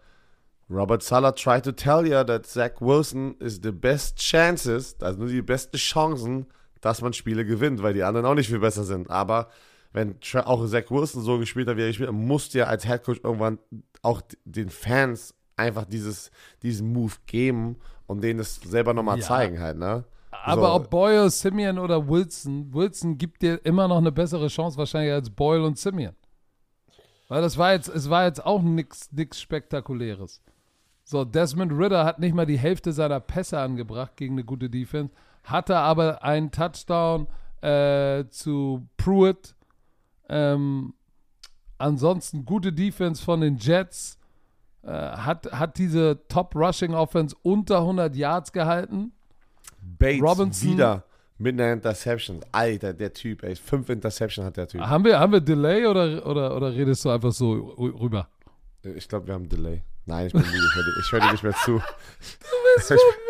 [0.69, 5.29] Robert Sala tried to tell you that Zach Wilson is the best chances, also nur
[5.29, 6.45] die besten Chancen,
[6.81, 9.09] dass man Spiele gewinnt, weil die anderen auch nicht viel besser sind.
[9.09, 9.47] Aber
[9.93, 12.85] wenn auch Zach Wilson so gespielt hat, wie er gespielt hat, musst du ja als
[12.85, 13.59] Headcoach irgendwann
[14.01, 19.25] auch den Fans einfach dieses, diesen Move geben und denen das selber nochmal Ja.
[19.25, 20.05] zeigen halt, ne?
[20.31, 20.73] Aber So.
[20.75, 25.29] ob Boyle, Simeon oder Wilson, Wilson gibt dir immer noch eine bessere Chance wahrscheinlich als
[25.29, 26.15] Boyle und Simeon.
[27.27, 30.41] Weil das war jetzt, es war jetzt auch nichts nix Spektakuläres.
[31.03, 35.13] So, Desmond Ritter hat nicht mal die Hälfte seiner Pässe angebracht gegen eine gute Defense,
[35.43, 37.27] hatte aber einen Touchdown
[37.61, 39.55] äh, zu Pruitt.
[40.29, 40.93] Ähm,
[41.77, 44.17] ansonsten gute Defense von den Jets.
[44.83, 49.11] Äh, hat, hat diese Top-Rushing-Offense unter 100 Yards gehalten.
[49.81, 51.03] Bates Robinson- wieder
[51.37, 52.39] mit einer Interception.
[52.51, 53.55] Alter, der Typ, ey.
[53.55, 54.81] Fünf Interception hat der Typ.
[54.81, 58.27] Haben wir, haben wir Delay oder, oder, oder redest du einfach so rü- rüber?
[58.83, 59.83] Ich glaube, wir haben Delay.
[60.05, 60.53] Nein, ich bin müde.
[60.57, 61.71] Ich höre dir, ich hör dir nicht mehr zu.
[62.39, 62.95] Du bist so.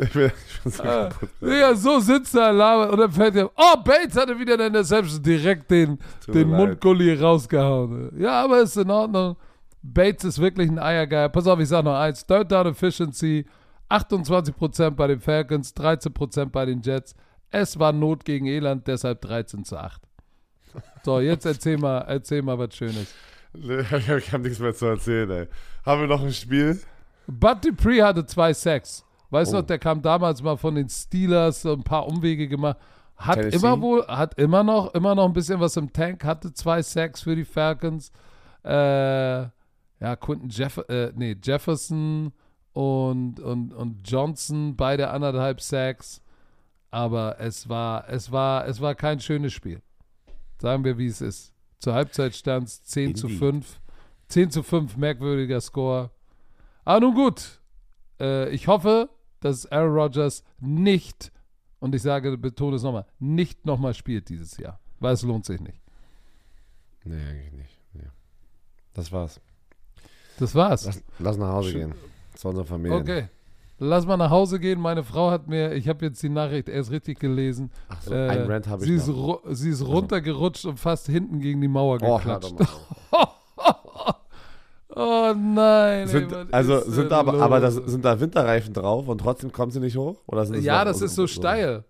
[0.00, 1.08] Ich bin, ich bin so Ah.
[1.08, 1.28] kaputt.
[1.40, 5.22] Ja, so sitzt er, labert und dann fällt dir, oh, Bates hatte wieder eine Interception,
[5.22, 6.48] direkt den, Tut den.
[6.48, 8.12] Mundgulli rausgehauen.
[8.18, 9.36] Ja, aber ist in Ordnung.
[9.82, 11.28] Bates ist wirklich ein Eiergeier.
[11.28, 12.26] Pass auf, ich sag noch eins.
[12.26, 13.46] Third Down Efficiency,
[13.90, 17.14] 28% bei den Falcons, 13% bei den Jets.
[17.50, 20.02] Es war Not gegen Elend, deshalb 13 zu 8.
[21.02, 23.14] So, jetzt erzähl mal, erzähl mal was Schönes.
[23.54, 25.48] Ich habe hab nichts mehr zu erzählen, ey.
[25.86, 26.78] Haben wir noch ein Spiel?
[27.26, 29.02] Bud Dupree hatte zwei Sacks.
[29.30, 29.60] Weißt du Oh.
[29.60, 32.78] noch, der kam damals mal von den Steelers, so ein paar Umwege gemacht.
[33.16, 33.56] Hat Tennessee?
[33.56, 37.22] immer wohl, hat immer noch, immer noch ein bisschen was im Tank, hatte zwei Sacks
[37.22, 38.10] für die Falcons.
[38.64, 39.40] Äh,
[40.00, 42.32] ja, Quinton Jeff, äh, nee, Jefferson
[42.72, 46.22] und, und, und Johnson, beide anderthalb Sacks.
[46.90, 49.82] Aber es war, es war, es war kein schönes Spiel.
[50.60, 51.52] Sagen wir, wie es ist.
[51.80, 53.38] Zur Halbzeit stand es 10 zu Indeed.
[53.40, 53.80] 5.
[54.28, 56.10] 10 zu 5, merkwürdiger Score.
[56.84, 57.60] Aber nun gut.
[58.20, 59.08] Äh, ich hoffe,
[59.40, 61.32] dass Aaron Rodgers nicht,
[61.80, 64.78] und ich sage, betone es nochmal, nicht nochmal spielt dieses Jahr.
[65.00, 65.80] Weil es lohnt sich nicht.
[67.04, 67.78] Nee, eigentlich nicht.
[67.94, 68.08] Nee.
[68.94, 69.40] Das war's.
[70.38, 70.86] Das war's.
[70.86, 71.90] Lass, lass nach Hause Schön.
[71.90, 71.94] gehen.
[72.34, 72.96] Zu unserer Familie.
[72.98, 73.28] Okay.
[73.80, 74.80] Lass mal nach Hause gehen.
[74.80, 77.70] Meine Frau hat mir, ich habe jetzt die Nachricht erst richtig gelesen.
[77.88, 79.40] Ach so, Äh, ein Rant habe ich sie, ist noch.
[79.50, 82.54] sie ist runtergerutscht und fast hinten gegen die Mauer Oh, geklatscht.
[82.60, 82.98] auf.
[84.98, 86.00] Oh nein.
[86.00, 89.52] ey, Sind, was also sind da aber, aber das, sind da Winterreifen drauf und trotzdem
[89.52, 90.20] kommen sie nicht hoch?
[90.26, 91.84] Oder sind ja, das ist so steil.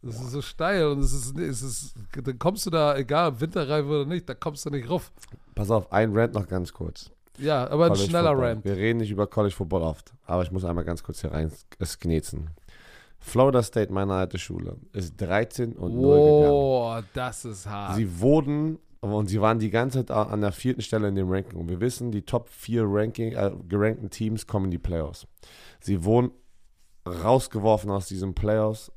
[0.00, 3.40] Das ist so steil und es ist, es ist, dann kommst du da, egal ob
[3.40, 5.10] Winterreifen oder nicht, da kommst du nicht rauf.
[5.56, 7.10] Pass auf, ein Rant noch ganz kurz.
[7.38, 8.46] Ja, aber ein College schneller Football.
[8.46, 8.64] Rant.
[8.64, 11.50] Wir reden nicht über College Football oft, aber ich muss einmal ganz kurz hier rein
[11.80, 12.50] es knetzen.
[13.18, 16.52] Florida State, meine alte Schule, ist 13 und 0 gegangen.
[16.52, 17.96] Wow, das ist hart.
[17.96, 21.58] Sie wurden und sie waren die ganze Zeit an der vierten Stelle in dem Ranking.
[21.58, 25.26] Und wir wissen, die Top 4 Ranking, äh, gerankten Teams kommen in die Playoffs.
[25.80, 26.30] Sie wurden
[27.04, 28.92] rausgeworfen aus diesen Playoffs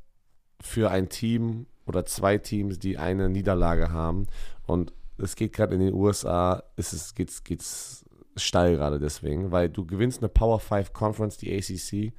[0.62, 4.28] für ein Team oder zwei Teams, die eine Niederlage haben.
[4.68, 8.06] Und es geht gerade in den USA, es ist, geht's, geht's
[8.36, 12.14] steil gerade deswegen, weil du gewinnst eine Power 5 Conference, die ACC,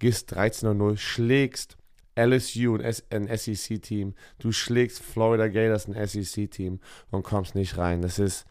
[0.00, 1.76] gehst 13-0, schlägst
[2.16, 6.80] LSU, ein, ein SEC-Team, du schlägst Florida Gators, ein SEC-Team
[7.10, 8.02] und kommst nicht rein.
[8.02, 8.46] Das ist,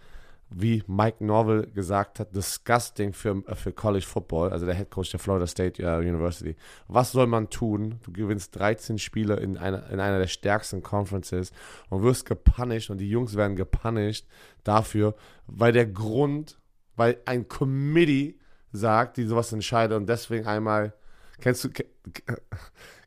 [0.49, 5.19] wie Mike Norville gesagt hat, disgusting für, für College Football, also der Head Coach der
[5.19, 6.55] Florida State äh, University.
[6.87, 7.99] Was soll man tun?
[8.03, 11.51] Du gewinnst 13 Spiele in einer, in einer der stärksten Conferences
[11.89, 14.27] und wirst gepunished und die Jungs werden gepunished
[14.63, 15.15] dafür,
[15.47, 16.59] weil der Grund,
[16.95, 18.37] weil ein Committee
[18.73, 20.93] sagt, die sowas entscheidet und deswegen einmal,
[21.39, 21.69] kennst du,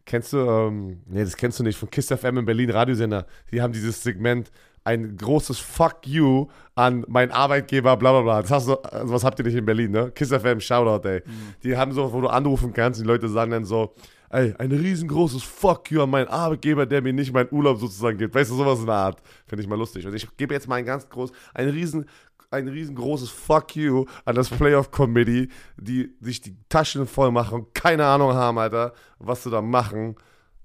[0.05, 3.61] kennst du, ähm, nee, das kennst du nicht, von KISS FM in Berlin, Radiosender, die
[3.61, 4.51] haben dieses Segment,
[4.85, 8.43] ein großes Fuck you an meinen Arbeitgeber, bla bla bla.
[8.43, 10.11] Das hast du, also was habt ihr nicht in Berlin, ne?
[10.15, 11.23] KISS FM, Shoutout, ey.
[11.63, 13.95] Die haben so, wo du anrufen kannst, die Leute sagen dann so,
[14.35, 18.35] ey, ein riesengroßes Fuck you an meinen Arbeitgeber, der mir nicht meinen Urlaub sozusagen gibt.
[18.35, 19.23] Weißt du, sowas in der Art.
[19.47, 20.07] Finde ich mal lustig.
[20.07, 22.07] Und ich gebe jetzt mal ein ganz groß, ein riesen,
[22.55, 27.75] ein riesengroßes Fuck you an das Playoff Committee, die sich die Taschen voll machen und
[27.75, 30.17] keine Ahnung haben, Alter, was sie da machen.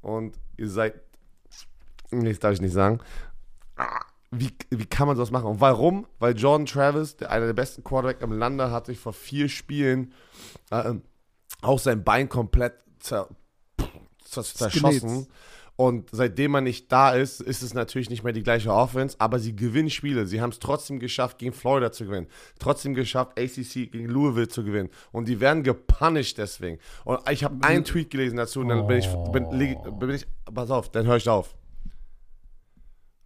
[0.02, 1.02] Und ihr seid,
[2.12, 3.00] nee, das darf ich nicht sagen.
[4.32, 5.48] Wie, wie kann man sowas machen?
[5.48, 6.06] Und warum?
[6.20, 10.14] Weil Jordan Travis, der einer der besten Quarterback im Lande, hat sich vor vier Spielen
[10.70, 10.94] äh,
[11.62, 13.28] auch sein Bein komplett zer,
[14.24, 15.10] zer, zerschossen.
[15.10, 15.28] genäht.
[15.80, 19.40] Und seitdem er nicht da ist, ist es natürlich nicht mehr die gleiche Offense, aber
[19.40, 20.28] sie gewinnen Spiele.
[20.28, 22.28] Sie haben es trotzdem geschafft, gegen Florida zu gewinnen.
[22.60, 24.90] Trotzdem geschafft, ACC gegen Louisville zu gewinnen.
[25.14, 26.80] Und die werden gepunished deswegen.
[27.06, 30.28] Und ich habe einen Tweet gelesen dazu und dann bin ich, bin, leg- bin ich,
[30.54, 31.56] pass auf, dann höre ich auf.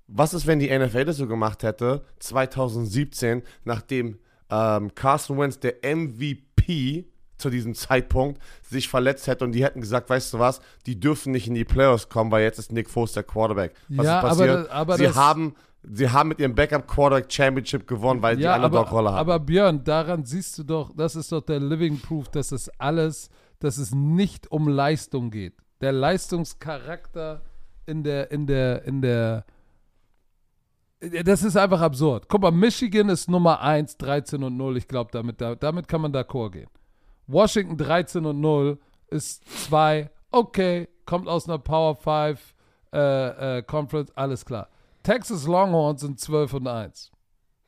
[0.06, 4.20] Was ist, wenn die NFL das so gemacht hätte, 2017, nachdem
[4.52, 7.08] ähm, Carson Wentz, der MVP
[7.38, 11.32] zu diesem Zeitpunkt, sich verletzt hätte und die hätten gesagt, weißt du was, die dürfen
[11.32, 13.74] nicht in die Playoffs kommen, weil jetzt ist Nick Foles der Quarterback.
[13.90, 14.50] Was Ja, ist aber passiert?
[14.66, 18.56] das- aber sie, haben, sie haben mit ihrem Backup Quarterback Championship gewonnen, weil die ja,
[18.56, 19.18] aber, Underdog-Rolle haben.
[19.18, 23.30] aber Björn, daran siehst du doch, das ist doch der Living Proof, dass es alles,
[23.60, 25.56] dass es nicht um Leistung geht.
[25.82, 27.42] Der Leistungscharakter
[27.86, 29.46] in der, in der, in der,
[31.26, 32.30] das ist einfach absurd.
[32.30, 34.78] Guck mal, Michigan ist Nummer 1, 13 und 0.
[34.78, 36.70] Ich glaube, damit, da- damit kann man d'accord gehen.
[37.28, 38.78] Washington 13 und 0
[39.10, 42.54] ist 2, okay, kommt aus einer Power 5
[42.94, 44.70] äh, äh, Conference, alles klar.
[45.04, 47.12] Texas Longhorns sind 12 und 1.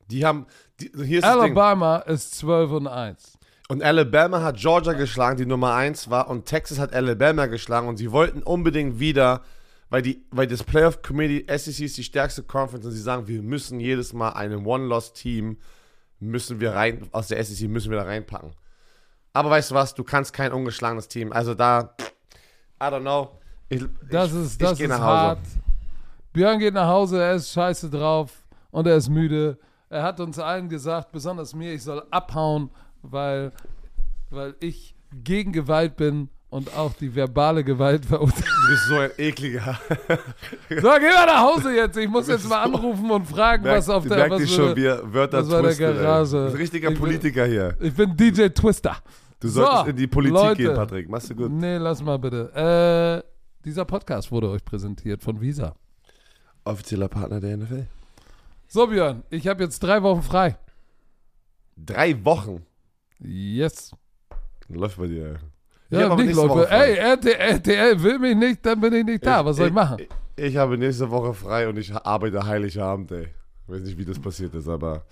[0.10, 0.46] die haben,
[0.80, 1.26] die, hier ist.
[1.26, 3.38] Alabama ist 12 und 1.
[3.68, 7.98] Und Alabama hat Georgia geschlagen, die Nummer 1 war, und Texas hat Alabama geschlagen und
[7.98, 9.42] sie wollten unbedingt wieder,
[9.90, 13.42] weil, die, weil das Playoff Committee, SEC ist die stärkste Conference und sie sagen, wir
[13.42, 15.58] müssen jedes Mal einem One-Loss-Team,
[16.20, 18.52] müssen wir rein, aus der SEC müssen wir da reinpacken.
[19.36, 21.94] Aber weißt du was, du kannst kein ungeschlagenes Team, also da,
[22.82, 23.32] I don't know.
[23.70, 25.40] Ich, Das ich, ist, ich das geh ist nach hart.
[25.40, 25.50] Hause.
[26.32, 28.32] Björn geht nach Hause, er ist scheiße drauf
[28.72, 29.58] und er ist müde.
[29.90, 32.70] Er hat uns allen gesagt, besonders mir, ich soll abhauen,
[33.02, 33.52] weil,
[34.30, 38.46] weil ich gegen Gewalt bin und auch die verbale Gewalt verurteile.
[38.46, 39.78] Du bist so ein ekliger.
[40.70, 41.96] So, geh mal nach Hause jetzt.
[41.98, 44.30] Ich muss jetzt mal anrufen und fragen, was auf der.
[44.30, 45.76] Was schon, er Wörter was war der.
[45.76, 46.32] Garage?
[46.38, 47.78] Du bist ein richtiger Ich bin- Politiker hier.
[47.80, 48.98] ich bin DJ Twister.
[49.40, 50.64] Du solltest So, in die Politik Leute.
[50.64, 51.10] gehen, Patrick.
[51.10, 51.52] Machst du gut.
[51.52, 53.24] Nee, lass mal bitte.
[53.24, 53.30] Äh,
[53.66, 55.76] dieser Podcast wurde euch präsentiert von Visa.
[56.64, 57.88] Offizieller Partner der NFL.
[58.68, 60.58] So, Björn, ich habe jetzt drei Wochen frei.
[61.78, 62.66] Drei Wochen.
[63.20, 63.92] Yes.
[64.68, 65.36] Läuft bei dir.
[65.90, 66.64] Ich Ja, nicht frei.
[66.64, 69.46] Ey, RTL, RTL will mich nicht, dann bin ich nicht da.
[69.46, 69.98] Was soll ich machen?
[70.36, 73.28] Ich, ich habe nächste Woche frei und ich arbeite Heiligabend, ey.
[73.68, 75.06] Ich weiß nicht, wie das passiert ist, aber.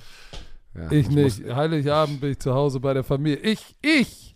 [0.76, 1.54] Ja, Ich muss- nicht.
[1.56, 3.38] Heiligabend bin ich zu Hause bei der Familie.
[3.40, 4.36] Ich, ich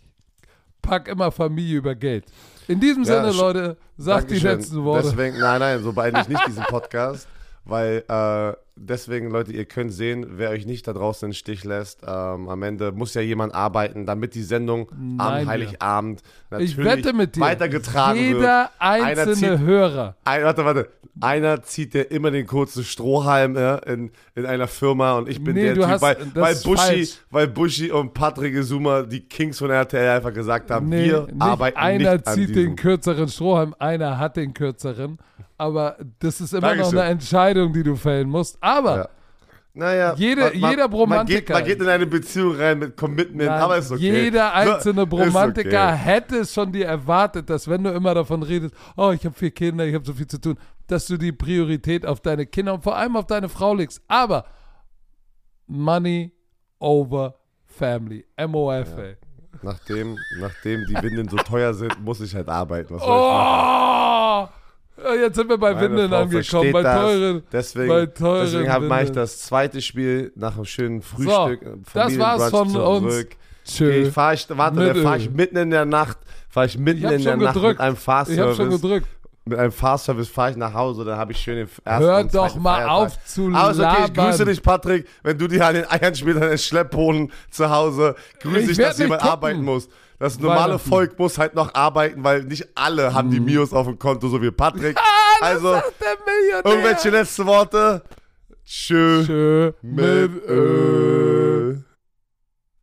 [0.82, 2.24] pack immer Familie über Geld.
[2.68, 5.08] In diesem Ja, Sinne, Leute, sagt die letzten Worte.
[5.08, 7.26] Deswegen, nein, nein, so beende ich nicht diesen Podcast,
[7.64, 11.64] weil äh, deswegen, Leute, ihr könnt sehen, wer euch nicht da draußen in den Stich
[11.64, 12.02] lässt.
[12.06, 16.84] Ähm, am Ende muss ja jemand arbeiten, damit die Sendung Nein, am Heiligabend natürlich ich
[16.84, 18.36] wette mit dir, weitergetragen wird.
[18.36, 20.16] jeder Einer einzelne zieht- Hörer.
[20.24, 20.88] Ein, warte, warte.
[21.20, 25.54] Einer zieht ja immer den kurzen Strohhalm ja, in, in einer Firma und ich bin
[25.54, 29.68] Nee, der Typ, hast- weil, weil, Buschi, weil Buschi und Patrick Isuma, die Kings von
[29.68, 33.74] RTL, einfach gesagt haben, Nee, wir nicht arbeiten einer nicht an zieht den kürzeren Strohhalm,
[33.80, 35.18] einer hat den kürzeren.
[35.58, 36.94] Aber das ist immer Dankeschön.
[36.94, 38.56] noch eine Entscheidung, die du fällen musst.
[38.62, 39.08] Aber Ja.
[39.74, 43.60] Naja, Jede- jeder man geht, Bromantiker- man geht in eine Beziehung rein mit Commitment, Nein,
[43.62, 44.00] aber ist okay.
[44.24, 45.96] Jeder einzelne Bromantiker okay.
[45.96, 49.52] hätte es schon dir erwartet, dass wenn du immer davon redest, oh, ich habe vier
[49.52, 50.58] Kinder, ich habe so viel zu tun,
[50.88, 54.02] dass du die Priorität auf deine Kinder und vor allem auf deine Frau legst.
[54.08, 54.46] Aber
[55.68, 56.32] Money
[56.80, 57.34] over
[57.66, 58.24] Family.
[58.36, 59.16] MOF, ey.
[59.62, 62.94] Nachdem, nachdem die Windeln so teuer sind, muss ich halt arbeiten.
[62.94, 64.48] Was soll ich machen?
[64.50, 64.67] Oh!
[65.20, 67.42] Jetzt sind wir bei Meine Windeln Frau angekommen, bei teuren.
[67.52, 71.62] Deswegen, bei teuren deswegen mache ich das zweite Spiel nach einem schönen Frühstück.
[71.62, 73.12] äh, das war's von uns.
[73.14, 73.28] zurück.
[73.64, 73.86] Tschö.
[73.88, 76.16] Okay, fahr ich, warte, dann fahre ich mitten in der Nacht,
[76.48, 77.78] fahre ich mitten Ich in der Nacht gedrückt.
[77.78, 78.80] mit einem Ich habe schon Fahrservice.
[78.80, 79.06] gedrückt.
[79.44, 82.56] Mit einem Fahrservice fahre ich nach Hause, dann habe ich schön den ersten Hör doch
[82.56, 82.90] mal Feiertag.
[82.90, 84.26] auf zu Aber ist okay, ich labern.
[84.30, 85.06] grüße dich, Patrick.
[85.22, 88.76] Wenn du dir an den Eiern später in den Schlepphoden zu Hause, grüße Ich ich,
[88.78, 89.32] dass jemand gucken.
[89.32, 89.88] arbeiten muss.
[90.18, 90.74] Das normale.
[90.74, 90.78] Mhm.
[90.80, 94.42] Volk muss halt noch arbeiten, weil nicht alle haben die Mios auf dem Konto, so
[94.42, 94.98] wie Patrick.
[95.40, 96.66] also, Der Millionär.
[96.66, 98.02] irgendwelche letzte Worte?
[98.64, 99.24] Tschö.
[99.24, 99.72] Tschö.
[99.82, 101.84] Mit Öl.